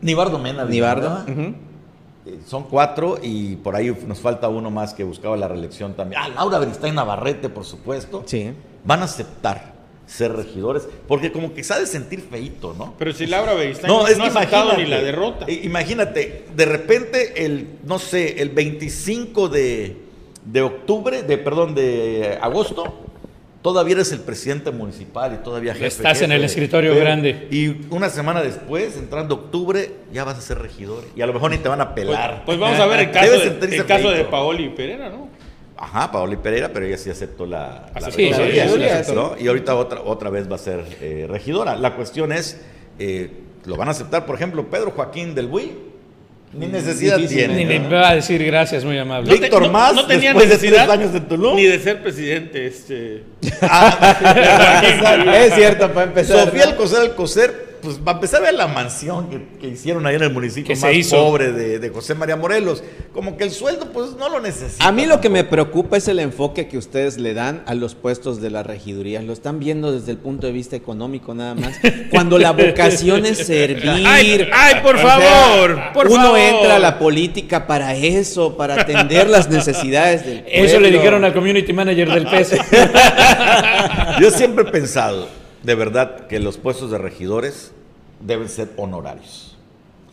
Nibardo 0.00 0.38
Mena. 0.38 0.64
Nibardo. 0.64 1.24
Eh, 2.24 2.38
Son 2.46 2.64
cuatro 2.64 3.18
y 3.22 3.56
por 3.56 3.74
ahí 3.76 3.94
nos 4.06 4.20
falta 4.20 4.48
uno 4.48 4.70
más 4.70 4.94
que 4.94 5.04
buscaba 5.04 5.36
la 5.36 5.48
reelección 5.48 5.94
también. 5.94 6.20
Ah, 6.22 6.28
Laura 6.28 6.58
Beristain 6.58 6.94
Navarrete, 6.94 7.48
por 7.48 7.64
supuesto. 7.64 8.22
Sí. 8.26 8.52
Van 8.84 9.00
a 9.00 9.04
aceptar 9.04 9.72
ser 10.06 10.32
regidores 10.32 10.88
porque 11.08 11.32
como 11.32 11.54
que 11.54 11.64
se 11.64 11.72
ha 11.72 11.78
de 11.78 11.86
sentir 11.86 12.20
feíto, 12.20 12.74
¿no? 12.76 12.94
Pero 12.98 13.12
si 13.12 13.26
Laura 13.26 13.54
Beristain 13.54 13.90
No, 13.92 14.02
no, 14.02 14.08
es 14.08 14.18
que 14.18 14.56
ha 14.56 14.76
ni 14.76 14.86
la 14.86 15.00
derrota. 15.00 15.50
Imagínate, 15.50 16.46
de 16.54 16.64
repente 16.64 17.44
el, 17.44 17.78
no 17.84 17.98
sé, 17.98 18.42
el 18.42 18.50
25 18.50 19.48
de, 19.48 19.96
de 20.44 20.62
octubre, 20.62 21.22
de 21.22 21.38
perdón, 21.38 21.74
de 21.74 22.38
agosto, 22.40 23.11
todavía 23.62 23.94
eres 23.94 24.12
el 24.12 24.20
presidente 24.20 24.70
municipal 24.70 25.38
y 25.40 25.42
todavía 25.44 25.72
jefe. 25.72 25.86
Estás 25.86 26.20
en 26.22 26.32
el 26.32 26.44
escritorio 26.44 26.94
grande. 26.96 27.46
Y 27.50 27.86
una 27.90 28.10
semana 28.10 28.42
después, 28.42 28.96
entrando 28.96 29.34
octubre, 29.36 29.90
ya 30.12 30.24
vas 30.24 30.36
a 30.38 30.40
ser 30.40 30.58
regidor 30.58 31.04
y 31.16 31.22
a 31.22 31.26
lo 31.26 31.32
mejor 31.32 31.50
ni 31.52 31.58
te 31.58 31.68
van 31.68 31.80
a 31.80 31.94
Pues, 31.94 32.06
pelar. 32.06 32.42
pues 32.44 32.58
vamos 32.58 32.78
a 32.78 32.86
ver 32.86 33.00
el 33.00 33.10
caso, 33.12 33.30
de, 33.30 33.76
el 33.76 33.86
caso 33.86 34.10
de. 34.10 34.24
Paoli 34.24 34.68
Pereira, 34.70 35.08
¿no? 35.08 35.28
Ajá, 35.76 36.12
Paoli 36.12 36.36
Pereira, 36.36 36.68
pero 36.72 36.86
ella 36.86 36.96
sí 36.96 37.10
aceptó 37.10 37.44
la, 37.46 37.90
Sí, 38.10 38.30
¿no? 39.14 39.36
Y 39.38 39.48
ahorita 39.48 39.74
otra, 39.74 40.00
otra 40.02 40.30
vez 40.30 40.50
va 40.50 40.54
a 40.56 40.58
ser 40.58 40.84
eh, 41.00 41.26
regidora. 41.28 41.74
La 41.76 41.96
cuestión 41.96 42.30
es, 42.30 42.60
eh, 43.00 43.30
¿lo 43.64 43.76
van 43.76 43.88
a 43.88 43.90
aceptar, 43.90 44.24
por 44.26 44.36
ejemplo, 44.36 44.68
Pedro 44.70 44.92
Joaquín 44.92 45.34
del 45.34 45.48
Buey? 45.48 45.91
Ni 46.54 46.66
necesidad 46.66 47.16
Difícilmente. 47.16 47.54
Ni 47.54 47.66
tiene. 47.66 47.78
le 47.84 47.88
¿no? 47.88 47.96
va 47.96 48.10
a 48.10 48.14
decir 48.14 48.44
gracias, 48.44 48.84
muy 48.84 48.98
amable. 48.98 49.30
No 49.30 49.34
te- 49.36 49.40
Víctor 49.42 49.70
Mas, 49.70 50.06
tenía 50.06 50.34
después 50.34 50.48
de 50.50 50.56
tres 50.58 50.62
necesidad 50.62 50.90
años 50.90 51.14
en 51.14 51.28
Tulum. 51.28 51.56
Ni 51.56 51.64
de 51.64 51.78
ser 51.78 52.02
presidente, 52.02 52.66
este. 52.66 53.22
Ah, 53.62 55.34
es 55.46 55.54
cierto, 55.54 55.90
para 55.92 56.06
empezar. 56.08 56.44
Sofía 56.44 56.64
¿no? 56.66 56.70
Alcocer 56.72 57.00
Alcocer, 57.00 57.71
pues 57.82 57.98
va 57.98 58.12
a 58.12 58.14
empezar 58.14 58.40
a 58.40 58.44
ver 58.44 58.54
la 58.54 58.68
mansión 58.68 59.28
que, 59.28 59.58
que 59.60 59.66
hicieron 59.68 60.06
ahí 60.06 60.14
en 60.14 60.22
el 60.22 60.32
municipio 60.32 60.68
Que 60.68 60.76
se 60.76 60.86
más 60.86 60.94
hizo. 60.94 61.16
pobre 61.16 61.52
de, 61.52 61.78
de 61.80 61.88
José 61.90 62.14
María 62.14 62.36
Morelos. 62.36 62.82
Como 63.12 63.36
que 63.36 63.44
el 63.44 63.50
sueldo, 63.50 63.92
pues 63.92 64.12
no 64.18 64.28
lo 64.28 64.40
necesita. 64.40 64.86
A 64.86 64.92
mí 64.92 65.04
lo 65.04 65.20
que 65.20 65.28
me 65.28 65.44
preocupa 65.44 65.96
es 65.96 66.06
el 66.08 66.18
enfoque 66.20 66.68
que 66.68 66.78
ustedes 66.78 67.18
le 67.18 67.34
dan 67.34 67.62
a 67.66 67.74
los 67.74 67.94
puestos 67.94 68.40
de 68.40 68.50
la 68.50 68.62
regiduría. 68.62 69.20
Lo 69.20 69.32
están 69.32 69.58
viendo 69.58 69.92
desde 69.92 70.12
el 70.12 70.18
punto 70.18 70.46
de 70.46 70.52
vista 70.52 70.76
económico 70.76 71.34
nada 71.34 71.54
más. 71.54 71.74
Cuando 72.10 72.38
la 72.38 72.52
vocación 72.52 73.26
es 73.26 73.38
servir. 73.38 73.90
Ay, 74.06 74.48
ay, 74.52 74.74
por 74.82 74.94
O 74.96 74.98
sea, 74.98 75.18
favor, 75.18 75.80
por 75.92 76.06
uno 76.06 76.22
favor. 76.22 76.38
entra 76.38 76.76
a 76.76 76.78
la 76.78 76.98
política 76.98 77.66
para 77.66 77.94
eso, 77.96 78.56
para 78.56 78.80
atender 78.80 79.28
las 79.28 79.50
necesidades 79.50 80.24
del 80.24 80.44
Eso 80.46 80.74
le 80.74 80.88
pueblo. 80.88 80.88
dijeron 80.98 81.24
al 81.24 81.34
community 81.34 81.72
manager 81.72 82.08
del 82.12 82.26
PES. 82.26 82.52
Yo 84.20 84.30
siempre 84.30 84.64
he 84.68 84.70
pensado, 84.70 85.28
de 85.62 85.74
verdad, 85.74 86.26
que 86.26 86.38
los 86.38 86.58
puestos 86.58 86.90
de 86.90 86.98
regidores 86.98 87.72
deben 88.20 88.48
ser 88.48 88.70
honorarios. 88.76 89.48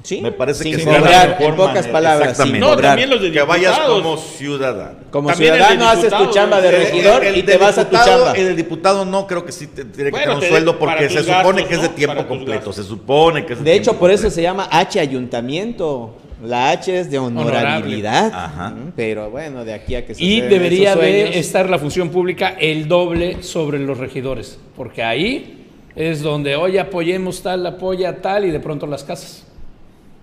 Sí, 0.01 0.21
Me 0.21 0.31
parece 0.31 0.63
sin 0.63 0.77
que 0.77 0.83
cobrar, 0.85 1.35
en 1.41 1.55
pocas 1.57 1.73
manera, 1.75 1.91
palabras, 1.91 2.21
sin 2.21 2.29
exactamente. 2.29 2.59
No, 2.62 2.67
cobrar. 2.73 2.91
también 2.91 3.09
los 3.09 3.21
de 3.21 3.31
Que 3.33 3.41
vayas 3.41 3.73
diputados. 3.75 4.01
como 4.01 4.17
ciudadano. 4.17 4.99
Como 5.12 5.29
También 5.29 5.53
ciudadano 5.55 5.89
haces 5.89 6.13
tu 6.13 6.25
chamba 6.31 6.62
de 6.62 6.69
el- 6.69 6.75
regidor 6.75 7.23
El 7.25 7.35
y 7.38 7.43
te 7.43 7.57
vas 7.57 7.77
a 7.77 7.89
tu 7.89 7.97
chamba. 7.97 8.31
El 8.31 8.45
de 8.45 8.55
diputado 8.55 9.03
no 9.03 9.27
creo 9.27 9.45
que 9.45 9.51
sí 9.51 9.67
te- 9.67 9.83
tiene 9.83 10.05
que 10.09 10.12
Bueno, 10.12 10.23
tener 10.25 10.35
un 10.35 10.39
te- 10.39 10.49
sueldo 10.49 10.79
porque 10.79 11.09
se 11.09 11.19
supone 11.19 11.43
gastos, 11.43 11.63
que 11.67 11.75
es 11.75 11.81
de 11.81 11.89
tiempo 11.89 12.25
completo. 12.27 12.71
Se 12.71 12.83
supone 12.83 13.45
que 13.45 13.53
es 13.53 13.59
de, 13.59 13.65
De 13.65 13.75
hecho, 13.75 13.97
por 13.99 14.09
eso 14.09 14.21
completo. 14.23 14.35
se 14.35 14.41
llama 14.41 14.69
H 14.71 14.99
ayuntamiento. 15.01 16.15
La 16.43 16.69
H 16.71 16.99
es 16.99 17.12
de 17.12 17.19
honorabilidad. 17.19 18.32
Ajá. 18.34 18.73
Pero 18.95 19.30
bueno, 19.30 19.65
de 19.65 19.73
aquí 19.73 19.95
a 19.95 20.06
que 20.06 20.15
se 20.15 20.23
Y 20.23 20.41
debería 20.41 20.91
esos 20.91 21.02
sueños. 21.02 21.30
de 21.32 21.39
estar 21.39 21.69
la 21.69 21.78
función 21.80 22.10
pública 22.10 22.56
el 22.60 22.88
doble 22.88 23.43
sobre 23.43 23.80
los 23.80 23.97
regidores, 23.97 24.58
porque 24.75 25.04
ahí 25.04 25.65
es 25.95 26.21
donde 26.21 26.56
hoy 26.56 26.78
apoyemos 26.78 27.41
tal, 27.43 27.65
apoya 27.65 28.21
tal 28.21 28.45
y 28.45 28.52
de 28.52 28.60
pronto 28.60 28.88
las 28.88 29.04
casas. 29.04 29.43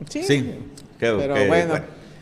Sí. 0.09 0.23
Sí. 0.23 0.51
Qué- 0.99 1.13
Pero 1.19 1.47
bueno, 1.47 1.75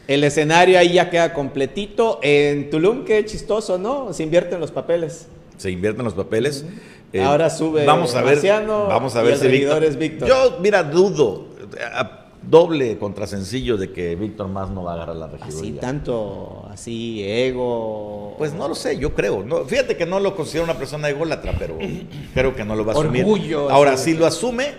el 0.09 0.25
escenario 0.25 0.79
ahí 0.79 0.95
ya 0.95 1.09
queda 1.09 1.33
completito. 1.33 2.19
En 2.23 2.71
Tulum, 2.71 3.05
qué 3.05 3.25
chistoso, 3.25 3.79
¿no? 3.79 4.13
Se 4.13 4.23
invierten 4.25 4.59
los 4.61 4.71
papeles. 4.73 5.29
se 5.57 5.71
invierten 5.71 6.05
los 6.05 6.15
papeles. 6.15 6.65
Eh, 7.13 7.21
Ahora 7.23 7.49
sube 7.49 7.85
Vamos 7.85 8.13
a 8.17 8.23
ver. 8.23 8.33
Marciano 8.35 8.87
Vamos 8.89 9.15
a 9.15 9.21
y 9.21 9.25
ver 9.25 9.33
el 9.35 9.39
si 9.39 9.47
regidor 9.47 9.75
Víctor. 9.81 9.85
es 9.85 9.97
Víctor. 9.99 10.29
Yo, 10.29 10.59
mira, 10.61 10.83
dudo. 10.83 11.47
a- 11.95 12.24
doble 12.49 12.99
contra 12.99 13.27
sencillo 13.27 13.77
de 13.77 13.93
que 13.93 14.17
Víctor 14.17 14.49
más 14.49 14.71
no 14.71 14.85
va 14.85 14.93
a 14.93 14.95
agarrar 14.95 15.17
la 15.17 15.27
Así 15.27 15.37
regiduría. 15.39 15.81
tanto, 15.81 16.67
así, 16.71 17.23
ego. 17.25 18.35
Pues 18.39 18.53
no 18.55 18.69
lo 18.69 18.75
sé, 18.75 18.99
yo 18.99 19.15
creo. 19.15 19.43
No, 19.45 19.65
fíjate 19.65 19.97
que 19.97 20.07
no 20.07 20.21
lo 20.21 20.35
considero 20.37 20.65
una 20.65 20.77
persona 20.79 21.09
ególatra, 21.09 21.55
pero 21.59 21.79
creo 22.35 22.55
que 22.55 22.65
no 22.65 22.77
lo 22.77 22.85
va 22.85 22.93
a 22.93 22.97
asumir. 22.99 23.23
Orgullo, 23.25 23.71
Ahora, 23.71 23.93
así. 23.93 24.13
si 24.13 24.19
lo 24.19 24.27
asume, 24.27 24.73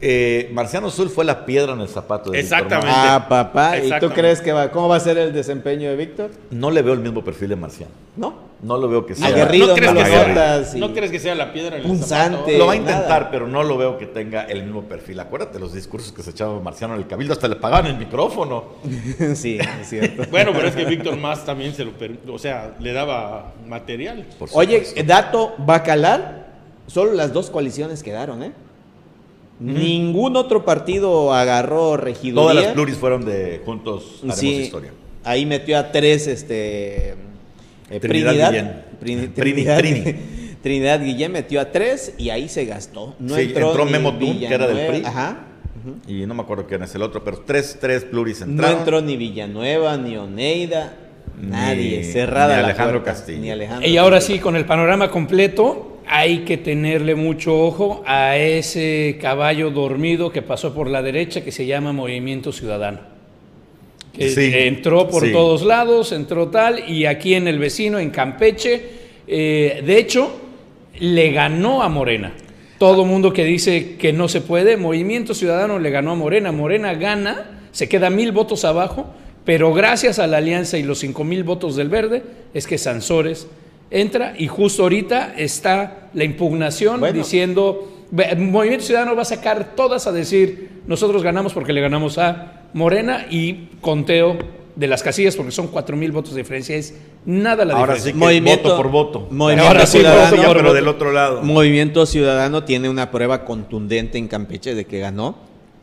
eh, 0.00 0.50
Marciano 0.52 0.90
Sul 0.90 1.08
fue 1.08 1.24
la 1.24 1.46
piedra 1.46 1.72
en 1.72 1.80
el 1.80 1.88
zapato 1.88 2.30
de 2.30 2.38
Víctor 2.42 2.58
Exactamente. 2.58 2.92
Ah, 2.94 3.26
papá. 3.28 3.78
¿Y 3.78 3.90
tú 3.98 4.10
crees 4.10 4.40
que 4.40 4.52
va? 4.52 4.70
¿Cómo 4.70 4.88
va 4.88 4.96
a 4.96 5.00
ser 5.00 5.16
el 5.18 5.32
desempeño 5.32 5.88
de 5.88 5.96
Víctor? 5.96 6.30
No 6.50 6.70
le 6.70 6.82
veo 6.82 6.92
el 6.94 7.00
mismo 7.00 7.24
perfil 7.24 7.48
de 7.50 7.56
Marciano. 7.56 7.92
¿No? 8.16 8.46
No 8.62 8.78
lo 8.78 8.88
veo 8.88 9.04
que 9.04 9.14
sea. 9.14 9.26
Aguerrido, 9.28 9.68
¿No 9.68 9.74
crees, 9.74 9.92
que 9.92 10.04
sea, 10.06 10.62
y- 10.74 10.80
¿No 10.80 10.92
crees 10.94 11.10
que 11.10 11.18
sea 11.18 11.34
la 11.34 11.52
piedra 11.52 11.76
en 11.76 11.82
el 11.82 11.88
Punzante. 11.88 12.36
zapato? 12.38 12.58
Lo 12.58 12.66
va 12.66 12.72
a 12.72 12.76
nada. 12.76 12.90
intentar, 12.92 13.30
pero 13.30 13.46
no 13.46 13.62
lo 13.62 13.76
veo 13.76 13.98
que 13.98 14.06
tenga 14.06 14.44
el 14.44 14.64
mismo 14.64 14.82
perfil. 14.84 15.20
Acuérdate 15.20 15.58
los 15.58 15.74
discursos 15.74 16.12
que 16.12 16.22
se 16.22 16.30
echaba 16.30 16.58
Marciano 16.60 16.94
en 16.94 17.00
el 17.00 17.06
cabildo, 17.06 17.34
hasta 17.34 17.48
le 17.48 17.56
pagaban 17.56 17.86
el 17.86 17.98
micrófono. 17.98 18.64
sí, 19.34 19.58
es 19.58 19.88
cierto. 19.88 20.22
Bueno, 20.30 20.52
pero 20.54 20.68
es 20.68 20.74
que 20.76 20.86
Víctor 20.86 21.16
Más 21.18 21.44
también 21.44 21.74
se 21.74 21.84
lo 21.84 21.92
per- 21.92 22.18
o 22.30 22.38
sea, 22.38 22.74
le 22.80 22.92
daba 22.94 23.52
material. 23.66 24.26
por 24.38 24.48
Oye, 24.54 24.82
dato 25.04 25.54
bacalar, 25.58 26.46
solo 26.86 27.12
las 27.12 27.32
dos 27.34 27.50
coaliciones 27.50 28.02
quedaron, 28.02 28.42
¿eh? 28.42 28.52
Ningún 29.58 30.36
otro 30.36 30.64
partido 30.64 31.32
agarró 31.32 31.96
regiduría. 31.96 32.34
Todas 32.42 32.54
las 32.56 32.66
pluris 32.74 32.96
fueron 32.96 33.24
de 33.24 33.62
Juntos 33.64 34.16
Haremos 34.18 34.38
Sí, 34.38 34.48
Historia. 34.62 34.92
ahí 35.24 35.46
metió 35.46 35.78
a 35.78 35.90
tres, 35.92 36.26
este... 36.26 37.10
eh, 37.90 38.00
Trinidad 38.00 38.32
Trinidad, 38.32 38.50
Guillén. 38.50 38.84
Trini- 39.00 39.28
Trini- 39.28 39.34
Trinidad, 39.34 39.78
Trini. 39.78 40.14
Trinidad 40.62 41.00
Guillén 41.00 41.32
metió 41.32 41.60
a 41.60 41.70
tres 41.72 42.14
y 42.18 42.30
ahí 42.30 42.48
se 42.48 42.64
gastó. 42.66 43.14
No 43.18 43.34
Sí, 43.36 43.42
entró, 43.42 43.68
entró 43.68 43.84
ni 43.86 43.92
Memo 43.92 44.12
Tum, 44.18 44.38
que 44.40 44.46
era 44.52 44.66
del 44.66 44.86
PRI. 44.88 45.02
Ajá. 45.06 45.38
Y 46.08 46.26
no 46.26 46.34
me 46.34 46.42
acuerdo 46.42 46.66
quién 46.66 46.82
es 46.82 46.92
el 46.96 47.02
otro, 47.02 47.22
pero 47.22 47.38
tres, 47.46 47.78
tres 47.80 48.04
pluris 48.04 48.40
No 48.40 48.46
entraron. 48.46 48.78
entró 48.80 49.00
ni 49.00 49.16
Villanueva, 49.16 49.96
ni 49.96 50.16
Oneida, 50.16 50.94
Ni- 51.40 51.48
nadie. 51.50 52.02
Cerrada 52.04 52.56
ni 52.56 52.60
la 52.62 52.68
Alejandro 52.68 53.02
puerta, 53.04 53.12
Castillo. 53.18 53.38
Ni 53.40 53.50
Alejandro 53.52 53.88
Y 53.88 53.96
ahora 53.96 54.16
Castillo. 54.16 54.36
sí, 54.38 54.42
con 54.42 54.56
el 54.56 54.64
panorama 54.66 55.10
completo, 55.10 55.95
hay 56.08 56.40
que 56.40 56.56
tenerle 56.56 57.14
mucho 57.14 57.58
ojo 57.58 58.02
a 58.06 58.36
ese 58.36 59.18
caballo 59.20 59.70
dormido 59.70 60.30
que 60.30 60.42
pasó 60.42 60.72
por 60.74 60.88
la 60.88 61.02
derecha 61.02 61.42
que 61.42 61.52
se 61.52 61.66
llama 61.66 61.92
Movimiento 61.92 62.52
Ciudadano. 62.52 63.00
Que 64.12 64.30
Sí, 64.30 64.50
entró 64.54 65.08
por 65.08 65.24
sí. 65.24 65.32
todos 65.32 65.62
lados, 65.62 66.12
entró 66.12 66.48
tal, 66.48 66.88
y 66.88 67.06
aquí 67.06 67.34
en 67.34 67.48
el 67.48 67.58
vecino, 67.58 67.98
en 67.98 68.10
Campeche, 68.10 69.04
Eh, 69.28 69.82
de 69.84 69.98
hecho, 69.98 70.30
le 71.00 71.32
ganó 71.32 71.82
a 71.82 71.88
Morena. 71.88 72.32
Todo 72.78 73.04
mundo 73.04 73.32
que 73.32 73.42
dice 73.44 73.96
que 73.96 74.12
no 74.12 74.28
se 74.28 74.40
puede, 74.40 74.76
Movimiento 74.76 75.34
Ciudadano 75.34 75.80
le 75.80 75.90
ganó 75.90 76.12
a 76.12 76.14
Morena. 76.14 76.52
Morena 76.52 76.94
gana, 76.94 77.62
se 77.72 77.88
queda 77.88 78.08
mil 78.08 78.30
votos 78.30 78.64
abajo, 78.64 79.06
pero 79.44 79.74
gracias 79.74 80.20
a 80.20 80.28
la 80.28 80.36
alianza 80.36 80.78
y 80.78 80.84
los 80.84 81.00
cinco 81.00 81.24
mil 81.24 81.42
votos 81.42 81.74
del 81.74 81.88
verde 81.88 82.22
es 82.54 82.68
que 82.68 82.78
Sansores 82.78 83.48
entra 83.90 84.34
y 84.36 84.46
justo 84.48 84.82
ahorita 84.82 85.34
está 85.36 86.08
la 86.14 86.24
impugnación 86.24 87.00
Bueno. 87.00 87.16
diciendo, 87.18 87.92
Movimiento 88.38 88.84
Ciudadano 88.84 89.14
va 89.16 89.22
a 89.22 89.26
sacar 89.26 89.74
todas 89.74 90.06
a 90.06 90.12
decir, 90.12 90.82
nosotros 90.86 91.22
ganamos 91.22 91.52
porque 91.52 91.72
le 91.72 91.80
ganamos 91.80 92.18
a 92.18 92.62
Morena 92.72 93.26
y 93.30 93.68
conteo 93.80 94.38
de 94.76 94.86
las 94.86 95.02
casillas 95.02 95.34
porque 95.36 95.52
son 95.52 95.68
cuatro 95.68 95.96
mil 95.96 96.12
votos 96.12 96.34
de 96.34 96.42
diferencia, 96.42 96.76
es 96.76 96.94
nada 97.24 97.64
la 97.64 97.74
Ahora 97.74 97.94
diferencia. 97.94 98.12
sí 98.12 98.12
que 98.12 98.18
Movimiento- 98.24 98.62
voto 98.68 98.76
por 98.76 98.90
voto. 98.90 99.28
Movimiento 99.30 99.68
Ahora 99.68 99.86
sí, 99.86 99.98
Ciudadano, 99.98 100.30
voto 100.30 100.36
Ya, 100.42 100.48
por 100.48 100.56
pero 100.56 100.68
voto. 100.68 100.74
del 100.74 100.88
otro 100.88 101.12
lado. 101.12 101.42
Movimiento 101.42 102.06
Ciudadano 102.06 102.64
tiene 102.64 102.88
una 102.90 103.10
prueba 103.10 103.44
contundente 103.44 104.18
en 104.18 104.28
Campeche 104.28 104.74
de 104.74 104.84
que 104.84 104.98
ganó 104.98 105.36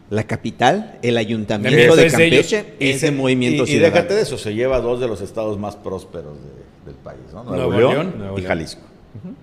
la 0.10 0.24
capital, 0.26 1.00
el 1.02 1.18
ayuntamiento 1.18 1.96
de. 1.96 2.08
Campeche, 2.08 2.66
Y 2.80 2.90
ese 2.92 3.00
se- 3.08 3.12
movimiento 3.12 3.64
y, 3.64 3.66
y 3.66 3.72
ciudadano. 3.72 3.96
déjate 3.96 4.14
de 4.16 4.22
eso, 4.22 4.38
se 4.38 4.54
lleva 4.54 4.80
dos 4.80 5.00
de 5.00 5.08
los 5.08 5.22
estados 5.22 5.58
más 5.60 5.76
prósperos 5.76 6.38
de- 6.44 6.92
del 6.92 6.96
país, 6.96 7.20
¿no? 7.34 7.44
Nuevo, 7.44 7.72
Nuevo 7.72 7.92
León, 7.94 8.14
y. 8.38 8.42
Jalisco. 8.42 8.82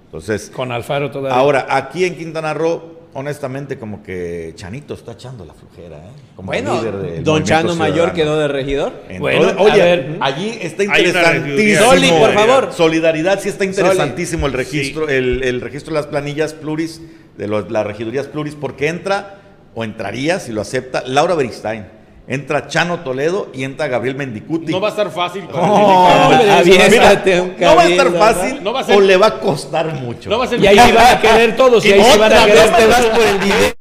Entonces, 0.06 0.50
Con 0.54 0.72
Alfaro 0.72 1.10
todavía. 1.10 1.38
ahora, 1.38 1.66
aquí 1.70 2.04
en 2.04 2.16
Quintana 2.16 2.52
Roo, 2.54 2.98
honestamente, 3.14 3.78
como 3.78 4.02
que 4.02 4.52
Chanito 4.56 4.94
está 4.94 5.12
echando 5.12 5.44
la 5.44 5.54
flujera, 5.54 5.96
¿eh? 5.98 6.10
Como 6.36 6.46
Bueno, 6.48 6.78
líder 6.80 6.96
del 6.98 7.24
Don 7.24 7.42
Chano 7.44 7.74
Mayor 7.76 8.12
quedó 8.12 8.38
de 8.38 8.48
regidor. 8.48 8.92
Entonces, 9.08 9.20
Bueno, 9.20 9.48
a 9.48 9.62
oye, 9.62 9.78
ver. 9.82 10.16
allí 10.20 10.58
está 10.60 10.84
interesantísimo. 10.84 11.84
Soli, 11.90 12.08
por 12.10 12.32
favor. 12.34 12.72
Solidaridad, 12.72 13.40
sí 13.40 13.48
está 13.48 13.64
interesantísimo 13.64 14.46
el 14.46 14.52
registro, 14.52 15.06
Sí. 15.08 15.14
el, 15.14 15.42
el 15.44 15.60
registro 15.60 15.94
de 15.94 16.00
las 16.00 16.06
planillas 16.08 16.52
pluris, 16.54 17.00
de 17.38 17.46
los- 17.48 17.70
las 17.70 17.86
regidurías 17.86 18.26
pluris, 18.26 18.54
porque 18.54 18.88
entra, 18.88 19.39
o 19.74 19.84
entraría, 19.84 20.38
si 20.40 20.52
lo 20.52 20.60
acepta, 20.60 21.02
Laura 21.06 21.34
Beristain. 21.34 21.86
Entra 22.28 22.68
Chano 22.68 23.00
Toledo 23.00 23.48
y 23.52 23.64
entra 23.64 23.88
Gabriel 23.88 24.14
Mendicuti. 24.14 24.70
No 24.70 24.80
va 24.80 24.88
a 24.88 24.90
estar 24.90 25.10
fácil 25.10 25.42
para 25.44 25.66
Oh, 25.68 26.30
aviéntate 26.58 27.40
un 27.40 27.54
no 27.58 27.74
va 27.74 27.82
a 27.82 27.88
estar 27.88 28.12
fácil 28.12 28.54
¿no? 28.56 28.60
No 28.60 28.72
va 28.72 28.80
a 28.80 28.84
ser- 28.84 28.96
o 28.96 29.00
le 29.00 29.16
va 29.16 29.26
a 29.26 29.40
costar 29.40 29.86
mucho. 29.94 30.30
No 30.30 30.38
va 30.38 30.44
a 30.44 30.48
ser 30.48 30.60
Y 30.60 30.66
ahí 30.68 30.78
sí 30.78 30.92
van 30.92 31.16
a 31.16 31.20
querer 31.20 31.56
todos, 31.56 31.84
y 31.84 31.92
ahí 31.92 32.04
sí 32.04 32.18
van 32.18 32.32
a 32.32 32.44
querer 32.44 32.56
vez 32.70 32.76
te 32.76 32.86
vas 32.86 33.00
por 33.06 33.22
el 33.26 33.40
dinero. 33.40 33.74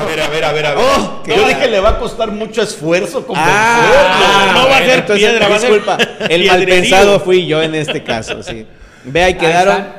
A 0.00 0.04
ver, 0.06 0.20
a 0.20 0.28
ver, 0.28 0.44
a 0.44 0.52
ver, 0.52 0.66
a 0.66 0.74
ver. 0.74 0.84
Oh, 0.84 1.22
Yo 1.26 1.46
dije 1.48 1.68
le 1.68 1.80
va 1.80 1.90
a 1.90 1.98
costar 1.98 2.30
mucho 2.30 2.62
esfuerzo 2.62 3.26
Ah, 3.34 4.52
No, 4.54 4.62
no 4.62 4.68
va 4.68 4.76
a 4.76 4.80
ser 4.80 4.98
entonces, 5.00 5.28
piedra, 5.28 5.48
va 5.48 5.56
a 5.56 5.58
ser 5.58 5.70
disculpa, 5.72 5.98
el 6.28 6.46
mal 6.46 6.64
pensado 6.64 7.20
fui 7.20 7.46
yo 7.46 7.62
en 7.62 7.74
este 7.74 8.02
caso, 8.02 8.42
sí. 8.42 8.66
Ve, 9.04 9.22
ahí 9.22 9.32
Ahí 9.32 9.38
quedaron 9.38 9.76
están. 9.76 9.94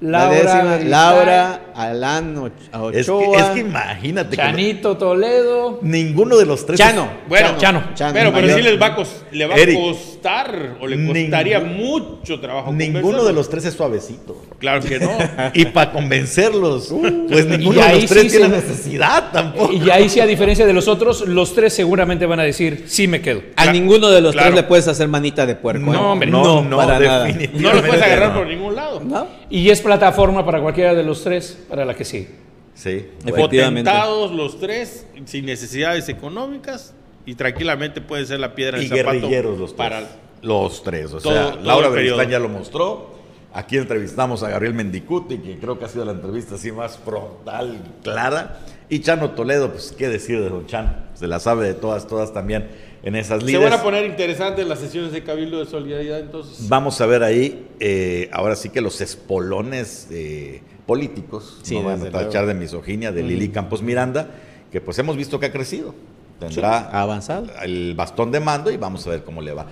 la 0.00 0.18
Laura 0.18 0.34
décima, 0.34 0.78
Laura, 0.84 1.60
Alán 1.78 2.36
Och- 2.36 2.92
Es 2.92 3.06
que, 3.06 3.12
Ochoa, 3.12 3.38
es 3.38 3.44
que 3.50 3.60
imagínate 3.60 4.30
que 4.30 4.36
Chanito 4.36 4.96
Toledo. 4.96 5.78
ninguno 5.82 6.36
de 6.36 6.44
los 6.44 6.66
tres. 6.66 6.78
Chano. 6.78 7.08
Bueno, 7.28 7.50
Chano. 7.56 7.82
Chano, 7.94 8.12
pero, 8.14 8.32
pero 8.32 8.48
sí 8.56 8.62
les 8.62 8.80
va 8.80 8.86
a, 8.86 8.96
le 9.30 9.46
va 9.46 9.54
a 9.54 9.58
costar 9.74 10.76
o 10.80 10.86
le 10.88 10.96
Ningún- 10.96 11.22
costaría 11.22 11.60
mucho 11.60 12.40
trabajo. 12.40 12.72
Ninguno 12.72 13.22
de 13.24 13.32
los 13.32 13.48
tres 13.48 13.64
es 13.66 13.74
suavecito. 13.74 14.42
Claro 14.58 14.82
que 14.82 14.98
no. 14.98 15.10
Y 15.54 15.66
para 15.66 15.92
convencerlos, 15.92 16.92
pues 17.28 17.46
ninguno 17.46 17.80
de 17.80 17.94
los 17.94 18.06
tres 18.06 18.22
sí 18.24 18.38
tiene 18.38 18.46
se- 18.60 18.66
necesidad 18.66 19.30
tampoco. 19.32 19.72
Y 19.72 19.88
ahí 19.90 20.08
sí, 20.08 20.18
a 20.20 20.26
diferencia 20.26 20.66
de 20.66 20.72
los 20.72 20.88
otros, 20.88 21.26
los 21.28 21.54
tres 21.54 21.72
seguramente 21.72 22.26
van 22.26 22.40
a 22.40 22.42
decir, 22.42 22.84
sí 22.88 23.06
me 23.06 23.20
quedo. 23.20 23.40
A 23.56 23.70
ninguno 23.70 24.08
de 24.08 24.20
los 24.20 24.32
claro. 24.32 24.48
tres 24.48 24.62
le 24.62 24.68
puedes 24.68 24.88
hacer 24.88 25.06
manita 25.08 25.46
de 25.46 25.54
puerco. 25.54 25.92
No, 25.92 25.94
¿eh? 25.94 25.96
hombre, 25.98 26.30
no, 26.30 26.62
no, 26.62 26.76
para 26.76 26.98
nada. 26.98 27.24
definitivamente 27.24 27.62
No 27.68 27.72
lo 27.74 27.86
puedes 27.86 28.02
agarrar 28.02 28.28
no. 28.32 28.38
por 28.38 28.46
ningún 28.48 28.74
lado. 28.74 29.00
¿No? 29.04 29.26
Y 29.50 29.70
es 29.70 29.80
plataforma 29.80 30.44
para 30.44 30.60
cualquiera 30.60 30.94
de 30.94 31.02
los 31.02 31.22
tres, 31.24 31.58
para 31.68 31.84
la 31.84 31.94
que 31.94 32.04
sí. 32.04 32.28
Sí. 32.74 33.06
Potentados 33.36 34.32
los 34.32 34.60
tres, 34.60 35.06
sin 35.24 35.46
necesidades 35.46 36.08
económicas 36.08 36.94
y 37.26 37.34
tranquilamente 37.34 38.00
puede 38.00 38.24
ser 38.26 38.40
la 38.40 38.54
piedra 38.54 38.78
Y 38.80 38.86
en 38.86 38.92
el 38.92 38.98
zapato 38.98 39.12
guerrilleros 39.20 39.58
los 39.58 39.70
tres. 39.70 39.76
para 39.76 40.08
los 40.42 40.82
tres. 40.82 41.12
O 41.12 41.18
todo- 41.20 41.32
sea, 41.32 41.50
todo 41.52 41.62
Laura. 41.64 41.88
Beristain 41.88 42.30
ya 42.30 42.38
lo 42.38 42.48
mostró. 42.48 43.18
Aquí 43.52 43.76
entrevistamos 43.78 44.42
a 44.42 44.50
Gabriel 44.50 44.74
Mendicuti, 44.74 45.38
que 45.38 45.58
creo 45.58 45.78
que 45.78 45.86
ha 45.86 45.88
sido 45.88 46.04
la 46.04 46.12
entrevista 46.12 46.54
así 46.54 46.70
más 46.70 46.98
frontal 46.98 47.76
y 47.82 48.02
clara. 48.04 48.60
Y 48.90 49.00
Chano 49.00 49.30
Toledo, 49.30 49.72
pues 49.72 49.92
qué 49.96 50.08
decir 50.08 50.40
de 50.40 50.48
Don 50.50 50.66
Chano. 50.66 50.92
Se 51.14 51.26
la 51.26 51.40
sabe 51.40 51.66
de 51.66 51.74
todas, 51.74 52.06
todas 52.06 52.32
también 52.32 52.68
en 53.02 53.16
esas 53.16 53.40
Se 53.40 53.46
líneas. 53.46 53.70
van 53.70 53.80
a 53.80 53.82
poner 53.82 54.04
interesantes 54.04 54.66
las 54.68 54.78
sesiones 54.78 55.12
de 55.12 55.24
Cabildo 55.24 55.58
de 55.58 55.66
Solidaridad 55.66 56.20
entonces. 56.20 56.68
Vamos 56.68 57.00
a 57.00 57.06
ver 57.06 57.22
ahí, 57.24 57.66
eh, 57.80 58.28
ahora 58.32 58.54
sí 58.54 58.68
que 58.68 58.80
los 58.80 59.00
espolones 59.00 60.06
eh, 60.10 60.60
políticos, 60.88 61.58
Sí, 61.62 61.74
no 61.74 61.82
van 61.84 62.00
a 62.04 62.10
tachar 62.10 62.46
de 62.46 62.54
misoginia, 62.54 63.12
de 63.12 63.22
Lili 63.22 63.50
Campos 63.50 63.82
Miranda, 63.82 64.30
que 64.72 64.80
pues 64.80 64.98
hemos 64.98 65.18
visto 65.18 65.38
que 65.38 65.44
ha 65.46 65.52
crecido. 65.52 65.94
Tendrá 66.40 66.78
ha 66.78 67.02
avanzado. 67.02 67.46
el 67.62 67.94
bastón 67.94 68.32
de 68.32 68.40
mando 68.40 68.70
y 68.70 68.78
vamos 68.78 69.06
a 69.06 69.10
ver 69.10 69.22
cómo 69.22 69.42
le 69.42 69.52
va. 69.52 69.66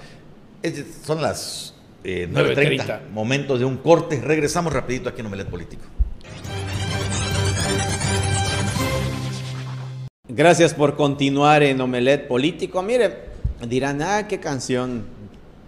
Es- 0.62 0.85
son 1.07 1.22
las 1.22 1.74
eh, 2.05 2.29
9.30, 2.31 2.55
9:30. 2.85 3.00
momentos 3.12 3.59
de 3.61 3.64
un 3.64 3.79
corte. 3.79 4.20
Regresamos 4.20 4.74
rapidito 4.74 5.09
aquí 5.09 5.20
en 5.22 5.26
Omelet 5.29 5.48
Político. 5.48 5.83
Gracias 10.29 10.74
por 10.74 10.96
continuar 10.96 11.62
en 11.62 11.81
Omelet 11.81 12.29
Político. 12.29 12.83
Mire, 12.83 13.16
dirán, 13.66 14.02
ah, 14.02 14.26
qué 14.29 14.38
canción 14.38 15.05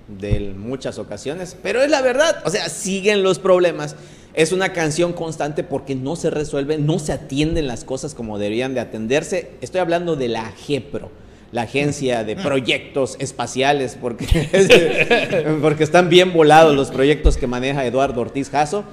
de 0.08 0.52
muchas 0.56 0.98
ocasiones, 0.98 1.56
pero 1.62 1.80
es 1.80 1.90
la 1.90 2.02
verdad, 2.02 2.42
o 2.44 2.50
sea, 2.50 2.68
siguen 2.68 3.22
los 3.22 3.38
problemas. 3.38 3.96
Es 4.34 4.52
una 4.52 4.72
canción 4.72 5.12
constante 5.12 5.64
porque 5.64 5.94
no 5.94 6.16
se 6.16 6.30
resuelven, 6.30 6.86
no 6.86 6.98
se 6.98 7.12
atienden 7.12 7.66
las 7.66 7.84
cosas 7.84 8.14
como 8.14 8.38
deberían 8.38 8.74
de 8.74 8.80
atenderse. 8.80 9.50
Estoy 9.60 9.80
hablando 9.80 10.16
de 10.16 10.28
la 10.28 10.52
GEPRO, 10.52 11.10
la 11.50 11.62
Agencia 11.62 12.24
de 12.24 12.36
Proyectos 12.36 13.16
Espaciales, 13.18 13.96
porque, 14.00 15.56
porque 15.62 15.84
están 15.84 16.08
bien 16.08 16.32
volados 16.32 16.76
los 16.76 16.90
proyectos 16.90 17.36
que 17.36 17.46
maneja 17.46 17.84
Eduardo 17.84 18.20
Ortiz 18.20 18.50
Jasso. 18.50 18.84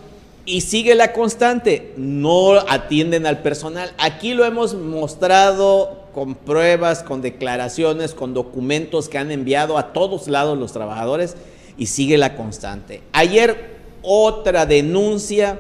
Y 0.48 0.62
sigue 0.62 0.94
la 0.94 1.12
constante, 1.12 1.94
no 1.98 2.54
atienden 2.54 3.26
al 3.26 3.42
personal. 3.42 3.92
Aquí 3.98 4.36
lo 4.36 4.46
hemos 4.46 4.76
mostrado 4.76 6.06
con 6.14 6.36
pruebas, 6.36 7.04
con 7.04 7.22
declaraciones, 7.22 8.14
con 8.14 8.34
documentos 8.34 9.10
que 9.10 9.18
han 9.18 9.32
enviado 9.32 9.78
a 9.78 9.92
todos 9.92 10.28
lados 10.28 10.58
los 10.58 10.72
trabajadores 10.72 11.36
y 11.78 11.88
sigue 11.88 12.18
la 12.18 12.36
constante. 12.36 13.02
Ayer 13.12 13.75
otra 14.06 14.66
denuncia, 14.66 15.60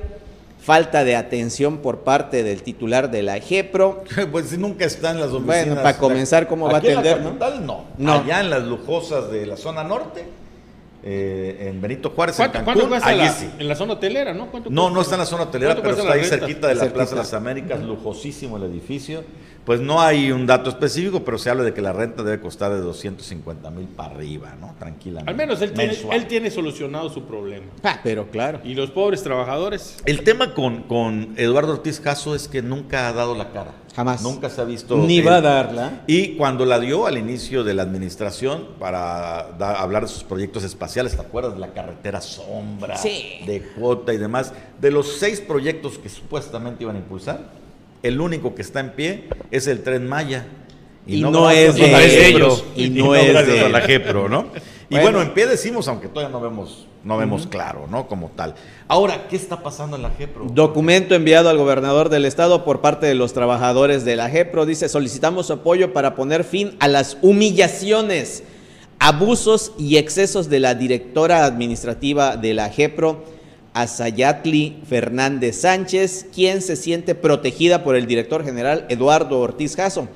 falta 0.59 1.03
de 1.03 1.15
atención 1.15 1.77
por 1.77 1.99
parte 1.99 2.43
del 2.43 2.63
titular 2.63 3.11
de 3.11 3.23
la 3.23 3.39
GEPRO. 3.39 4.03
pues 4.31 4.47
si 4.49 4.57
nunca 4.57 4.85
está 4.85 5.11
en 5.11 5.19
las 5.19 5.29
oficinas. 5.29 5.65
Bueno, 5.65 5.75
para 5.75 5.97
comenzar, 5.97 6.47
¿cómo 6.47 6.67
va 6.67 6.73
a 6.73 6.77
Aquí 6.77 6.87
en 6.87 6.95
la 6.95 6.99
atender, 7.01 7.21
no? 7.21 7.39
capital, 7.39 7.65
no? 7.65 7.85
No. 7.97 8.13
Allá 8.13 8.39
en 8.41 8.49
las 8.49 8.63
lujosas 8.63 9.29
de 9.31 9.45
la 9.45 9.57
zona 9.57 9.83
norte, 9.83 10.25
eh, 11.03 11.67
en 11.69 11.79
Benito 11.81 12.09
Juárez, 12.09 12.39
en 12.39 12.45
¿Cuánto, 12.45 12.53
Cancún, 12.57 12.73
cuánto 12.73 12.89
cuesta 12.89 13.09
allí 13.09 13.19
la, 13.19 13.31
sí. 13.31 13.49
en 13.59 13.67
la 13.67 13.75
zona 13.75 13.93
hotelera, 13.93 14.33
no? 14.33 14.47
¿Cuánto 14.49 14.69
No, 14.71 14.81
cuesta? 14.83 14.95
no 14.95 15.01
está 15.01 15.15
en 15.15 15.19
la 15.19 15.25
zona 15.27 15.43
hotelera, 15.43 15.75
¿Cuánto 15.75 15.89
pero 15.89 16.01
está 16.01 16.13
ahí 16.13 16.23
cerquita 16.25 16.67
de 16.67 16.73
la 16.75 16.79
Cerquita. 16.81 16.95
Plaza 16.95 17.11
de 17.11 17.17
las 17.21 17.33
Américas, 17.33 17.79
lujosísimo 17.81 18.57
el 18.57 18.63
edificio. 18.63 19.23
Pues 19.65 19.81
no 19.81 19.99
hay 19.99 20.31
un 20.31 20.45
dato 20.45 20.69
específico, 20.69 21.23
pero 21.23 21.39
se 21.39 21.49
habla 21.49 21.63
de 21.63 21.73
que 21.73 21.81
la 21.81 21.91
renta 21.91 22.21
debe 22.21 22.39
costar 22.39 22.71
de 22.71 22.81
250 22.81 23.71
mil 23.71 23.87
para 23.87 24.13
arriba, 24.13 24.53
¿no? 24.61 24.75
Tranquilamente. 24.77 25.29
Al 25.31 25.35
menos 25.35 25.59
él 25.61 25.73
tiene, 25.73 25.93
Mensual. 25.93 26.17
él 26.17 26.27
tiene 26.27 26.51
solucionado 26.51 27.09
su 27.09 27.23
problema. 27.23 27.65
Ah, 27.83 27.99
pero 28.03 28.29
claro. 28.29 28.59
Y 28.63 28.75
los 28.75 28.91
pobres 28.91 29.23
trabajadores, 29.23 29.97
El 30.05 30.23
tema 30.23 30.53
con, 30.53 30.83
con 30.83 31.33
Eduardo 31.37 31.73
Ortiz 31.73 31.99
Caso 31.99 32.35
es 32.35 32.47
que 32.47 32.61
nunca 32.61 33.07
ha 33.07 33.13
dado 33.13 33.33
la 33.35 33.51
cara. 33.51 33.73
Jamás. 33.95 34.21
Nunca 34.21 34.49
se 34.51 34.61
ha 34.61 34.65
visto. 34.65 34.97
Ni 34.97 35.19
él. 35.19 35.27
va 35.27 35.37
a 35.37 35.41
darla. 35.41 36.03
Y 36.05 36.35
cuando 36.35 36.65
la 36.65 36.79
dio 36.79 37.07
al 37.07 37.17
inicio 37.17 37.63
de 37.63 37.73
la 37.73 37.81
administración 37.83 38.67
para 38.77 39.53
da- 39.57 39.81
hablar 39.81 40.03
de 40.03 40.09
sus 40.09 40.23
proyectos 40.23 40.63
espaciales, 40.63 41.15
¿te 41.15 41.21
acuerdas 41.21 41.53
de 41.53 41.59
la 41.61 41.73
carretera 41.73 42.21
sombra, 42.21 42.97
Sí. 42.97 43.39
de 43.47 43.61
cuota 43.61 44.13
y 44.13 44.17
demás? 44.17 44.53
De 44.79 44.91
los 44.91 45.13
seis 45.17 45.41
proyectos 45.41 45.97
que 45.97 46.09
supuestamente 46.09 46.83
iban 46.83 46.97
a 46.97 46.99
impulsar, 46.99 47.39
el 48.03 48.21
único 48.21 48.55
que 48.55 48.61
está 48.61 48.79
en 48.79 48.91
pie 48.91 49.29
es 49.51 49.67
el 49.67 49.83
tren 49.83 50.07
Maya. 50.07 50.45
Y 51.07 51.21
no 51.21 51.49
es 51.51 51.75
de 51.75 52.27
ellos. 52.27 52.63
Y 52.75 52.89
no 52.89 53.13
es 53.15 53.31
gracias 53.31 53.63
de 53.63 53.69
la. 53.69 53.81
GEPRO, 53.81 54.27
¿no? 54.27 54.47
Y 54.89 54.95
Bueno. 54.95 55.03
bueno, 55.03 55.21
en 55.21 55.33
pie 55.33 55.47
decimos, 55.47 55.87
aunque 55.87 56.07
todavía 56.07 56.31
no 56.31 56.41
vemos, 56.41 56.87
no 57.03 57.17
vemos 57.17 57.47
claro, 57.47 57.87
¿no? 57.89 58.07
Como 58.07 58.29
tal. 58.35 58.55
Ahora, 58.87 59.27
¿qué 59.27 59.35
está 59.35 59.61
pasando 59.63 59.95
en 59.97 60.03
la 60.03 60.11
GEPRO? 60.11 60.47
Documento 60.51 61.15
enviado 61.15 61.49
al 61.49 61.57
gobernador 61.57 62.09
del 62.09 62.25
estado 62.25 62.63
por 62.63 62.81
parte 62.81 63.05
de 63.07 63.15
los 63.15 63.33
trabajadores 63.33 64.05
de 64.05 64.15
la 64.15 64.29
GEPRO 64.29 64.65
dice, 64.65 64.89
solicitamos 64.89 65.49
apoyo 65.51 65.93
para 65.93 66.15
poner 66.15 66.43
fin 66.43 66.75
a 66.79 66.87
las 66.87 67.17
humillaciones, 67.21 68.43
abusos 68.99 69.73
y 69.77 69.97
excesos 69.97 70.49
de 70.49 70.59
la 70.59 70.75
directora 70.75 71.45
administrativa 71.45 72.37
de 72.37 72.53
la 72.53 72.69
GEPRO, 72.69 73.23
Azayatli 73.75 74.77
Fernández 74.87 75.57
Sánchez, 75.57 76.27
quien 76.33 76.61
se 76.61 76.77
siente 76.77 77.13
protegida 77.13 77.83
por 77.83 77.95
el 77.95 78.07
director 78.07 78.43
general 78.43 78.85
Eduardo 78.89 79.39
Ortiz 79.39 79.75
Jasso. 79.75 80.07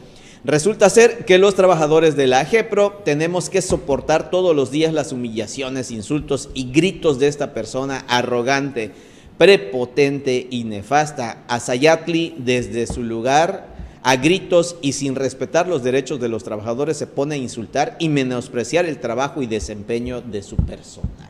Resulta 0.46 0.90
ser 0.90 1.26
que 1.26 1.38
los 1.38 1.56
trabajadores 1.56 2.16
de 2.16 2.26
la 2.26 2.40
AGEPRO 2.40 3.02
tenemos 3.04 3.50
que 3.50 3.62
soportar 3.62 4.30
todos 4.30 4.56
los 4.56 4.72
días 4.72 4.94
las 4.94 5.12
humillaciones, 5.12 5.92
insultos 5.92 6.50
y 6.54 6.72
gritos 6.72 7.20
de 7.20 7.28
esta 7.28 7.54
persona 7.54 8.06
arrogante, 8.08 8.92
prepotente 9.38 10.48
y 10.50 10.64
nefasta. 10.64 11.44
Azayatli 11.50 12.36
desde 12.38 12.88
su 12.88 13.04
lugar 13.04 13.76
a 14.02 14.16
gritos 14.16 14.78
y 14.82 14.94
sin 14.94 15.16
respetar 15.16 15.68
los 15.68 15.84
derechos 15.84 16.22
de 16.22 16.30
los 16.30 16.46
trabajadores 16.46 16.96
se 16.96 17.08
pone 17.08 17.36
a 17.36 17.40
insultar 17.40 17.98
y 18.00 18.08
menospreciar 18.08 18.86
el 18.86 19.00
trabajo 19.00 19.42
y 19.42 19.48
desempeño 19.48 20.22
de 20.22 20.42
su 20.42 20.56
personal. 20.56 21.29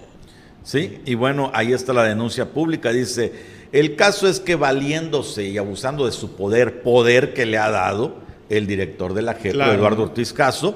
Sí, 0.69 1.01
y 1.03 1.15
bueno, 1.15 1.49
ahí 1.55 1.73
está 1.73 1.93
la 1.93 2.03
denuncia 2.03 2.51
pública. 2.51 2.91
Dice, 2.91 3.33
el 3.71 3.95
caso 3.95 4.27
es 4.27 4.39
que 4.39 4.53
valiéndose 4.53 5.45
y 5.45 5.57
abusando 5.57 6.05
de 6.05 6.11
su 6.11 6.35
poder, 6.35 6.83
poder 6.83 7.33
que 7.33 7.47
le 7.47 7.57
ha 7.57 7.71
dado, 7.71 8.17
el 8.49 8.67
director 8.67 9.15
de 9.15 9.23
la 9.23 9.33
JEP, 9.33 9.55
Eduardo 9.55 10.03
Ortiz 10.03 10.31
Caso, 10.31 10.75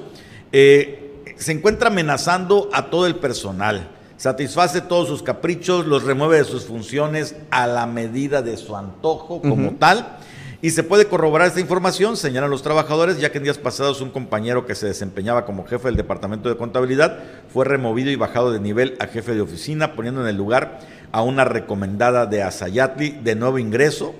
eh, 0.50 1.22
se 1.36 1.52
encuentra 1.52 1.90
amenazando 1.90 2.70
a 2.72 2.90
todo 2.90 3.06
el 3.06 3.14
personal. 3.14 3.92
Satisface 4.16 4.80
todos 4.80 5.06
sus 5.06 5.22
caprichos, 5.22 5.86
los 5.86 6.02
remueve 6.02 6.38
de 6.38 6.44
sus 6.44 6.64
funciones 6.64 7.36
a 7.52 7.68
la 7.68 7.86
medida 7.86 8.42
de 8.42 8.56
su 8.56 8.76
antojo 8.76 9.40
como 9.42 9.74
tal. 9.74 10.18
Y 10.64 10.70
se 10.70 10.82
puede 10.82 11.08
corroborar 11.08 11.48
esta 11.48 11.60
información, 11.60 12.16
señalan 12.16 12.48
los 12.48 12.62
trabajadores, 12.62 13.20
ya 13.20 13.30
que 13.30 13.36
en 13.36 13.44
días 13.44 13.58
pasados 13.58 14.00
un 14.00 14.08
compañero 14.08 14.64
que 14.64 14.74
se 14.74 14.86
desempeñaba 14.86 15.44
como 15.44 15.66
jefe 15.66 15.88
del 15.88 15.96
Departamento 15.96 16.48
de 16.48 16.56
Contabilidad 16.56 17.18
fue 17.52 17.66
removido 17.66 18.10
y 18.10 18.16
bajado 18.16 18.50
de 18.50 18.60
nivel 18.60 18.96
a 18.98 19.06
jefe 19.06 19.34
de 19.34 19.42
oficina, 19.42 19.94
poniendo 19.94 20.22
en 20.22 20.26
el 20.26 20.38
lugar 20.38 20.80
a 21.12 21.20
una 21.20 21.44
recomendada 21.44 22.24
de 22.24 22.42
Asayatli 22.42 23.10
de 23.10 23.34
nuevo 23.34 23.58
ingreso. 23.58 24.14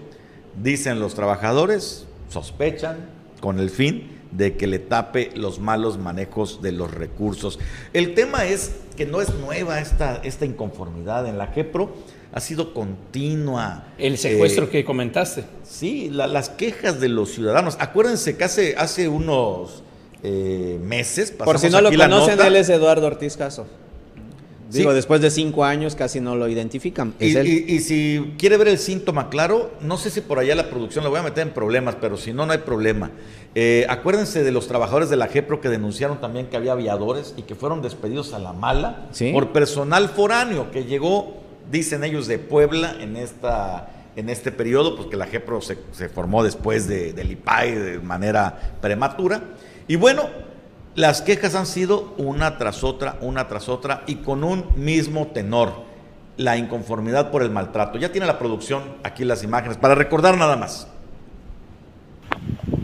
Dicen 0.62 1.00
los 1.00 1.14
trabajadores, 1.14 2.06
sospechan, 2.28 3.08
con 3.40 3.58
el 3.58 3.70
fin 3.70 4.10
de 4.30 4.58
que 4.58 4.66
le 4.66 4.80
tape 4.80 5.30
los 5.34 5.60
malos 5.60 5.96
manejos 5.96 6.60
de 6.60 6.72
los 6.72 6.92
recursos. 6.92 7.58
El 7.94 8.12
tema 8.12 8.44
es 8.44 8.80
que 8.98 9.06
no 9.06 9.22
es 9.22 9.34
nueva 9.34 9.80
esta, 9.80 10.16
esta 10.16 10.44
inconformidad 10.44 11.26
en 11.26 11.38
la 11.38 11.46
GEPRO, 11.46 11.94
ha 12.34 12.40
sido 12.40 12.74
continua. 12.74 13.84
El 13.96 14.18
secuestro 14.18 14.64
eh, 14.64 14.68
que 14.68 14.84
comentaste. 14.84 15.44
Sí, 15.62 16.10
las 16.10 16.48
quejas 16.50 17.00
de 17.00 17.08
los 17.08 17.30
ciudadanos. 17.30 17.76
Acuérdense 17.78 18.36
que 18.36 18.42
hace, 18.42 18.74
hace 18.76 19.08
unos 19.08 19.84
eh, 20.24 20.80
meses... 20.82 21.30
Por 21.30 21.60
si 21.60 21.70
no 21.70 21.80
lo 21.80 21.92
conocen, 21.92 22.40
él 22.40 22.56
es 22.56 22.68
Eduardo 22.68 23.06
Ortiz 23.06 23.36
Caso. 23.36 23.66
Digo, 24.68 24.92
después 24.92 25.20
de 25.20 25.30
cinco 25.30 25.64
años 25.64 25.94
casi 25.94 26.20
no 26.20 26.34
lo 26.34 26.48
identifican. 26.48 27.14
y, 27.20 27.78
si 27.78 28.34
quiere 28.36 28.56
ver 28.56 28.66
el 28.66 28.78
síntoma 28.78 29.30
claro, 29.30 29.70
no 29.80 29.96
sé 29.96 30.10
si 30.10 30.20
por 30.20 30.40
allá 30.40 30.56
la 30.56 30.68
producción 30.68 31.04
lo 31.04 31.10
voy 31.10 31.20
a 31.20 31.22
meter 31.22 31.46
en 31.46 31.54
problemas, 31.54 31.96
pero 32.00 32.16
si 32.16 32.32
no, 32.32 32.46
no 32.46 32.52
hay 32.52 32.58
problema. 32.58 33.12
Eh, 33.54 33.86
acuérdense 33.88 34.42
de 34.42 34.50
los 34.50 34.66
trabajadores 34.66 35.08
de 35.08 35.16
la 35.16 35.28
GEPRO 35.28 35.60
que 35.60 35.68
denunciaron 35.68 36.20
también 36.20 36.46
que 36.46 36.56
había 36.56 36.72
aviadores 36.72 37.34
y 37.36 37.42
que 37.42 37.54
fueron 37.54 37.82
despedidos 37.82 38.34
a 38.34 38.40
la 38.40 38.52
mala 38.52 39.08
por 39.32 39.52
personal 39.52 40.08
foráneo 40.08 40.72
que 40.72 40.84
llegó, 40.84 41.43
dicen 41.70 42.04
ellos, 42.04 42.26
de 42.26 42.38
Puebla 42.38 42.96
en 43.00 43.16
esta 43.16 43.90
en 44.16 44.28
este 44.28 44.52
periodo, 44.52 44.96
porque 44.96 45.16
la 45.16 45.26
GEPRO 45.26 45.60
se, 45.60 45.76
formó 46.08 46.44
después 46.44 46.86
de, 46.86 47.12
del 47.12 47.32
IPAI 47.32 47.74
de 47.74 47.98
manera 47.98 48.76
prematura. 48.80 49.42
Y 49.88 49.96
bueno, 49.96 50.28
las 50.94 51.22
quejas 51.22 51.54
han 51.54 51.66
sido 51.66 52.14
una 52.16 52.56
tras 52.58 52.84
otra, 52.84 53.16
una 53.20 53.48
tras 53.48 53.68
otra 53.68 54.04
y 54.06 54.16
con 54.16 54.44
un 54.44 54.66
mismo 54.76 55.28
tenor, 55.28 55.82
la 56.36 56.56
inconformidad 56.56 57.30
por 57.30 57.42
el 57.42 57.50
maltrato. 57.50 57.98
Ya 57.98 58.12
tiene 58.12 58.26
la 58.26 58.38
producción 58.38 58.82
aquí 59.02 59.24
las 59.24 59.42
imágenes, 59.42 59.76
para 59.76 59.94
recordar 59.94 60.38
nada 60.38 60.56
más. 60.56 60.88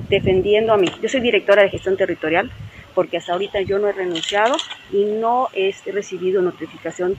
Defendiendo 0.08 0.72
a 0.72 0.76
mí. 0.76 0.88
Yo 1.00 1.08
soy 1.08 1.20
directora 1.20 1.62
de 1.62 1.70
gestión 1.70 1.96
territorial 1.96 2.50
porque 2.94 3.18
hasta 3.18 3.32
ahorita 3.32 3.60
yo 3.62 3.78
no 3.78 3.88
he 3.88 3.92
renunciado 3.92 4.56
y 4.92 5.04
no 5.04 5.48
he 5.54 5.72
recibido 5.92 6.42
notificación 6.42 7.16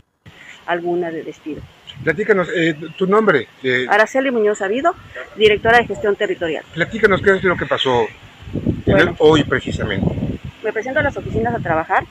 alguna 0.71 1.11
de 1.11 1.23
despido. 1.23 1.61
Platícanos 2.03 2.47
eh, 2.55 2.75
tu 2.97 3.05
nombre. 3.05 3.47
Eh. 3.63 3.85
Araceli 3.89 4.31
Muñoz 4.31 4.57
Sabido, 4.59 4.95
directora 5.35 5.79
de 5.79 5.87
gestión 5.87 6.15
territorial. 6.15 6.63
Platícanos 6.73 7.21
qué 7.21 7.31
es 7.35 7.43
lo 7.43 7.55
que 7.55 7.65
pasó 7.65 8.07
hoy 9.19 9.43
precisamente 9.43 10.07
me 10.63 10.73
presento 10.73 10.99
a 10.99 11.03
las 11.03 11.17
oficinas 11.17 11.53
a 11.53 11.59
trabajar, 11.59 12.05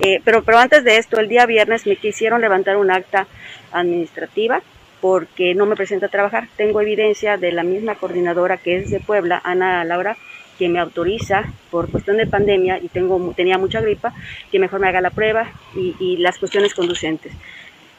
eh, 0.00 0.20
pero, 0.24 0.42
pero 0.42 0.58
antes 0.58 0.84
de 0.84 0.96
esto, 0.96 1.20
el 1.20 1.28
día 1.28 1.46
viernes 1.46 1.86
me 1.86 1.96
quisieron 1.96 2.40
levantar 2.40 2.76
un 2.76 2.90
acta 2.90 3.26
administrativa 3.72 4.62
porque 5.00 5.54
no 5.54 5.66
me 5.66 5.76
presento 5.76 6.06
a 6.06 6.08
trabajar. 6.08 6.48
Tengo 6.56 6.80
evidencia 6.80 7.36
de 7.36 7.52
la 7.52 7.62
misma 7.62 7.94
coordinadora 7.94 8.56
que 8.56 8.76
es 8.78 8.90
de 8.90 9.00
Puebla, 9.00 9.40
Ana 9.44 9.84
Laura, 9.84 10.16
que 10.58 10.68
me 10.68 10.78
autoriza 10.78 11.44
por 11.70 11.90
cuestión 11.90 12.16
de 12.16 12.26
pandemia 12.26 12.78
y 12.78 12.88
tengo, 12.88 13.34
tenía 13.36 13.58
mucha 13.58 13.80
gripa, 13.80 14.14
que 14.50 14.58
mejor 14.58 14.80
me 14.80 14.88
haga 14.88 15.00
la 15.00 15.10
prueba 15.10 15.50
y, 15.74 16.16
las 16.18 16.38
cuestiones 16.38 16.74
conducentes. 16.74 17.32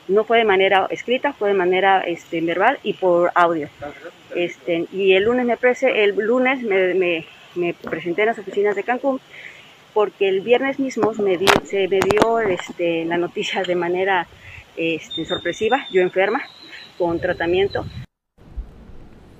No 0.07 0.23
fue 0.23 0.39
de 0.39 0.45
manera 0.45 0.87
escrita, 0.89 1.33
fue 1.33 1.49
de 1.49 1.55
manera 1.55 2.01
este, 2.01 2.41
verbal 2.41 2.79
y 2.83 2.93
por 2.93 3.31
audio. 3.35 3.69
Este, 4.35 4.85
y 4.91 5.13
el 5.13 5.23
lunes 5.23 5.45
me, 5.45 5.57
el 6.03 6.15
lunes 6.15 6.61
me, 6.61 6.93
me, 6.93 7.25
me 7.55 7.73
presenté 7.73 8.21
en 8.21 8.27
las 8.27 8.39
oficinas 8.39 8.75
de 8.75 8.83
Cancún 8.83 9.19
porque 9.95 10.27
el 10.27 10.41
viernes 10.41 10.77
mismo 10.77 11.13
se 11.13 11.23
me 11.23 11.37
dio 11.37 12.39
este, 12.41 13.05
la 13.05 13.17
noticia 13.17 13.63
de 13.63 13.75
manera 13.75 14.27
este, 14.75 15.25
sorpresiva, 15.25 15.87
yo 15.89 16.01
enferma, 16.01 16.41
con 16.97 17.17
tratamiento. 17.19 17.85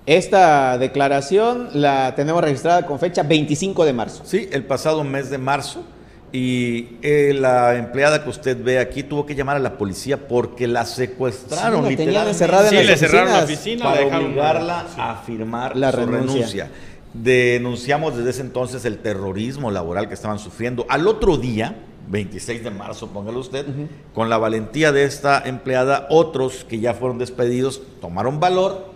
Esta 0.06 0.78
declaración 0.78 1.70
la 1.74 2.16
tenemos 2.16 2.42
registrada 2.42 2.86
con 2.86 3.00
fecha 3.00 3.24
25 3.24 3.84
de 3.84 3.94
marzo. 3.94 4.24
Sí, 4.26 4.48
el 4.52 4.64
pasado 4.64 5.04
mes 5.04 5.30
de 5.30 5.38
marzo. 5.38 5.84
Y 6.36 6.98
eh, 7.02 7.34
la 7.34 7.76
empleada 7.76 8.22
que 8.22 8.30
usted 8.30 8.62
ve 8.62 8.80
aquí 8.80 9.04
tuvo 9.04 9.26
que 9.26 9.36
llamar 9.36 9.56
a 9.56 9.60
la 9.60 9.78
policía 9.78 10.28
porque 10.28 10.68
la 10.68 10.86
secuestraron. 10.86 11.88
Sí, 11.88 11.96
la 12.08 12.28
encerrada 12.28 12.70
en 12.70 12.86
le 12.86 12.98
cerraron 12.98 13.32
la 13.32 13.44
oficina 13.46 13.86
para 13.86 14.06
obligarla 14.06 14.86
a 14.98 15.16
firmar 15.26 15.78
la 15.78 15.92
renuncia 15.92 16.70
denunciamos 17.24 18.18
desde 18.18 18.32
ese 18.32 18.42
entonces 18.42 18.84
el 18.84 18.98
terrorismo 18.98 19.72
laboral 19.72 20.08
que 20.08 20.14
estaban 20.14 20.40
sufriendo. 20.40 20.86
Al 20.90 21.08
otro 21.08 21.38
día, 21.38 21.76
26 22.10 22.64
de 22.64 22.72
marzo, 22.72 23.08
póngalo 23.12 23.40
usted, 23.40 23.66
con 24.14 24.30
la 24.30 24.38
valentía 24.38 24.92
de 24.92 25.06
esta 25.06 25.42
empleada, 25.46 26.08
otros 26.10 26.66
que 26.66 26.80
ya 26.80 26.94
fueron 26.94 27.18
despedidos 27.18 27.82
tomaron 28.02 28.40
valor 28.40 28.95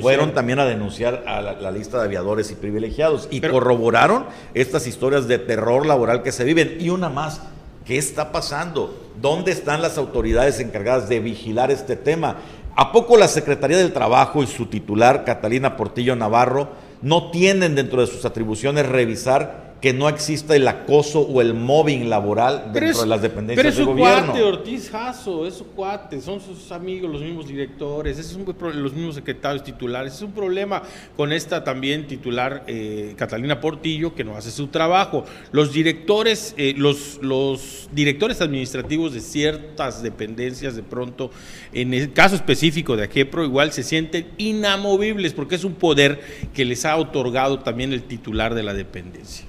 fueron 0.00 0.32
también 0.34 0.58
a 0.58 0.64
denunciar 0.64 1.24
a 1.26 1.40
la, 1.40 1.70
lista 1.70 1.98
de 1.98 2.04
aviadores 2.04 2.50
y 2.50 2.54
privilegiados 2.54 3.28
y 3.30 3.40
corroboraron 3.40 4.26
estas 4.54 4.86
historias 4.86 5.28
de 5.28 5.38
terror 5.38 5.86
laboral 5.86 6.22
que 6.22 6.32
se 6.32 6.44
viven. 6.44 6.76
Y 6.80 6.90
una 6.90 7.08
más, 7.08 7.42
¿qué 7.84 7.98
está 7.98 8.32
pasando? 8.32 8.98
¿Dónde 9.20 9.52
están 9.52 9.82
las 9.82 9.98
autoridades 9.98 10.60
encargadas 10.60 11.08
de 11.08 11.20
vigilar 11.20 11.70
este 11.70 11.96
tema? 11.96 12.36
¿A 12.76 12.92
poco 12.92 13.16
la 13.16 13.28
Secretaría 13.28 13.76
del 13.76 13.92
Trabajo 13.92 14.42
y 14.42 14.46
su 14.46 14.66
titular, 14.66 15.24
Catalina 15.24 15.76
Portillo 15.76 16.14
Navarro, 16.14 16.68
no 17.02 17.30
tienen 17.30 17.74
dentro 17.74 18.00
de 18.00 18.06
sus 18.06 18.24
atribuciones 18.24 18.86
revisar 18.86 19.67
que 19.80 19.92
no 19.92 20.08
exista 20.08 20.56
el 20.56 20.66
acoso 20.66 21.20
o 21.20 21.40
el 21.40 21.54
mobbing 21.54 22.10
laboral 22.10 22.72
dentro 22.72 23.02
de 23.02 23.06
las 23.06 23.22
dependencias 23.22 23.58
pero 23.58 23.68
es 23.68 23.76
su 23.76 23.86
gobierno. 23.86 24.32
cuate, 24.32 24.42
Ortiz 24.42 24.90
Jasso, 24.90 25.46
es 25.46 25.54
su 25.54 25.66
cuate, 25.66 26.20
son 26.20 26.40
sus 26.40 26.72
amigos, 26.72 27.10
los 27.10 27.22
mismos 27.22 27.46
directores, 27.46 28.18
es 28.18 28.36
los 28.36 28.92
mismos 28.92 29.14
secretarios 29.14 29.62
titulares. 29.62 30.14
Es 30.14 30.22
un 30.22 30.32
problema 30.32 30.82
con 31.16 31.32
esta 31.32 31.62
también 31.62 32.06
titular 32.06 32.64
eh, 32.66 33.14
Catalina 33.16 33.60
Portillo 33.60 34.14
que 34.14 34.24
no 34.24 34.36
hace 34.36 34.50
su 34.50 34.66
trabajo. 34.66 35.24
Los 35.52 35.72
directores, 35.72 36.54
eh, 36.56 36.74
los, 36.76 37.18
los 37.22 37.88
directores 37.92 38.40
administrativos 38.40 39.14
de 39.14 39.20
ciertas 39.20 40.02
dependencias 40.02 40.74
de 40.74 40.82
pronto, 40.82 41.30
en 41.72 41.94
el 41.94 42.12
caso 42.12 42.34
específico 42.34 42.96
de 42.96 43.04
Ajepro, 43.04 43.44
igual 43.44 43.72
se 43.72 43.84
sienten 43.84 44.26
inamovibles 44.38 45.34
porque 45.34 45.54
es 45.54 45.64
un 45.64 45.74
poder 45.74 46.20
que 46.52 46.64
les 46.64 46.84
ha 46.84 46.96
otorgado 46.96 47.60
también 47.60 47.92
el 47.92 48.02
titular 48.02 48.54
de 48.54 48.64
la 48.64 48.74
dependencia. 48.74 49.46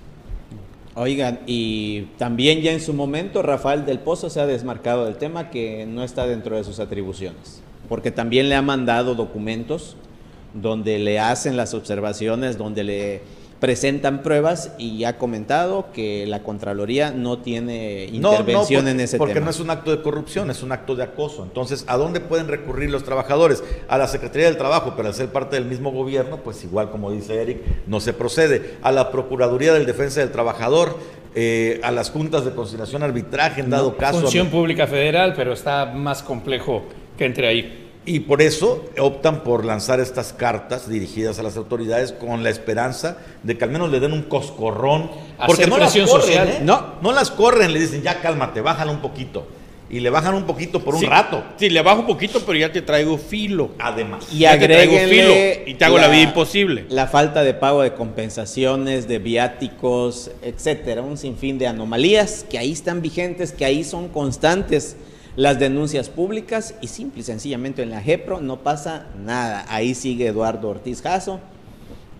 Oigan, 1.01 1.39
y 1.47 2.07
también 2.17 2.59
ya 2.59 2.73
en 2.73 2.81
su 2.81 2.93
momento 2.93 3.41
Rafael 3.41 3.85
del 3.85 3.99
Pozo 3.99 4.29
se 4.29 4.41
ha 4.41 4.45
desmarcado 4.45 5.05
del 5.05 5.15
tema 5.15 5.49
que 5.49 5.85
no 5.85 6.03
está 6.03 6.27
dentro 6.27 6.57
de 6.57 6.65
sus 6.65 6.81
atribuciones, 6.81 7.61
porque 7.87 8.11
también 8.11 8.49
le 8.49 8.55
ha 8.55 8.61
mandado 8.61 9.15
documentos 9.15 9.95
donde 10.53 10.99
le 10.99 11.17
hacen 11.17 11.55
las 11.55 11.73
observaciones, 11.73 12.57
donde 12.57 12.83
le 12.83 13.21
presentan 13.59 14.23
pruebas 14.23 14.71
y 14.77 15.03
ha 15.03 15.17
comentado 15.17 15.91
que 15.93 16.25
la 16.25 16.43
Contraloría 16.43 17.11
no 17.11 17.39
tiene 17.39 18.05
intervención 18.05 18.87
en 18.87 18.99
ese 19.01 19.17
porque 19.17 19.33
tema. 19.33 19.45
Porque 19.45 19.45
no 19.45 19.49
es 19.49 19.59
un 19.59 19.69
acto 19.69 19.91
de 19.91 20.01
corrupción, 20.01 20.49
es 20.49 20.63
un 20.63 20.71
acto 20.71 20.95
de 20.95 21.03
acoso. 21.03 21.43
Entonces, 21.43 21.83
¿a 21.87 21.97
dónde 21.97 22.21
pueden 22.21 22.47
recurrir 22.47 22.89
los 22.89 23.03
trabajadores? 23.03 23.63
A 23.87 23.97
la 23.97 24.07
Secretaría 24.07 24.47
del 24.47 24.57
Trabajo, 24.57 24.93
pero 24.95 25.09
al 25.09 25.13
ser 25.13 25.29
parte 25.29 25.57
del 25.57 25.65
mismo 25.65 25.91
gobierno, 25.91 26.37
pues 26.37 26.63
igual 26.63 26.89
como 26.89 27.11
dice 27.11 27.41
Eric, 27.41 27.61
no 27.87 27.99
se 27.99 28.13
procede. 28.13 28.77
A 28.81 28.91
la 28.91 29.11
Procuraduría 29.11 29.73
del 29.73 29.85
Defensa 29.85 30.21
del 30.21 30.31
Trabajador, 30.31 30.97
eh, 31.35 31.81
a 31.83 31.91
las 31.91 32.11
juntas 32.11 32.45
de 32.45 32.51
conciliación 32.51 33.03
arbitraje, 33.03 33.61
en 33.61 33.69
dado 33.69 33.97
caso. 33.97 34.21
Función 34.21 34.47
Pública 34.47 34.87
Federal, 34.87 35.33
pero 35.35 35.53
está 35.53 35.85
más 35.85 36.23
complejo 36.23 36.83
que 37.17 37.25
entre 37.25 37.47
ahí. 37.47 37.88
Y 38.09 38.21
por 38.21 38.41
eso 38.41 38.85
optan 38.97 39.43
por 39.43 39.63
lanzar 39.63 39.99
estas 39.99 40.33
cartas 40.33 40.89
dirigidas 40.89 41.37
a 41.37 41.43
las 41.43 41.57
autoridades 41.57 42.11
con 42.11 42.41
la 42.41 42.49
esperanza 42.49 43.17
de 43.43 43.55
que 43.55 43.63
al 43.63 43.69
menos 43.69 43.91
le 43.91 43.99
den 43.99 44.13
un 44.13 44.23
coscorrón. 44.23 45.11
Porque 45.45 45.61
Hacer 45.61 45.69
no 45.69 45.77
las 45.77 45.91
corren, 45.91 46.07
social. 46.07 46.47
¿eh? 46.47 46.59
No. 46.63 46.95
no 47.03 47.11
las 47.11 47.29
corren, 47.29 47.71
le 47.71 47.79
dicen 47.79 48.01
ya 48.01 48.19
cálmate, 48.19 48.61
bájala 48.61 48.91
un 48.91 48.99
poquito. 48.99 49.45
Y 49.91 49.99
le 49.99 50.09
bajan 50.09 50.33
un 50.33 50.45
poquito 50.45 50.79
por 50.83 50.95
un 50.95 51.01
Sí, 51.01 51.05
rato. 51.05 51.43
Sí, 51.57 51.69
le 51.69 51.83
bajo 51.83 51.99
un 51.99 52.07
poquito, 52.07 52.41
pero 52.47 52.57
ya 52.57 52.71
te 52.71 52.81
traigo 52.81 53.15
filo. 53.19 53.73
Además. 53.77 54.25
Y 54.33 54.39
Ya 54.39 54.57
te 54.57 54.65
traigo 54.67 54.97
filo 55.07 55.33
y 55.67 55.75
te 55.75 55.85
hago 55.85 55.99
la 55.99 56.07
vida 56.07 56.23
imposible. 56.23 56.85
La 56.89 57.05
falta 57.05 57.43
de 57.43 57.53
pago 57.53 57.83
de 57.83 57.93
compensaciones, 57.93 59.07
de 59.07 59.19
viáticos, 59.19 60.31
etcétera, 60.41 61.03
un 61.03 61.15
sinfín 61.15 61.59
de 61.59 61.67
anomalías 61.67 62.43
que 62.49 62.57
ahí 62.57 62.71
están 62.71 63.03
vigentes, 63.03 63.51
que 63.51 63.65
ahí 63.65 63.83
son 63.83 64.07
constantes 64.07 64.95
las 65.35 65.59
denuncias 65.59 66.09
públicas 66.09 66.75
y 66.81 66.87
simple 66.87 67.21
y 67.21 67.23
sencillamente 67.23 67.81
en 67.81 67.89
la 67.91 68.01
JEPRO 68.01 68.41
no 68.41 68.57
pasa 68.59 69.07
nada. 69.23 69.65
Ahí 69.69 69.95
sigue 69.95 70.27
Eduardo 70.27 70.69
Ortiz 70.69 71.01
Jasso. 71.01 71.39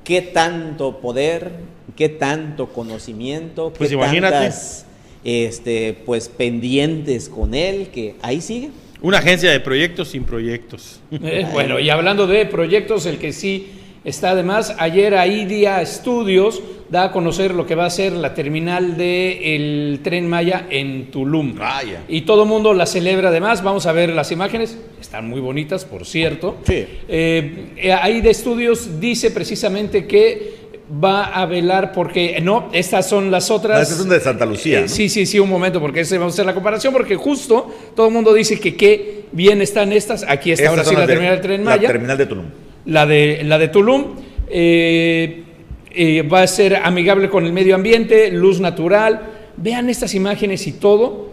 ¿Qué 0.03 0.22
tanto 0.22 0.99
poder, 0.99 1.51
qué 1.95 2.10
tanto 2.10 2.68
conocimiento, 2.68 3.74
Pues 3.78 3.89
qué 3.89 3.95
imagínate. 3.95 4.34
tantas 4.36 4.86
este, 5.24 5.97
pues 6.05 6.30
pendientes 6.30 7.30
con 7.30 7.53
él 7.53 7.89
que 7.89 8.16
ahí 8.22 8.41
sigue? 8.41 8.72
Una 9.01 9.20
agencia 9.20 9.51
de 9.51 9.60
proyectos 9.60 10.10
sin 10.10 10.24
proyectos. 10.24 10.99
Eh, 11.12 11.45
bueno, 11.53 11.80
y 11.80 11.89
hablando 11.89 12.28
de 12.28 12.45
proyectos, 12.45 13.05
el 13.05 13.18
que 13.18 13.34
sí 13.34 13.72
está 14.03 14.32
además, 14.32 14.76
ayer 14.78 15.16
ahí 15.16 15.45
Día 15.45 15.82
Estudios 15.82 16.62
da 16.89 17.03
a 17.05 17.11
conocer 17.11 17.53
lo 17.53 17.65
que 17.67 17.75
va 17.75 17.85
a 17.85 17.89
ser 17.89 18.13
la 18.13 18.33
terminal 18.33 18.97
del 18.97 19.99
Tren 20.03 20.27
Maya 20.27 20.65
en 20.69 21.11
Tulum. 21.11 21.55
Vaya. 21.55 22.03
Y 22.07 22.21
todo 22.21 22.43
el 22.43 22.49
mundo 22.49 22.73
la 22.73 22.85
celebra 22.85 23.29
además, 23.29 23.61
vamos 23.63 23.85
a 23.85 23.91
ver 23.91 24.09
las 24.09 24.31
imágenes, 24.31 24.77
están 24.99 25.29
muy 25.29 25.39
bonitas, 25.39 25.85
por 25.85 26.05
cierto. 26.05 26.57
Sí. 26.63 26.85
Eh, 27.07 27.67
eh, 27.77 27.93
ahí 27.93 28.21
de 28.21 28.31
Estudios 28.31 28.99
dice 28.99 29.29
precisamente 29.31 30.07
que 30.07 30.57
va 30.91 31.25
a 31.25 31.45
velar 31.45 31.91
porque, 31.91 32.39
no, 32.41 32.69
estas 32.73 33.07
son 33.07 33.29
las 33.29 33.51
otras. 33.51 33.77
No, 33.77 33.83
este 33.83 33.93
es 33.93 33.99
un 34.01 34.09
de 34.09 34.19
Santa 34.19 34.45
Lucía, 34.47 34.79
Eh, 34.79 34.81
¿no? 34.83 34.87
Sí, 34.87 35.07
sí, 35.09 35.27
sí, 35.27 35.37
un 35.37 35.47
momento, 35.49 35.79
porque 35.79 35.99
ese 35.99 36.17
vamos 36.17 36.33
a 36.33 36.35
hacer 36.35 36.45
la 36.47 36.55
comparación, 36.55 36.91
porque 36.91 37.15
justo 37.15 37.71
todo 37.95 38.07
el 38.07 38.13
mundo 38.13 38.33
dice 38.33 38.59
que 38.59 38.75
qué 38.75 39.25
bien 39.31 39.61
están 39.61 39.91
estas. 39.93 40.25
Aquí 40.27 40.51
está 40.51 40.69
ahora 40.69 40.81
Estas 40.81 40.89
sí 40.89 40.95
son 40.95 41.01
la 41.01 41.05
de- 41.07 41.13
terminal 41.13 41.35
del 41.35 41.41
Tren 41.43 41.63
La 41.65 41.71
Maya. 41.75 41.87
terminal 41.87 42.17
de 42.17 42.25
Tulum. 42.25 42.45
La 42.85 43.05
de, 43.05 43.41
la 43.43 43.59
de 43.59 43.67
Tulum 43.67 44.05
eh, 44.49 45.43
eh, 45.91 46.21
va 46.21 46.41
a 46.43 46.47
ser 46.47 46.75
amigable 46.75 47.29
con 47.29 47.45
el 47.45 47.53
medio 47.53 47.75
ambiente, 47.75 48.31
luz 48.31 48.59
natural. 48.59 49.21
Vean 49.57 49.89
estas 49.89 50.13
imágenes 50.15 50.67
y 50.67 50.73
todo. 50.73 51.31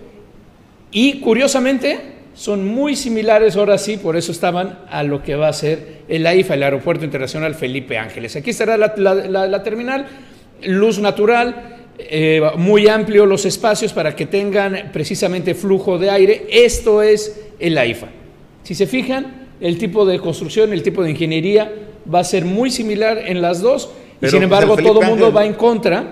Y 0.91 1.21
curiosamente 1.21 2.17
son 2.35 2.67
muy 2.67 2.97
similares, 2.97 3.57
ahora 3.57 3.79
sí, 3.79 3.97
por 3.97 4.17
eso 4.17 4.31
estaban 4.31 4.81
a 4.91 5.03
lo 5.03 5.23
que 5.23 5.35
va 5.37 5.49
a 5.49 5.53
ser 5.53 6.03
el 6.07 6.27
AIFA, 6.27 6.55
el 6.55 6.63
Aeropuerto 6.63 7.05
Internacional 7.05 7.55
Felipe 7.55 7.97
Ángeles. 7.97 8.37
Aquí 8.37 8.51
estará 8.51 8.77
la, 8.77 9.63
terminal, 9.63 10.07
luz 10.63 10.99
natural, 10.99 11.79
eh, 11.99 12.43
muy 12.59 12.89
amplio 12.89 13.25
los 13.25 13.47
espacios 13.47 13.95
para 13.95 14.15
que 14.15 14.27
tengan 14.27 14.91
precisamente 14.93 15.55
flujo 15.55 15.99
de 15.99 16.11
aire. 16.11 16.47
Esto 16.51 17.03
es 17.03 17.41
el 17.59 17.79
AIFA. 17.79 18.09
Si 18.65 18.75
se 18.75 18.87
fijan, 18.87 19.49
el 19.61 19.79
tipo 19.79 20.05
de 20.05 20.19
construcción, 20.19 20.73
el 20.73 20.83
tipo 20.83 21.03
de 21.03 21.13
ingeniería 21.13 21.73
va 22.13 22.21
a 22.21 22.25
ser 22.25 22.45
muy 22.45 22.71
similar 22.71 23.19
en 23.27 23.41
las 23.41 23.63
dos. 23.63 23.91
Y 24.21 24.27
sin 24.27 24.31
pues, 24.39 24.43
embargo, 24.43 24.79
el 24.79 24.85
todo 24.85 25.03
el 25.03 25.09
mundo 25.09 25.33
va 25.33 25.45
en 25.45 25.55
contra. 25.55 26.05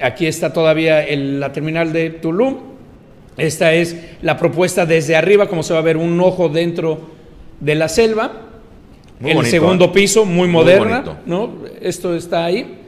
Aquí 0.00 0.26
está 0.26 0.52
todavía 0.52 1.04
el- 1.04 1.40
la 1.40 1.52
terminal 1.52 1.92
de 1.92 2.10
Tulum. 2.10 2.56
Esta 3.36 3.72
es 3.72 3.96
la 4.20 4.36
propuesta 4.36 4.84
desde 4.86 5.16
arriba, 5.16 5.48
como 5.48 5.62
se 5.62 5.72
va 5.72 5.78
a 5.78 5.82
ver 5.82 5.96
un 5.96 6.20
ojo 6.20 6.48
dentro 6.48 7.00
de 7.60 7.74
la 7.74 7.88
selva. 7.88 8.32
Muy 9.20 9.30
el 9.30 9.36
bonito, 9.36 9.50
segundo 9.50 9.84
¿eh? 9.86 9.90
piso, 9.94 10.24
muy 10.24 10.48
Muy 10.48 10.48
moderna, 10.48 11.00
bonito. 11.00 11.16
¿no? 11.26 11.52
Esto 11.80 12.14
está 12.14 12.44
ahí. 12.44 12.78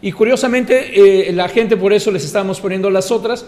Y 0.00 0.10
curiosamente, 0.12 1.28
eh, 1.28 1.32
la 1.32 1.48
gente 1.48 1.76
por 1.76 1.92
eso 1.92 2.10
les 2.10 2.24
estamos 2.24 2.60
poniendo 2.60 2.90
las 2.90 3.10
otras. 3.10 3.46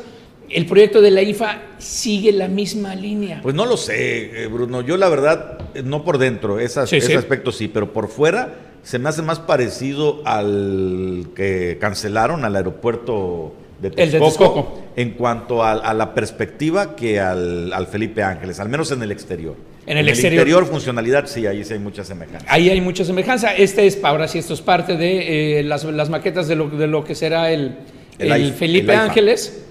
El 0.51 0.67
proyecto 0.67 1.01
de 1.01 1.11
la 1.11 1.23
IFA 1.23 1.63
sigue 1.79 2.31
la 2.31 2.47
misma 2.49 2.95
línea. 2.95 3.41
Pues 3.43 3.55
no 3.55 3.65
lo 3.67 3.77
sé, 3.77 4.45
eh, 4.45 4.47
Bruno. 4.47 4.83
Yo 4.83 4.97
la 4.97 5.09
verdad, 5.09 5.59
no 5.83 6.05
por 6.05 6.19
dentro, 6.19 6.61
esas- 6.61 6.91
Sí, 6.91 6.97
ese 6.97 7.09
sí. 7.09 7.15
aspecto 7.15 7.51
sí, 7.51 7.67
pero 7.67 7.93
por 7.93 8.09
fuera 8.09 8.55
se 8.85 8.99
me 8.99 9.09
hace 9.09 9.23
más 9.23 9.41
parecido 9.41 10.23
al 10.25 11.29
que 11.35 11.79
cancelaron 11.81 12.45
al 12.45 12.55
aeropuerto 12.55 13.55
de 13.81 13.89
El 13.89 14.13
de 14.13 14.21
Texcoco, 14.21 14.83
en 14.95 15.13
cuanto 15.13 15.63
a, 15.63 15.73
a 15.73 15.95
la 15.95 16.15
perspectiva 16.15 16.95
que 16.95 17.19
al, 17.19 17.73
al 17.73 17.87
Felipe 17.87 18.23
Ángeles, 18.23 18.61
al 18.61 18.69
menos 18.69 18.93
en 18.93 19.03
el 19.03 19.11
exterior. 19.11 19.57
En 19.87 19.99
el 19.99 20.09
exterior. 20.09 20.65
funcionalidad, 20.67 21.27
sí, 21.27 21.47
ahí 21.47 21.65
sí 21.65 21.75
hay 21.75 21.79
mucha 21.79 22.05
semejanza. 22.05 22.47
Ahí 22.49 22.71
hay 22.71 22.81
mucha 22.81 23.05
semejanza. 23.05 23.55
Este 23.55 23.87
es, 23.87 23.99
ahora 24.03 24.29
sí, 24.29 24.39
esto 24.39 24.55
es 24.55 24.63
parte 24.63 24.97
de 24.97 25.61
eh, 25.61 25.63
las, 25.63 25.85
las 25.85 26.09
maquetas 26.09 26.47
de 26.49 26.57
lo, 26.57 26.69
de 26.71 26.87
lo 26.87 27.05
que 27.05 27.15
será 27.15 27.51
el, 27.51 27.77
El 28.19 28.33
el 28.33 28.53
Felipe 28.53 28.93
el. 28.93 28.99
Ángeles. 29.01 29.65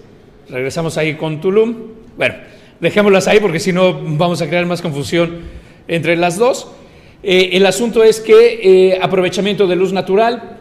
Regresamos 0.49 0.97
ahí 0.97 1.15
con 1.15 1.39
Tulum. 1.41 1.75
Bueno, 2.17 2.35
dejémoslas 2.79 3.27
ahí 3.27 3.39
porque 3.39 3.59
si 3.59 3.73
no 3.73 3.93
vamos 3.93 4.41
a 4.41 4.47
crear 4.47 4.65
más 4.65 4.81
confusión 4.81 5.39
entre 5.87 6.15
las 6.15 6.37
dos. 6.37 6.67
Eh, 7.23 7.51
el 7.53 7.65
asunto 7.65 8.03
es 8.03 8.19
que 8.19 8.91
eh, 8.91 8.99
aprovechamiento 9.01 9.65
de 9.65 9.77
luz 9.77 9.93
natural, 9.93 10.59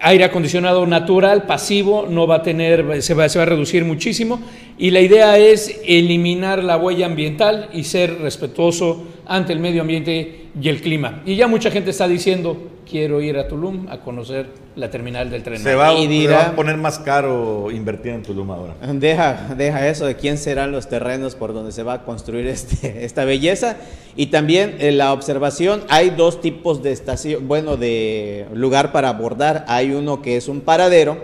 aire 0.00 0.24
acondicionado 0.24 0.86
natural, 0.86 1.44
pasivo, 1.44 2.06
no 2.08 2.26
va 2.26 2.36
a 2.36 2.42
tener, 2.42 3.02
se 3.02 3.14
va, 3.14 3.28
se 3.28 3.38
va 3.38 3.42
a 3.42 3.46
reducir 3.46 3.84
muchísimo. 3.84 4.40
Y 4.78 4.90
la 4.90 5.00
idea 5.00 5.38
es 5.38 5.80
eliminar 5.84 6.64
la 6.64 6.78
huella 6.78 7.06
ambiental 7.06 7.68
y 7.74 7.84
ser 7.84 8.18
respetuoso 8.20 9.04
ante 9.26 9.52
el 9.52 9.60
medio 9.60 9.82
ambiente 9.82 10.46
y 10.60 10.68
el 10.68 10.80
clima. 10.80 11.22
Y 11.26 11.36
ya 11.36 11.46
mucha 11.46 11.70
gente 11.70 11.90
está 11.90 12.08
diciendo, 12.08 12.56
quiero 12.88 13.20
ir 13.20 13.36
a 13.38 13.46
Tulum 13.48 13.86
a 13.88 13.98
conocer 14.00 14.46
la 14.76 14.90
terminal 14.90 15.28
del 15.30 15.42
tren. 15.42 15.58
Se 15.58 15.74
va, 15.74 15.92
Y 15.94 16.04
se 16.04 16.08
dirá- 16.08 16.36
va 16.36 16.46
a 16.48 16.56
poner 16.56 16.76
más 16.76 16.98
caro 16.98 17.70
invertir 17.70 18.12
en 18.12 18.22
Tulum 18.22 18.50
ahora. 18.50 18.74
Deja, 18.94 19.54
deja 19.56 19.88
eso 19.88 20.06
de 20.06 20.14
quién 20.16 20.38
serán 20.38 20.72
los 20.72 20.88
terrenos 20.88 21.34
por 21.34 21.52
donde 21.52 21.72
se 21.72 21.82
va 21.82 21.94
a 21.94 22.04
construir 22.04 22.46
este, 22.46 23.04
esta 23.04 23.24
belleza. 23.24 23.76
Y 24.16 24.26
también 24.26 24.76
en 24.78 24.98
la 24.98 25.12
observación, 25.12 25.82
hay 25.88 26.10
dos 26.10 26.40
tipos 26.40 26.82
de 26.82 26.92
estación, 26.92 27.46
bueno, 27.48 27.76
de 27.76 28.46
lugar 28.54 28.92
para 28.92 29.08
abordar. 29.10 29.64
Hay 29.68 29.90
uno 29.92 30.22
que 30.22 30.36
es 30.36 30.48
un 30.48 30.60
paradero 30.60 31.18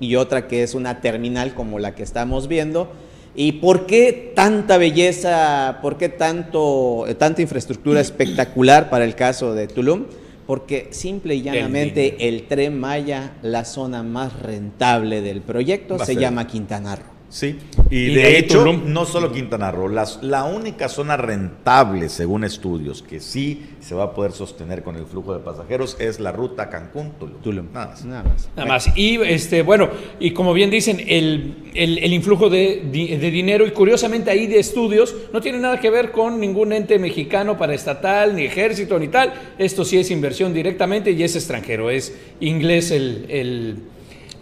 y 0.00 0.16
otra 0.16 0.48
que 0.48 0.62
es 0.62 0.74
una 0.74 1.00
terminal 1.00 1.54
como 1.54 1.78
la 1.78 1.94
que 1.94 2.02
estamos 2.02 2.48
viendo. 2.48 2.88
¿Y 3.36 3.52
por 3.52 3.86
qué 3.86 4.32
tanta 4.34 4.78
belleza, 4.78 5.78
por 5.82 5.96
qué 5.96 6.08
tanto, 6.08 7.06
eh, 7.08 7.14
tanta 7.14 7.42
infraestructura 7.42 8.00
espectacular 8.00 8.90
para 8.90 9.04
el 9.04 9.14
caso 9.14 9.54
de 9.54 9.66
Tulum? 9.66 10.04
Porque 10.46 10.88
simple 10.90 11.36
y 11.36 11.42
llanamente 11.42 12.28
el, 12.28 12.46
tren 12.46 12.78
Maya, 12.78 13.34
la 13.42 13.64
zona 13.64 14.02
más 14.02 14.40
rentable 14.40 15.22
del 15.22 15.40
proyecto, 15.40 15.98
se 15.98 16.16
llama 16.16 16.46
Quintana 16.46 16.96
Roo. 16.96 17.13
Sí, 17.34 17.56
y, 17.90 17.96
Y 17.96 18.14
de, 18.14 18.38
hecho, 18.38 18.58
Tulum. 18.60 18.92
no 18.92 19.04
solo 19.06 19.32
Quintana 19.32 19.72
Roo, 19.72 19.88
las- 19.88 20.22
la 20.22 20.44
única 20.44 20.88
zona 20.88 21.16
rentable, 21.16 22.08
según 22.08 22.44
estudios, 22.44 23.02
que 23.02 23.18
sí 23.18 23.70
se 23.80 23.96
va 23.96 24.04
a 24.04 24.14
poder 24.14 24.30
sostener 24.30 24.84
con 24.84 24.94
el 24.94 25.04
flujo 25.04 25.34
de 25.34 25.40
pasajeros 25.40 25.96
es 25.98 26.20
la 26.20 26.30
ruta 26.30 26.70
Cancún-Tulum. 26.70 27.40
Tulum. 27.42 27.66
Nada 27.72 27.86
más. 27.88 28.04
Nada 28.04 28.22
más. 28.22 28.48
Nada 28.54 28.68
más. 28.68 28.96
Y 28.96 29.16
este, 29.22 29.62
bueno, 29.62 29.90
y 30.20 30.30
como 30.30 30.52
bien 30.54 30.70
dicen, 30.70 31.00
el, 31.08 31.56
el- 31.74 31.98
el 31.98 32.12
influjo 32.12 32.48
de, 32.48 32.82
de 32.92 33.30
dinero, 33.32 33.66
y 33.66 33.72
curiosamente 33.72 34.30
ahí 34.30 34.46
de 34.46 34.60
estudios, 34.60 35.12
no 35.32 35.40
tiene 35.40 35.58
nada 35.58 35.80
que 35.80 35.90
ver 35.90 36.12
con 36.12 36.38
ningún 36.38 36.72
ente 36.72 37.00
mexicano 37.00 37.58
para 37.58 37.74
estatal, 37.74 38.36
ni 38.36 38.44
ejército, 38.44 38.96
ni 39.00 39.08
tal. 39.08 39.32
Esto 39.58 39.84
sí 39.84 39.98
es 39.98 40.12
inversión 40.12 40.54
directamente 40.54 41.10
y 41.10 41.20
es 41.24 41.34
extranjero, 41.34 41.90
es 41.90 42.16
inglés 42.38 42.92
el, 42.92 43.26
el, 43.28 43.76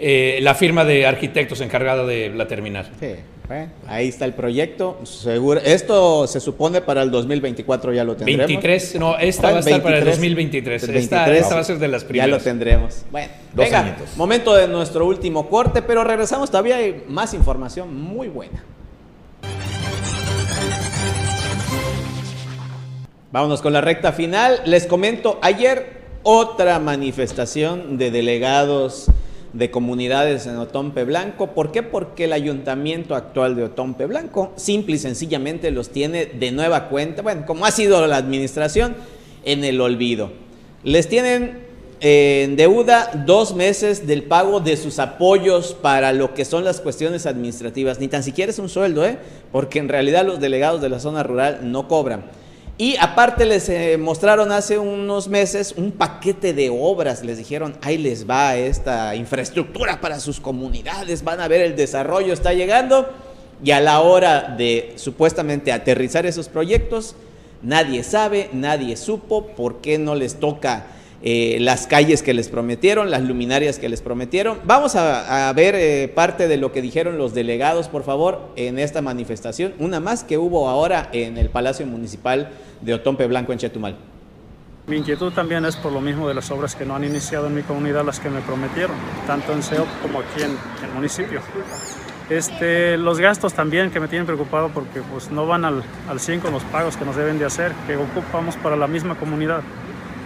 eh, 0.05 0.41
la 0.43 0.55
firma 0.57 0.85
de 0.85 1.07
arquitectos 1.07 1.61
encargada 1.61 2.05
de 2.05 2.29
la 2.31 2.49
terminal. 2.49 2.91
Sí, 2.99 3.15
bueno, 3.47 3.71
ahí 3.87 4.09
está 4.09 4.25
el 4.25 4.33
proyecto. 4.35 4.99
Seguro, 5.05 5.61
esto 5.65 6.27
se 6.27 6.41
supone 6.41 6.81
para 6.81 7.03
el 7.03 7.11
2024 7.13 7.93
ya 7.93 8.03
lo 8.03 8.17
tendremos. 8.17 8.47
23, 8.49 8.97
no, 8.97 9.17
esta 9.19 9.51
va 9.53 9.57
a 9.59 9.61
estar 9.61 9.81
para 9.83 9.99
el 9.99 10.05
23. 10.05 10.17
2023. 10.17 10.83
El 10.83 10.97
Esta, 10.97 11.17
23. 11.19 11.43
esta 11.43 11.55
va 11.55 11.61
a 11.61 11.65
ser 11.65 11.79
de 11.79 11.89
las 11.89 12.03
Ya 12.03 12.09
primeras. 12.09 12.31
lo 12.31 12.39
tendremos. 12.41 13.03
Bueno, 13.13 13.29
Dos 13.55 13.65
venga, 13.65 13.81
añitos. 13.81 14.17
momento 14.17 14.55
de 14.55 14.67
nuestro 14.69 15.07
último 15.07 15.49
corte, 15.49 15.83
pero 15.83 16.03
regresamos. 16.03 16.51
Todavía 16.51 16.77
hay 16.77 17.05
más 17.09 17.33
información 17.35 17.95
muy 17.95 18.29
buena. 18.29 18.65
Vámonos 23.31 23.63
con 23.63 23.73
la 23.73 23.81
recta 23.81 24.13
final. 24.13 24.61
Les 24.67 24.87
comento, 24.87 25.39
ayer 25.43 26.03
otra 26.23 26.79
manifestación 26.79 27.97
de 27.99 28.11
delegados 28.11 29.07
de 29.53 29.71
comunidades 29.71 30.47
en 30.47 30.57
Otompe 30.57 31.05
Blanco. 31.05 31.49
¿Por 31.49 31.73
qué? 31.73 31.83
Porque 31.83 32.25
el 32.25 32.33
ayuntamiento 32.33 33.15
actual 33.15 33.55
de 33.57 33.65
Otompe 33.65 34.07
Blanco 34.07 34.53
simple 34.57 34.97
y 34.97 34.99
sencillamente 34.99 35.71
los 35.71 35.91
tiene 35.91 36.27
de 36.27 36.53
nueva 36.53 36.89
cuenta, 36.89 37.23
bueno, 37.23 37.45
como 37.47 37.67
ha 37.67 37.71
sido 37.71 38.07
la 38.07 38.17
administración, 38.17 38.95
en 39.45 39.65
el 39.65 39.81
olvido. 39.81 40.31
Les 40.85 41.09
tienen 41.09 41.63
eh, 42.01 42.43
en 42.45 42.57
deuda 42.57 43.25
dos 43.27 43.55
meses 43.55 44.07
del 44.07 44.25
pago 44.25 44.61
de 44.61 44.77
sus 44.77 44.99
apoyos 44.99 45.77
para 45.81 46.13
lo 46.13 46.35
que 46.35 46.45
son 46.45 46.65
las 46.65 46.81
cuestiones 46.81 47.27
administrativas. 47.27 48.01
Ni 48.01 48.09
tan 48.09 48.23
siquiera 48.23 48.51
es 48.51 48.59
un 48.59 48.69
sueldo, 48.69 49.05
¿eh? 49.05 49.19
porque 49.53 49.79
en 49.79 49.89
realidad 49.89 50.27
los 50.27 50.41
delegados 50.41 50.81
de 50.81 50.89
la 50.89 50.99
zona 50.99 51.23
rural 51.23 51.61
no 51.71 51.89
cobran. 51.89 52.25
Y 52.79 52.97
aparte 52.97 53.45
les 53.45 53.69
eh, 53.69 53.99
mostraron 53.99 54.51
hace 54.51 54.79
unos 54.79 55.29
meses 55.29 55.75
un 55.77 55.93
paquete 55.93 56.55
de 56.55 56.71
obras, 56.71 57.23
les 57.23 57.37
dijeron, 57.37 57.77
ahí 57.83 57.99
les 57.99 58.29
va 58.29 58.57
esta 58.57 59.15
infraestructura 59.15 60.01
para 60.01 60.19
sus 60.21 60.41
comunidades, 60.41 61.23
van 61.23 61.41
a 61.41 61.49
ver 61.49 61.61
el 61.61 61.77
desarrollo 61.77 62.33
está 62.33 62.55
llegando 62.55 63.11
y 63.63 63.71
a 63.73 63.81
la 63.81 64.01
hora 64.01 64.55
de 64.57 64.95
supuestamente 64.97 65.71
aterrizar 65.71 66.25
esos 66.27 66.49
proyectos, 66.49 67.15
nadie 67.63 68.03
sabe, 68.03 68.49
nadie 68.53 68.97
supo 68.97 69.49
por 69.49 69.81
qué 69.81 69.99
no 69.99 70.15
les 70.15 70.41
toca 70.41 70.87
eh, 71.25 71.59
las 71.61 71.87
calles 71.87 72.23
que 72.23 72.35
les 72.35 72.49
prometieron, 72.49 73.11
las 73.11 73.23
luminarias 73.23 73.79
que 73.79 73.89
les 73.89 74.03
prometieron. 74.03 74.59
Vamos 74.65 74.97
a, 74.97 75.53
ver 75.55 75.77
eh, 75.77 76.09
parte 76.09 76.49
de 76.49 76.57
lo 76.57 76.73
que 76.73 76.83
dijeron 76.83 77.17
los 77.17 77.33
delegados, 77.33 77.89
por 77.89 78.03
favor, 78.03 78.51
en 78.57 78.79
esta 78.79 79.03
manifestación, 79.03 79.75
una 79.79 80.01
más 80.01 80.25
que 80.25 80.37
hubo 80.37 80.69
ahora 80.69 81.09
en 81.13 81.39
el 81.39 81.49
Palacio 81.49 81.87
Municipal 81.87 82.51
de 82.81 82.95
Otompe 82.95 83.27
Blanco 83.27 83.53
en 83.53 83.59
Chetumal. 83.59 83.97
Mi 84.89 84.97
inquietud 84.97 85.33
también 85.33 85.65
es 85.65 85.77
por 85.77 85.93
lo 85.93 86.01
mismo 86.01 86.27
de 86.27 86.35
las 86.35 86.51
obras 86.51 86.75
que 86.75 86.85
no 86.85 86.97
han 86.97 87.05
iniciado 87.05 87.47
en 87.47 87.55
mi 87.55 87.63
comunidad, 87.63 88.05
las 88.05 88.19
que 88.19 88.29
me 88.29 88.41
prometieron, 88.41 88.97
tanto 89.29 89.53
en 89.53 89.63
SEOP 89.63 89.87
como 90.03 90.19
aquí 90.19 90.43
en 90.43 90.51
el 90.85 90.93
municipio. 90.93 91.41
Este, 92.29 92.97
los 92.97 93.21
gastos 93.21 93.55
también 93.55 93.93
que 93.93 94.01
me 94.01 94.09
tienen 94.09 94.27
preocupado 94.27 94.71
porque 94.71 95.01
pues, 95.13 95.31
no 95.31 95.47
van 95.47 95.65
al, 95.65 95.85
al 96.09 96.19
100 96.19 96.41
con 96.41 96.53
los 96.53 96.65
pagos 96.65 96.97
que 96.97 97.05
nos 97.05 97.15
deben 97.15 97.39
de 97.39 97.45
hacer, 97.45 97.73
que 97.87 97.97
ocupamos 97.97 98.57
para 98.57 98.75
la 98.75 98.89
misma 98.89 99.15
comunidad. 99.15 99.61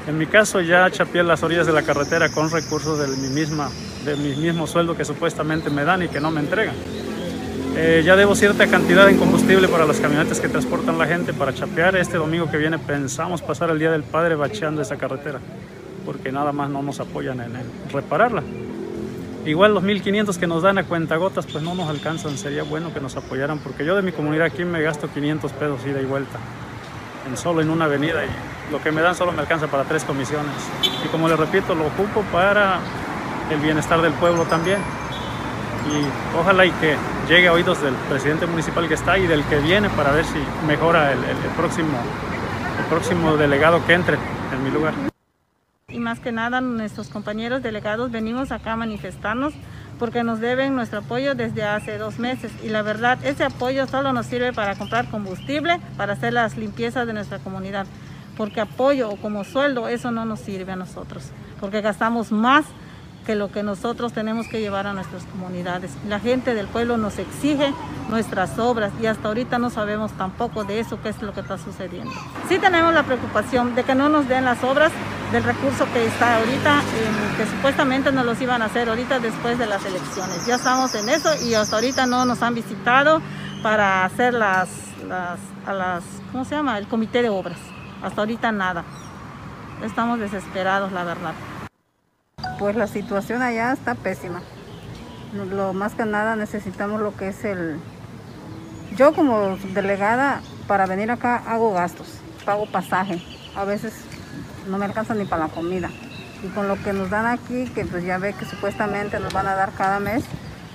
En 0.06 0.16
mi 0.16 0.26
caso 0.26 0.60
ya 0.60 0.88
chapié 0.88 1.24
las 1.24 1.42
orillas 1.42 1.66
de 1.66 1.72
la 1.72 1.82
carretera 1.82 2.28
con 2.28 2.48
recursos 2.48 2.98
de 2.98 3.08
mi, 3.16 3.28
misma, 3.28 3.68
de 4.04 4.14
mi 4.14 4.36
mismo 4.36 4.68
sueldo 4.68 4.96
que 4.96 5.04
supuestamente 5.04 5.68
me 5.68 5.84
dan 5.84 6.04
y 6.04 6.08
que 6.08 6.20
no 6.20 6.30
me 6.30 6.40
entregan. 6.40 6.76
Eh, 7.76 8.02
ya 8.04 8.14
debo 8.14 8.36
cierta 8.36 8.68
cantidad 8.68 9.08
en 9.08 9.18
combustible 9.18 9.66
para 9.66 9.84
las 9.84 9.98
camionetas 9.98 10.40
que 10.40 10.48
transportan 10.48 10.96
la 10.96 11.06
gente 11.06 11.32
para 11.32 11.52
chapear. 11.52 11.96
Este 11.96 12.18
domingo 12.18 12.48
que 12.48 12.56
viene 12.56 12.78
pensamos 12.78 13.42
pasar 13.42 13.70
el 13.70 13.80
Día 13.80 13.90
del 13.90 14.04
Padre 14.04 14.36
bacheando 14.36 14.80
esa 14.80 14.96
carretera, 14.96 15.40
porque 16.04 16.30
nada 16.30 16.52
más 16.52 16.70
no 16.70 16.82
nos 16.82 17.00
apoyan 17.00 17.40
en, 17.40 17.52
repararla. 17.92 18.44
Igual 19.44 19.74
los 19.74 19.82
1.500 19.82 20.36
que 20.38 20.46
nos 20.46 20.62
dan 20.62 20.78
a 20.78 20.84
cuentagotas 20.84 21.46
pues 21.46 21.62
no 21.64 21.74
nos 21.74 21.88
alcanzan, 21.88 22.38
sería 22.38 22.62
bueno 22.62 22.94
que 22.94 23.00
nos 23.00 23.16
apoyaran, 23.16 23.58
porque 23.58 23.84
yo 23.84 23.96
de 23.96 24.02
mi 24.02 24.12
comunidad 24.12 24.46
aquí 24.46 24.64
me 24.64 24.80
gasto 24.82 25.08
500 25.12 25.52
pesos 25.52 25.80
ida 25.84 26.00
y 26.00 26.04
vuelta 26.04 26.38
en 27.28 27.36
solo 27.36 27.60
en 27.60 27.70
una 27.70 27.86
avenida 27.86 28.24
y 28.24 28.55
lo 28.70 28.82
que 28.82 28.92
me 28.92 29.02
dan 29.02 29.14
solo 29.14 29.32
me 29.32 29.40
alcanza 29.40 29.66
para 29.66 29.84
tres 29.84 30.04
comisiones. 30.04 30.52
Y 31.04 31.08
como 31.08 31.28
les 31.28 31.38
repito, 31.38 31.74
lo 31.74 31.86
ocupo 31.86 32.22
para 32.32 32.78
el 33.50 33.60
bienestar 33.60 34.00
del 34.02 34.12
pueblo 34.14 34.44
también. 34.44 34.78
Y 35.86 36.36
ojalá 36.36 36.66
y 36.66 36.70
que 36.72 36.96
llegue 37.28 37.48
a 37.48 37.52
oídos 37.52 37.80
del 37.80 37.94
presidente 38.08 38.46
municipal 38.46 38.88
que 38.88 38.94
está 38.94 39.18
y 39.18 39.26
del 39.26 39.44
que 39.44 39.58
viene 39.58 39.88
para 39.90 40.10
ver 40.10 40.24
si 40.24 40.38
mejora 40.66 41.12
el, 41.12 41.18
el 41.18 41.36
próximo, 41.56 41.96
el 42.78 42.84
próximo 42.86 43.36
delegado 43.36 43.84
que 43.86 43.94
entre 43.94 44.16
en 44.52 44.64
mi 44.64 44.70
lugar. 44.70 44.94
Y 45.88 46.00
más 46.00 46.18
que 46.18 46.32
nada 46.32 46.60
nuestros 46.60 47.08
compañeros 47.08 47.62
delegados 47.62 48.10
venimos 48.10 48.50
acá 48.50 48.72
a 48.72 48.76
manifestarnos 48.76 49.54
porque 49.98 50.24
nos 50.24 50.40
deben 50.40 50.74
nuestro 50.74 50.98
apoyo 51.00 51.34
desde 51.34 51.62
hace 51.62 51.98
dos 51.98 52.18
meses 52.18 52.52
y 52.62 52.68
la 52.68 52.82
verdad 52.82 53.18
ese 53.24 53.44
apoyo 53.44 53.86
solo 53.86 54.12
nos 54.12 54.26
sirve 54.26 54.52
para 54.52 54.74
comprar 54.74 55.08
combustible, 55.10 55.80
para 55.96 56.14
hacer 56.14 56.32
las 56.32 56.56
limpiezas 56.56 57.06
de 57.06 57.12
nuestra 57.12 57.38
comunidad, 57.38 57.86
porque 58.36 58.60
apoyo 58.60 59.10
o 59.10 59.16
como 59.16 59.44
sueldo 59.44 59.88
eso 59.88 60.10
no 60.10 60.24
nos 60.24 60.40
sirve 60.40 60.72
a 60.72 60.76
nosotros, 60.76 61.24
porque 61.60 61.80
gastamos 61.80 62.32
más 62.32 62.64
que 63.26 63.34
lo 63.34 63.50
que 63.50 63.64
nosotros 63.64 64.12
tenemos 64.12 64.46
que 64.46 64.60
llevar 64.60 64.86
a 64.86 64.92
nuestras 64.92 65.24
comunidades. 65.24 65.90
La 66.08 66.20
gente 66.20 66.54
del 66.54 66.68
pueblo 66.68 66.96
nos 66.96 67.18
exige 67.18 67.74
nuestras 68.08 68.56
obras 68.60 68.92
y 69.02 69.06
hasta 69.06 69.26
ahorita 69.26 69.58
no 69.58 69.68
sabemos 69.68 70.12
tampoco 70.12 70.62
de 70.62 70.78
eso, 70.78 71.02
qué 71.02 71.08
es 71.08 71.20
lo 71.20 71.34
que 71.34 71.40
está 71.40 71.58
sucediendo. 71.58 72.12
Sí 72.48 72.58
tenemos 72.58 72.94
la 72.94 73.02
preocupación 73.02 73.74
de 73.74 73.82
que 73.82 73.96
no 73.96 74.08
nos 74.08 74.28
den 74.28 74.44
las 74.44 74.62
obras 74.62 74.92
del 75.32 75.42
recurso 75.42 75.86
que 75.92 76.06
está 76.06 76.36
ahorita, 76.38 76.82
que 77.36 77.46
supuestamente 77.46 78.12
nos 78.12 78.24
los 78.24 78.40
iban 78.40 78.62
a 78.62 78.66
hacer 78.66 78.88
ahorita 78.88 79.18
después 79.18 79.58
de 79.58 79.66
las 79.66 79.84
elecciones. 79.84 80.46
Ya 80.46 80.54
estamos 80.54 80.94
en 80.94 81.08
eso 81.08 81.30
y 81.44 81.54
hasta 81.54 81.76
ahorita 81.76 82.06
no 82.06 82.24
nos 82.24 82.42
han 82.42 82.54
visitado 82.54 83.20
para 83.60 84.04
hacer 84.04 84.34
las, 84.34 84.68
las, 85.08 85.40
a 85.66 85.72
las, 85.72 86.04
¿cómo 86.30 86.44
se 86.44 86.54
llama? 86.54 86.78
El 86.78 86.86
comité 86.86 87.22
de 87.22 87.28
obras. 87.28 87.58
Hasta 88.06 88.20
ahorita 88.20 88.52
nada. 88.52 88.84
Estamos 89.82 90.20
desesperados, 90.20 90.92
la 90.92 91.02
verdad. 91.02 91.34
Pues 92.56 92.76
la 92.76 92.86
situación 92.86 93.42
allá 93.42 93.72
está 93.72 93.96
pésima. 93.96 94.42
Lo 95.34 95.72
más 95.72 95.94
que 95.94 96.04
nada 96.04 96.36
necesitamos 96.36 97.00
lo 97.00 97.16
que 97.16 97.30
es 97.30 97.44
el... 97.44 97.80
Yo 98.94 99.12
como 99.12 99.56
delegada 99.74 100.40
para 100.68 100.86
venir 100.86 101.10
acá 101.10 101.42
hago 101.48 101.72
gastos, 101.72 102.20
pago 102.44 102.66
pasaje. 102.66 103.20
A 103.56 103.64
veces 103.64 103.92
no 104.68 104.78
me 104.78 104.84
alcanza 104.84 105.16
ni 105.16 105.24
para 105.24 105.48
la 105.48 105.52
comida. 105.52 105.90
Y 106.44 106.48
con 106.50 106.68
lo 106.68 106.80
que 106.80 106.92
nos 106.92 107.10
dan 107.10 107.26
aquí, 107.26 107.68
que 107.70 107.84
pues 107.86 108.04
ya 108.04 108.18
ve 108.18 108.34
que 108.34 108.44
supuestamente 108.44 109.18
nos 109.18 109.32
van 109.32 109.48
a 109.48 109.56
dar 109.56 109.72
cada 109.72 109.98
mes, 109.98 110.22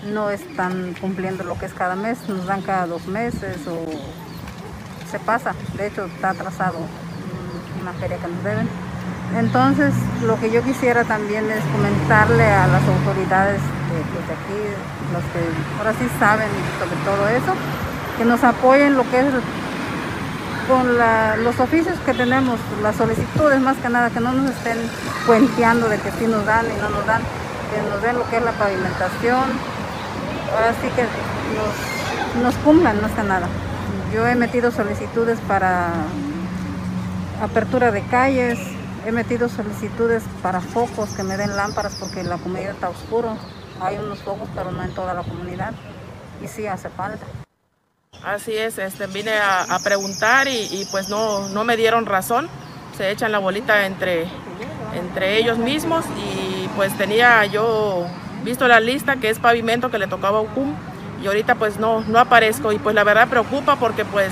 no 0.04 0.32
están 0.32 0.96
cumpliendo 1.00 1.46
lo 1.46 1.58
que 1.58 1.68
es 1.68 1.74
cada 1.74 1.96
mes, 1.96 2.28
nos 2.28 2.46
dan 2.46 2.62
cada 2.62 2.88
dos 2.88 3.08
meses 3.08 3.66
o 3.68 3.86
se 5.10 5.20
pasa. 5.20 5.56
De 5.78 5.88
hecho, 5.88 6.08
está 6.08 6.32
atrasado 6.32 6.80
una 7.80 7.94
feria 7.94 8.18
que 8.18 8.28
nos 8.28 8.44
deben. 8.44 8.68
Entonces, 9.38 9.94
lo 10.24 10.40
que 10.40 10.52
yo 10.52 10.62
quisiera 10.62 11.04
también 11.06 11.50
es 11.50 11.64
comentarle 11.72 12.44
a 12.44 12.68
las 12.68 12.84
autoridades 12.84 13.62
de, 13.62 14.00
pues, 14.12 14.28
de 14.28 14.34
aquí, 14.34 14.60
los 15.14 15.24
que 15.32 15.40
ahora 15.78 15.94
sí 15.94 16.08
saben 16.20 16.50
sobre 16.80 16.98
todo 17.06 17.28
eso, 17.30 17.54
que 18.18 18.26
nos 18.26 18.44
apoyen 18.44 18.98
lo 18.98 19.10
que 19.10 19.20
es 19.20 19.26
con 20.68 20.98
los 21.44 21.60
oficios 21.60 21.98
que 22.06 22.14
tenemos, 22.14 22.60
las 22.82 22.96
solicitudes 22.96 23.60
más 23.62 23.78
que 23.78 23.90
nada, 23.90 24.10
que 24.10 24.20
no 24.20 24.32
nos 24.32 24.52
estén 24.52 24.78
cuenteando 25.26 25.90
de 25.90 25.98
que 25.98 26.12
sí 26.12 26.28
nos 26.28 26.46
dan 26.46 26.66
y 26.66 26.82
no 26.82 26.90
nos 26.90 27.06
dan, 27.06 27.22
que 27.22 27.90
nos 27.90 28.02
den 28.02 28.18
lo 28.18 28.30
que 28.30 28.38
es 28.38 28.44
la 28.44 28.52
pavimentación, 28.52 29.44
ahora 30.54 30.74
sí 30.82 30.88
que 30.96 31.06
nos 32.42 32.56
cumplan 32.64 33.02
más 33.02 33.12
que 33.12 33.24
nada. 33.24 33.48
Yo 34.14 34.28
he 34.28 34.36
metido 34.36 34.72
solicitudes 34.72 35.40
para 35.48 35.90
apertura 37.42 37.92
de 37.92 38.04
calles, 38.04 38.60
he 39.06 39.12
metido 39.12 39.50
solicitudes 39.50 40.24
para 40.44 40.62
focos 40.62 41.10
que 41.16 41.24
me 41.24 41.38
den 41.38 41.56
lámparas 41.56 41.96
porque 41.96 42.24
la 42.24 42.38
comunidad 42.38 42.72
está 42.72 42.90
oscuro. 42.90 43.36
Hay 43.82 43.98
unos 43.98 44.20
focos, 44.20 44.48
pero 44.56 44.72
no 44.72 44.84
en 44.84 44.94
toda 44.94 45.14
la 45.14 45.24
comunidad. 45.24 45.74
Y 46.44 46.48
sí 46.48 46.68
hace 46.68 46.90
falta. 46.90 47.26
Así 48.24 48.56
es, 48.56 48.78
este, 48.78 49.08
vine 49.08 49.32
a, 49.32 49.80
preguntar 49.84 50.48
y, 50.48 50.88
pues 50.92 51.10
no, 51.10 51.50
no 51.50 51.64
me 51.64 51.76
dieron 51.76 52.06
razón. 52.06 52.48
Se 52.96 53.10
echan 53.10 53.32
la 53.32 53.40
bolita 53.40 53.88
entre, 53.88 54.28
entre 54.94 55.38
ellos 55.38 55.58
mismos 55.58 56.06
y 56.18 56.68
pues 56.76 56.96
tenía 56.98 57.46
yo 57.46 58.06
visto 58.44 58.68
la 58.68 58.80
lista 58.80 59.16
que 59.16 59.30
es 59.30 59.40
pavimento 59.40 59.90
que 59.90 59.98
le 59.98 60.08
tocaba 60.08 60.40
a 60.40 60.42
UCUM 60.42 60.76
y 61.24 61.28
ahorita 61.28 61.56
pues 61.56 61.80
no, 61.80 62.02
no 62.02 62.20
aparezco 62.20 62.72
y 62.74 62.80
pues 62.80 62.94
la 62.94 63.04
verdad 63.04 63.28
preocupa 63.28 63.78
porque 63.78 64.06
pues 64.06 64.32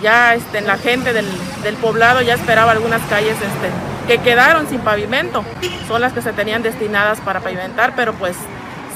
ya 0.00 0.34
este, 0.34 0.60
la 0.60 0.78
gente 0.78 1.12
del, 1.12 1.26
del 1.62 1.74
poblado 1.76 2.22
ya 2.22 2.34
esperaba 2.34 2.72
algunas 2.72 3.02
calles 3.08 3.36
este, 3.36 3.70
que 4.06 4.18
quedaron 4.18 4.68
sin 4.68 4.80
pavimento, 4.80 5.44
son 5.86 6.00
las 6.00 6.12
que 6.12 6.22
se 6.22 6.32
tenían 6.32 6.62
destinadas 6.62 7.20
para 7.20 7.40
pavimentar, 7.40 7.94
pero 7.94 8.12
pues 8.14 8.36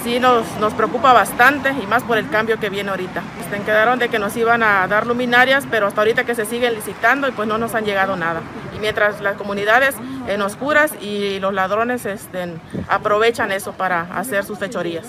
sí 0.05 0.21
nos, 0.21 0.47
nos 0.61 0.75
preocupa 0.75 1.13
bastante 1.13 1.71
y 1.71 1.87
más 1.87 2.03
por 2.03 2.19
el 2.19 2.29
cambio 2.29 2.61
que 2.61 2.69
viene 2.69 2.91
ahorita. 2.91 3.23
Este, 3.41 3.61
quedaron 3.63 3.99
de 3.99 4.09
que 4.09 4.19
nos 4.19 4.37
iban 4.37 4.63
a 4.63 4.87
dar 4.87 5.07
luminarias, 5.07 5.67
pero 5.71 5.87
hasta 5.87 6.03
ahorita 6.03 6.25
que 6.25 6.35
se 6.35 6.45
siguen 6.45 6.75
licitando 6.75 7.27
y 7.27 7.33
pues 7.33 7.49
no 7.49 7.59
nos 7.59 7.75
han 7.75 7.85
llegado 7.85 8.15
nada. 8.15 8.43
Y 8.77 8.81
mientras 8.81 9.21
las 9.23 9.37
comunidades 9.37 9.97
en 10.29 10.43
oscuras 10.43 10.93
y 11.01 11.41
los 11.41 11.55
ladrones 11.55 12.05
este, 12.05 12.55
aprovechan 12.89 13.51
eso 13.51 13.73
para 13.73 14.03
hacer 14.17 14.45
sus 14.45 14.59
fechorías. 14.59 15.07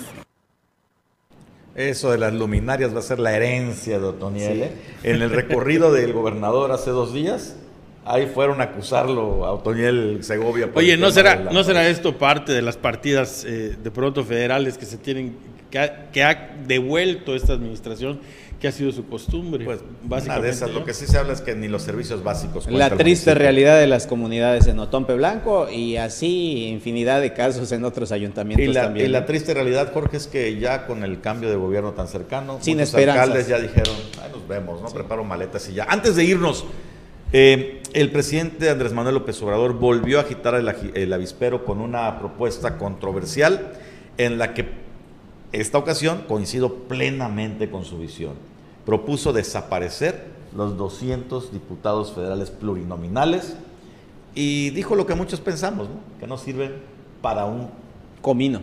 Eso 1.76 2.10
de 2.10 2.16
las 2.16 2.32
luminarias 2.32 2.94
va 2.94 3.00
a 3.00 3.02
ser 3.02 3.18
la 3.18 3.36
herencia 3.36 3.98
de 3.98 4.06
Otoniel. 4.06 4.62
¿eh? 4.62 4.72
En 5.02 5.20
el 5.20 5.30
recorrido 5.42 5.92
del 5.92 6.14
gobernador 6.14 6.72
hace 6.72 6.90
dos 6.90 7.12
días, 7.12 7.54
ahí 8.06 8.26
fueron 8.26 8.62
a 8.62 8.64
acusarlo 8.64 9.44
a 9.44 9.52
Otoniel 9.52 10.20
Segovia. 10.22 10.70
Oye, 10.74 10.96
¿no 10.96 11.10
será, 11.10 11.36
¿no 11.36 11.62
será 11.64 11.86
esto 11.86 12.16
parte 12.16 12.52
de 12.52 12.62
las 12.62 12.78
partidas 12.78 13.44
eh, 13.44 13.76
de 13.82 13.90
pronto 13.90 14.24
federales 14.24 14.78
que 14.78 14.86
se 14.86 14.96
tienen, 14.96 15.36
que 15.70 15.78
ha, 15.78 16.10
que 16.10 16.22
ha 16.24 16.56
devuelto 16.66 17.34
esta 17.34 17.52
administración? 17.52 18.20
Que 18.60 18.68
ha 18.68 18.72
sido 18.72 18.90
su 18.92 19.06
costumbre. 19.06 19.64
Pues 19.64 19.80
básicamente. 20.02 20.46
de 20.46 20.52
esas, 20.52 20.70
lo 20.70 20.84
que 20.84 20.94
sí 20.94 21.06
se 21.06 21.18
habla 21.18 21.32
es 21.32 21.40
que 21.40 21.54
ni 21.54 21.68
los 21.68 21.82
servicios 21.82 22.22
básicos. 22.22 22.66
La 22.70 22.90
triste 22.90 23.34
realidad 23.34 23.78
de 23.78 23.86
las 23.86 24.06
comunidades 24.06 24.66
en 24.66 24.78
Otompe 24.78 25.14
Blanco 25.14 25.68
y 25.70 25.96
así 25.96 26.68
infinidad 26.68 27.20
de 27.20 27.32
casos 27.32 27.70
en 27.72 27.84
otros 27.84 28.12
ayuntamientos 28.12 28.68
y 28.68 28.72
la, 28.72 28.82
también. 28.84 29.06
Y 29.06 29.08
la 29.10 29.26
triste 29.26 29.52
realidad, 29.52 29.92
Jorge, 29.92 30.16
es 30.16 30.26
que 30.26 30.58
ya 30.58 30.86
con 30.86 31.04
el 31.04 31.20
cambio 31.20 31.50
de 31.50 31.56
gobierno 31.56 31.92
tan 31.92 32.08
cercano, 32.08 32.58
Sin 32.60 32.80
esperanzas. 32.80 33.24
alcaldes 33.24 33.48
ya 33.48 33.58
dijeron, 33.58 33.94
Ay, 34.22 34.30
nos 34.32 34.48
vemos, 34.48 34.80
¿no? 34.80 34.88
Preparo 34.88 35.24
maletas 35.24 35.68
y 35.68 35.74
ya. 35.74 35.84
Antes 35.84 36.16
de 36.16 36.24
irnos, 36.24 36.64
eh, 37.32 37.82
el 37.92 38.10
presidente 38.10 38.70
Andrés 38.70 38.92
Manuel 38.92 39.16
López 39.16 39.40
Obrador 39.42 39.74
volvió 39.74 40.18
a 40.18 40.22
agitar 40.22 40.54
el, 40.54 40.68
el 40.94 41.12
avispero 41.12 41.64
con 41.64 41.80
una 41.80 42.18
propuesta 42.18 42.78
controversial 42.78 43.72
en 44.16 44.38
la 44.38 44.54
que 44.54 44.85
esta 45.52 45.78
ocasión 45.78 46.24
coincido 46.28 46.74
plenamente 46.88 47.70
con 47.70 47.84
su 47.84 47.98
visión. 47.98 48.34
Propuso 48.84 49.32
desaparecer 49.32 50.26
los 50.56 50.76
200 50.76 51.52
diputados 51.52 52.12
federales 52.12 52.50
plurinominales 52.50 53.56
y 54.34 54.70
dijo 54.70 54.94
lo 54.94 55.06
que 55.06 55.14
muchos 55.14 55.40
pensamos, 55.40 55.88
¿no? 55.88 55.96
que 56.20 56.26
no 56.26 56.38
sirven 56.38 56.74
para 57.20 57.46
un 57.46 57.68
Comino. 58.26 58.60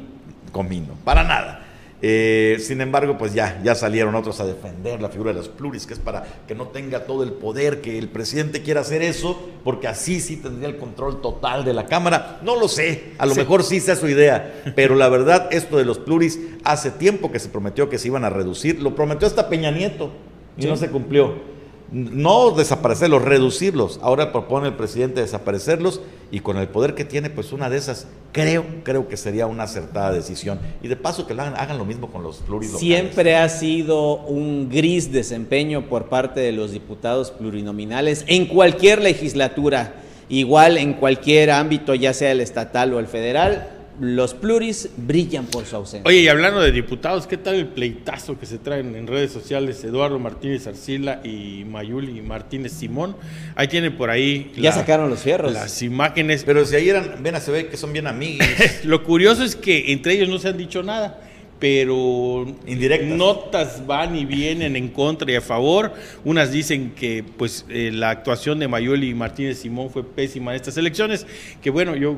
comino, 0.51 0.93
para 1.05 1.23
nada. 1.23 1.62
Eh, 2.05 2.57
sin 2.59 2.81
embargo, 2.81 3.17
pues 3.17 3.33
ya, 3.33 3.61
ya 3.63 3.75
salieron 3.75 4.13
otros 4.15 4.37
a 4.41 4.45
defender 4.45 5.01
la 5.01 5.07
figura 5.07 5.31
de 5.31 5.37
los 5.37 5.47
pluris, 5.47 5.87
que 5.87 5.93
es 5.93 5.99
para 6.01 6.25
que 6.45 6.53
no 6.53 6.67
tenga 6.67 7.05
todo 7.05 7.23
el 7.23 7.31
poder, 7.31 7.79
que 7.79 7.97
el 7.97 8.09
presidente 8.09 8.61
quiera 8.61 8.81
hacer 8.81 9.01
eso, 9.01 9.39
porque 9.63 9.87
así 9.87 10.19
sí 10.19 10.35
tendría 10.35 10.67
el 10.67 10.75
control 10.77 11.21
total 11.21 11.63
de 11.63 11.71
la 11.73 11.85
Cámara. 11.85 12.41
No 12.43 12.59
lo 12.59 12.67
sé, 12.67 13.13
a 13.17 13.25
lo 13.25 13.33
mejor 13.35 13.63
sí 13.63 13.79
sea 13.79 13.95
su 13.95 14.09
idea, 14.09 14.63
pero 14.75 14.95
la 14.95 15.07
verdad, 15.07 15.47
esto 15.51 15.77
de 15.77 15.85
los 15.85 15.97
pluris, 15.97 16.37
hace 16.65 16.91
tiempo 16.91 17.31
que 17.31 17.39
se 17.39 17.47
prometió 17.47 17.87
que 17.89 17.97
se 17.97 18.09
iban 18.09 18.25
a 18.25 18.29
reducir, 18.29 18.81
lo 18.81 18.95
prometió 18.95 19.25
hasta 19.25 19.47
Peña 19.47 19.71
Nieto 19.71 20.11
y 20.57 20.63
Sí. 20.63 20.67
no 20.67 20.75
se 20.75 20.89
cumplió. 20.89 21.53
No 21.93 22.49
desaparecerlos, 22.51 23.21
reducirlos. 23.21 23.99
Ahora 24.01 24.31
propone 24.31 24.67
el 24.67 24.73
presidente 24.73 25.21
desaparecerlos 25.21 26.01
y 26.31 26.39
con 26.39 26.57
el 26.57 26.67
poder 26.67 26.95
que 26.95 27.05
tiene, 27.05 27.29
pues 27.29 27.53
una 27.53 27.69
de 27.69 27.77
esas, 27.77 28.07
creo, 28.31 28.65
creo 28.81 29.07
que 29.07 29.15
sería 29.15 29.45
una 29.45 29.63
acertada 29.63 30.11
decisión. 30.11 30.59
Y 30.81 30.87
de 30.87 30.95
paso 30.95 31.27
que 31.27 31.35
lo 31.35 31.43
hagan, 31.43 31.53
hagan 31.55 31.77
lo 31.77 31.85
mismo 31.85 32.11
con 32.11 32.23
los 32.23 32.37
pluris 32.37 32.71
locales. 32.71 32.87
Siempre 32.87 33.35
ha 33.35 33.47
sido 33.47 34.15
un 34.15 34.69
gris 34.69 35.11
desempeño 35.11 35.87
por 35.87 36.09
parte 36.09 36.39
de 36.39 36.51
los 36.51 36.71
diputados 36.71 37.29
plurinominales 37.29 38.25
en 38.27 38.47
cualquier 38.47 38.99
legislatura, 38.99 39.93
igual 40.29 40.77
en 40.77 40.93
cualquier 40.93 41.51
ámbito, 41.51 41.93
ya 41.93 42.13
sea 42.13 42.31
el 42.31 42.41
estatal 42.41 42.91
o 42.95 42.99
el 42.99 43.05
federal, 43.05 43.72
los 43.99 44.33
pluris 44.33 44.89
brillan 44.97 45.45
por 45.45 45.65
su 45.65 45.75
ausencia. 45.75 46.07
Oye, 46.07 46.21
y 46.21 46.27
hablando 46.27 46.61
de 46.61 46.71
diputados, 46.71 47.27
¿qué 47.27 47.37
tal 47.37 47.55
el 47.55 47.67
pleitazo 47.67 48.39
que 48.39 48.45
se 48.45 48.57
traen 48.57 48.95
en 48.95 49.07
redes 49.07 49.31
sociales 49.31 49.83
Eduardo 49.83 50.17
Martínez 50.19 50.65
Arcila 50.65 51.21
y 51.23 51.63
Mayuli 51.65 52.21
Martínez 52.21 52.73
Simón? 52.73 53.15
Ahí 53.55 53.67
tienen 53.67 53.95
por 53.95 54.09
ahí 54.09 54.51
ya 54.57 54.71
sacaron 54.71 55.09
los 55.09 55.21
fierros. 55.21 55.53
las 55.53 55.81
imágenes. 55.81 56.43
Pero 56.43 56.65
si 56.65 56.75
ahí 56.75 56.89
eran, 56.89 57.21
ven, 57.21 57.39
se 57.39 57.51
ve 57.51 57.67
que 57.67 57.77
son 57.77 57.93
bien 57.93 58.07
amigos. 58.07 58.47
Lo 58.83 59.03
curioso 59.03 59.43
es 59.43 59.55
que 59.55 59.91
entre 59.91 60.13
ellos 60.13 60.29
no 60.29 60.39
se 60.39 60.49
han 60.49 60.57
dicho 60.57 60.81
nada, 60.81 61.21
pero 61.59 62.45
Indirectas. 62.65 63.15
notas 63.15 63.87
van 63.87 64.15
y 64.15 64.25
vienen 64.25 64.75
en 64.75 64.89
contra 64.89 65.31
y 65.31 65.35
a 65.35 65.41
favor. 65.41 65.93
Unas 66.25 66.51
dicen 66.51 66.93
que 66.95 67.23
pues 67.37 67.65
eh, 67.69 67.91
la 67.93 68.09
actuación 68.09 68.59
de 68.59 68.67
Mayoli 68.67 69.09
y 69.09 69.13
Martínez 69.13 69.59
Simón 69.59 69.89
fue 69.91 70.03
pésima 70.03 70.51
en 70.51 70.55
estas 70.57 70.77
elecciones, 70.77 71.27
que 71.61 71.69
bueno, 71.69 71.95
yo 71.95 72.17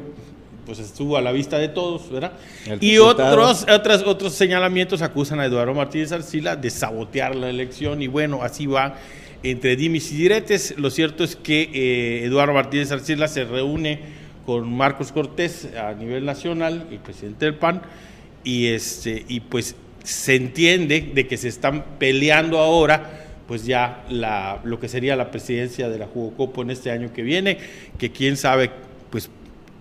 pues 0.66 0.80
estuvo 0.80 1.18
a 1.18 1.22
la 1.22 1.32
vista 1.32 1.58
de 1.58 1.68
todos, 1.68 2.10
¿verdad? 2.10 2.34
El 2.66 2.84
Y 2.84 2.98
otros, 2.98 3.66
otras, 3.72 4.04
otros 4.04 4.34
señalamientos 4.34 5.02
acusan 5.02 5.40
a 5.40 5.46
Eduardo 5.46 5.74
Martínez 5.74 6.12
Arcila 6.12 6.56
de 6.56 6.70
sabotear 6.70 7.36
la 7.36 7.50
elección 7.50 8.02
y 8.02 8.08
bueno, 8.08 8.42
así 8.42 8.66
va 8.66 8.98
entre 9.44 9.76
dimis 9.76 10.12
y 10.12 10.18
diretes. 10.18 10.76
Lo 10.78 10.90
cierto 10.90 11.24
es 11.24 11.36
que 11.36 11.70
eh, 11.74 12.26
Eduardo 12.26 12.54
Martínez 12.54 12.92
Arcila 12.92 13.28
se 13.28 13.44
reúne 13.44 14.00
con 14.46 14.72
Marcos 14.72 15.12
Cortés 15.12 15.70
a 15.76 15.94
nivel 15.94 16.26
nacional, 16.26 16.88
el 16.92 17.00
presidente 17.00 17.46
del 17.46 17.56
PAN, 17.56 17.82
y, 18.44 18.68
este, 18.68 19.26
y 19.28 19.40
pues 19.40 19.76
se 20.04 20.36
entiende 20.36 21.12
de 21.14 21.28
que 21.28 21.38
se 21.38 21.48
están 21.48 21.84
peleando 21.98 22.60
ahora 22.60 23.22
pues 23.48 23.66
ya 23.66 24.04
la, 24.10 24.60
lo 24.64 24.80
que 24.80 24.88
sería 24.88 25.16
la 25.16 25.30
presidencia 25.30 25.90
de 25.90 26.00
la 26.00 26.08
Jugocopo 26.08 26.62
en 26.64 26.72
este 26.72 26.92
año 26.92 27.14
que 27.14 27.22
viene, 27.22 27.58
que 27.98 28.12
quién 28.12 28.38
sabe 28.38 28.72
pues 29.12 29.30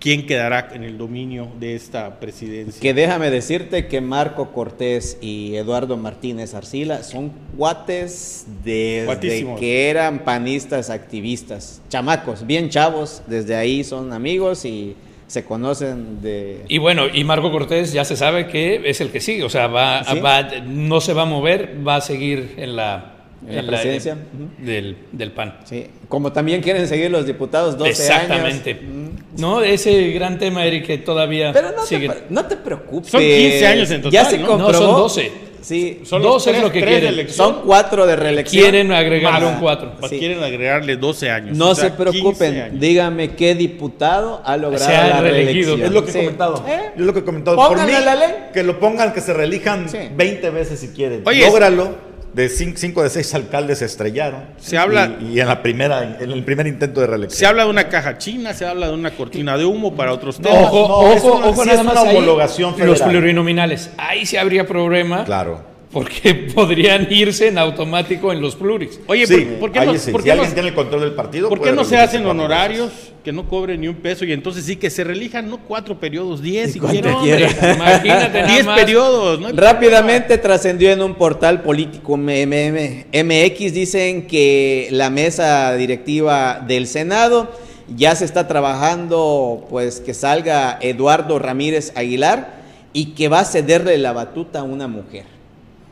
quién 0.05 0.27
quedará 0.27 0.69
en 0.75 0.85
el 0.85 0.99
dominio 0.99 1.49
de 1.59 1.75
esta 1.75 2.21
presidencia. 2.21 2.79
Que 2.79 2.93
déjame 2.93 3.31
decirte 3.31 3.87
que 3.87 4.03
Marco 4.03 4.53
Cortés 4.53 5.17
y 5.23 5.57
Eduardo 5.57 5.97
Martínez 5.97 6.53
Arcila 6.53 7.03
son 7.03 7.33
cuates 7.57 8.45
desde 8.63 9.07
Cuatísimos. 9.07 9.59
que 9.59 9.89
eran 9.89 10.19
panistas 10.21 10.91
activistas, 10.91 11.81
chamacos, 11.89 12.47
bien 12.47 12.69
chavos, 12.69 13.23
desde 13.27 13.57
ahí 13.57 13.83
son 13.83 14.13
amigos 14.13 14.67
y 14.67 14.95
se 15.27 15.43
conocen 15.45 16.21
de... 16.21 16.61
Y 16.69 16.77
bueno, 16.77 17.05
y 17.11 17.25
Marco 17.25 17.51
Cortés 17.51 17.95
ya 17.95 18.05
se 18.05 18.15
sabe 18.15 18.47
que 18.49 18.83
es 18.85 19.01
el 19.01 19.11
que 19.11 19.21
sigue, 19.21 19.43
o 19.43 19.49
sea, 19.49 19.69
va, 19.69 20.05
¿Sí? 20.05 20.21
va- 20.21 20.61
no 20.67 21.01
se 21.01 21.15
va 21.15 21.23
a 21.23 21.25
mover, 21.27 21.77
va 21.87 21.97
a 21.97 22.01
seguir 22.03 22.55
en 22.59 22.77
la, 22.77 23.14
En 23.49 23.57
la 23.67 23.73
presidencia. 23.73 24.15
Ujú. 24.15 24.65
del, 24.67 24.97
del 25.13 25.33
PAN. 25.33 25.59
Sí, 25.65 25.87
como 26.09 26.33
también 26.33 26.61
quieren 26.63 26.87
seguir 26.89 27.11
los 27.11 27.27
diputados 27.27 27.77
12 27.77 27.91
Exactamente. 27.91 28.71
años. 28.73 28.83
Mm. 28.83 29.41
No, 29.41 29.63
ese 29.63 30.11
gran 30.13 30.39
tema, 30.39 30.65
Eric, 30.65 30.87
que 30.87 30.99
todavía 30.99 31.53
Pero 31.53 31.73
no 31.73 31.83
te, 31.83 31.89
sigue. 31.89 32.09
pre- 32.09 32.23
no 32.31 32.45
te 32.47 32.57
preocupes. 32.57 33.11
Son 33.11 33.21
15 33.21 33.67
años 33.67 33.91
en 33.91 34.03
Ya 34.03 34.23
total, 34.23 34.27
se 34.31 34.39
¿no? 34.39 34.47
comprobó. 34.47 34.73
No, 34.73 34.79
son 34.79 34.97
12. 34.97 35.33
Sí, 35.61 36.01
Son 36.05 36.21
los 36.21 36.33
12 36.35 36.51
es 36.51 36.57
tres- 36.57 36.63
lo 36.67 36.71
que 36.73 36.81
de 36.81 37.01
quieren. 37.01 37.29
son 37.31 37.63
cuatro 37.65 38.07
de 38.07 38.17
reelección. 38.17 38.63
Quieren 38.65 38.93
agregarle 38.93 39.47
un 39.49 39.55
4. 39.61 39.93
Pues 39.99 40.11
Sí. 40.11 40.19
Quieren 40.19 40.43
agregarle 40.43 40.97
12 40.99 41.31
años. 41.31 41.57
No 41.57 41.71
o 41.71 41.75
sea, 41.75 41.85
se 41.85 41.91
preocupen, 41.93 42.51
15 42.53 42.63
años. 42.65 42.81
dígame 42.81 43.31
qué 43.35 43.55
diputado 43.55 44.43
ha 44.45 44.59
logrado 44.59 44.85
Se 44.85 44.95
ha 44.95 45.09
la 45.09 45.21
reelegido. 45.23 45.77
reelección. 45.77 45.83
Es 45.83 45.91
lo 45.91 46.05
que 46.05 46.11
he 46.11 46.13
Sí. 46.13 46.19
comentado. 46.19 46.65
¿Eh? 46.69 46.81
Es 46.97 47.01
lo 47.01 47.15
que 47.15 47.21
he 47.21 47.25
comentado. 47.25 47.57
Por 47.57 47.69
Pónganle 47.69 47.99
mí, 47.99 48.05
la 48.05 48.15
ley. 48.15 48.29
que 48.53 48.63
lo 48.63 48.79
pongan, 48.79 49.15
que 49.15 49.23
se 49.23 49.33
reelijan 49.33 49.89
Sí. 49.89 49.97
20 50.15 50.51
veces 50.51 50.79
si 50.81 50.89
quieren. 50.89 51.23
Oye, 51.25 51.47
Lógralo. 51.47 52.14
De 52.35 52.49
5 52.49 53.03
de 53.03 53.11
6 53.11 53.35
alcaldes 53.35 53.79
se 53.79 53.85
estrellaron. 53.85 54.43
Se 54.59 54.77
habla- 54.77 55.17
Y, 55.21 55.35
y 55.35 55.41
en, 55.41 55.47
la 55.47 55.63
primera, 55.63 56.17
en 56.21 56.31
el 56.33 56.43
primer 56.45 56.67
intento 56.67 57.01
de 57.01 57.07
reelección. 57.07 57.39
Se 57.39 57.47
habla 57.47 57.65
de 57.65 57.71
una 57.71 57.89
caja 57.89 58.19
china, 58.19 58.53
se 58.55 58.67
habla 58.67 58.89
de 58.89 58.95
una 58.95 59.13
cortina 59.13 59.57
de 59.57 59.65
humo 59.65 59.95
para 59.95 60.13
otros 60.13 60.41
No, 60.41 60.49
temas. 60.51 60.65
Ojo, 60.73 61.03
no, 61.05 61.13
es 61.13 61.23
ojo, 61.25 61.37
una- 61.39 61.47
ojo, 61.47 61.63
sí 61.63 61.69
nada 61.69 61.81
es 61.81 61.85
más 61.87 61.95
una 62.03 62.11
ahí, 62.11 62.17
homologación 62.17 62.71
Los 62.79 62.99
federal. 62.99 63.11
plurinominales. 63.11 63.91
Ahí 63.97 64.27
sí 64.27 64.37
habría 64.37 64.67
problema. 64.67 65.25
Claro. 65.25 65.74
Porque 65.95 66.35
podrían 66.55 67.07
irse 67.11 67.49
en 67.49 67.57
automático 67.57 68.31
en 68.33 68.43
los 68.43 68.55
pluris. 68.57 69.01
Oye, 69.07 69.27
Sí, 69.27 69.37
¿por, 69.59 69.71
por 69.71 69.73
qué 69.73 69.87
no, 69.87 69.95
sí. 69.97 70.11
por 70.13 70.21
si 70.21 70.29
qué 70.29 70.35
no- 70.35 70.43
alguien 70.43 70.53
tiene 70.55 70.69
el 70.69 70.75
control 70.75 71.01
del 71.01 71.13
partido. 71.15 71.49
por 71.49 71.63
qué 71.63 71.73
no 71.73 71.85
se 71.85 71.97
hacen 71.97 72.27
honorarios 72.27 72.91
que 73.25 73.33
no 73.33 73.49
cobren 73.49 73.81
ni 73.81 73.89
un 73.89 73.95
peso 73.95 74.27
y 74.27 74.33
entonces 74.33 74.67
sí 74.67 74.77
que 74.77 74.91
se 74.91 75.03
reelijan 75.03 75.49
no 75.49 75.57
cuatro 75.59 75.99
periodos, 75.99 76.43
diez 76.43 76.73
si 76.75 76.81
quieren? 76.81 77.15
Imagínate 77.23 78.45
diez 78.49 78.67
más. 78.67 78.79
periodos. 78.79 79.41
¿no? 79.41 79.49
Rápidamente 79.53 80.37
trascendió 80.37 80.91
en 80.91 81.01
un 81.01 81.15
portal 81.15 81.63
político 81.63 82.19
MX, 82.19 83.73
dicen 83.73 84.27
que 84.27 84.89
la 84.91 85.09
mesa 85.11 85.75
directiva 85.75 86.63
del 86.67 86.87
Senado 86.87 87.51
ya 87.97 88.15
se 88.15 88.25
está 88.25 88.47
trabajando, 88.49 89.67
pues 89.71 90.01
que 90.01 90.13
salga 90.15 90.79
Eduardo 90.83 91.39
Ramírez 91.39 91.93
Aguilar 91.97 92.63
y 92.93 93.15
que 93.15 93.29
va 93.29 93.41
a 93.41 93.45
cederle 93.45 93.97
la 93.99 94.13
batuta 94.13 94.61
a 94.61 94.63
una 94.65 94.87
mujer. 94.89 95.25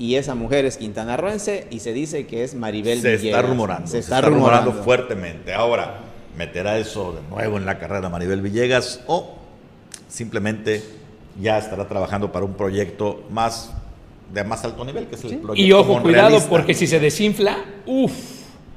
Y 0.03 0.16
esa 0.16 0.34
mujer 0.34 0.64
es 0.64 0.78
quintanarroense 0.78 1.68
y 1.70 1.78
se 1.78 1.92
dice 1.92 2.26
que 2.26 2.42
es 2.42 2.57
Maribel 2.57 3.00
Se 3.00 3.12
Villegas. 3.18 3.38
está 3.38 3.42
rumorando. 3.48 3.86
Se 3.86 3.98
está, 4.00 4.20
rumorando. 4.20 4.72
fuertemente. 4.72 5.55
Ahora, 5.55 6.00
¿meterá 6.36 6.76
eso 6.76 7.12
de 7.12 7.20
nuevo 7.30 7.57
en 7.57 7.64
la 7.66 7.78
carrera 7.78 8.09
Maribel 8.09 8.40
Villegas 8.42 8.98
o 9.07 9.36
simplemente 10.09 10.82
ya 11.40 11.57
estará 11.57 11.86
trabajando 11.86 12.32
para 12.32 12.44
un 12.44 12.55
proyecto 12.55 13.22
más 13.30 13.70
de 14.34 14.42
más 14.42 14.64
alto 14.64 14.84
nivel, 14.84 15.07
que 15.07 15.14
es 15.14 15.22
el 15.22 15.36
proyecto 15.38 15.55
Y 15.68 15.70
ojo, 15.72 16.03
cuidado, 16.03 16.40
porque 16.50 16.74
si 16.74 16.88
se 16.88 16.98
desinfla, 16.98 17.59
uff, 17.86 18.12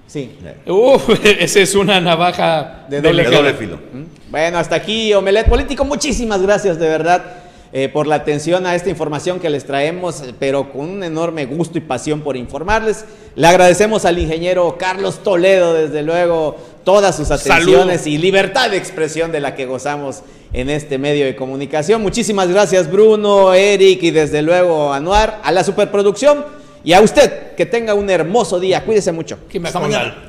Sí. 0.06 0.38
uff, 0.68 1.10
esa 1.26 1.60
es 1.60 1.74
una 1.74 2.00
navaja 2.00 2.86
De 2.88 3.02
doble 3.02 3.24
De 3.24 3.36
doble 3.36 3.54
filo. 3.56 3.80
Bueno, 4.30 4.60
hasta 4.60 4.76
aquí 4.76 5.12
Omelet 5.16 5.50
Político. 5.50 5.86
Muchísimas 5.86 6.40
gracias 6.44 6.78
de 6.78 6.88
verdad 6.88 7.45
eh, 7.78 7.90
por 7.90 8.08
la 8.08 8.16
atención 8.16 8.66
a 8.66 8.74
esta 8.74 8.90
información 8.90 9.42
que 9.42 9.50
les 9.50 9.66
traemos, 9.66 10.24
pero 10.40 10.72
con 10.72 10.90
un 10.90 11.04
enorme 11.04 11.46
gusto 11.46 11.78
y 11.78 11.82
pasión 11.82 12.22
por 12.22 12.38
informarles. 12.38 13.04
Le 13.36 13.46
agradecemos 13.48 14.06
al 14.06 14.18
ingeniero 14.18 14.78
Carlos 14.80 15.22
Toledo, 15.24 15.74
desde 15.74 16.02
luego, 16.02 16.56
todas 16.86 17.18
sus 17.18 17.32
atenciones 17.32 18.08
y 18.08 18.18
libertad 18.18 18.70
de 18.70 18.78
expresión 18.78 19.34
de 19.34 19.42
la 19.42 19.56
que 19.56 19.66
gozamos 19.66 20.22
en 20.54 20.70
este 20.70 20.98
medio 20.98 21.26
de 21.26 21.36
comunicación. 21.36 22.02
Muchísimas 22.02 22.48
gracias 22.48 22.90
Bruno, 22.90 23.54
Eric 23.54 24.04
y 24.04 24.12
desde 24.12 24.42
luego 24.42 24.94
Anuar, 24.94 25.42
a 25.44 25.52
la 25.52 25.66
superproducción 25.66 26.46
y 26.82 26.94
a 26.94 27.02
usted. 27.02 27.56
Que 27.56 27.66
tenga 27.66 27.94
un 27.94 28.10
hermoso 28.10 28.58
día. 28.58 28.86
Cuídese 28.86 29.12
mucho. 29.12 29.38
Hasta 29.68 29.82
mañana. 29.82 30.24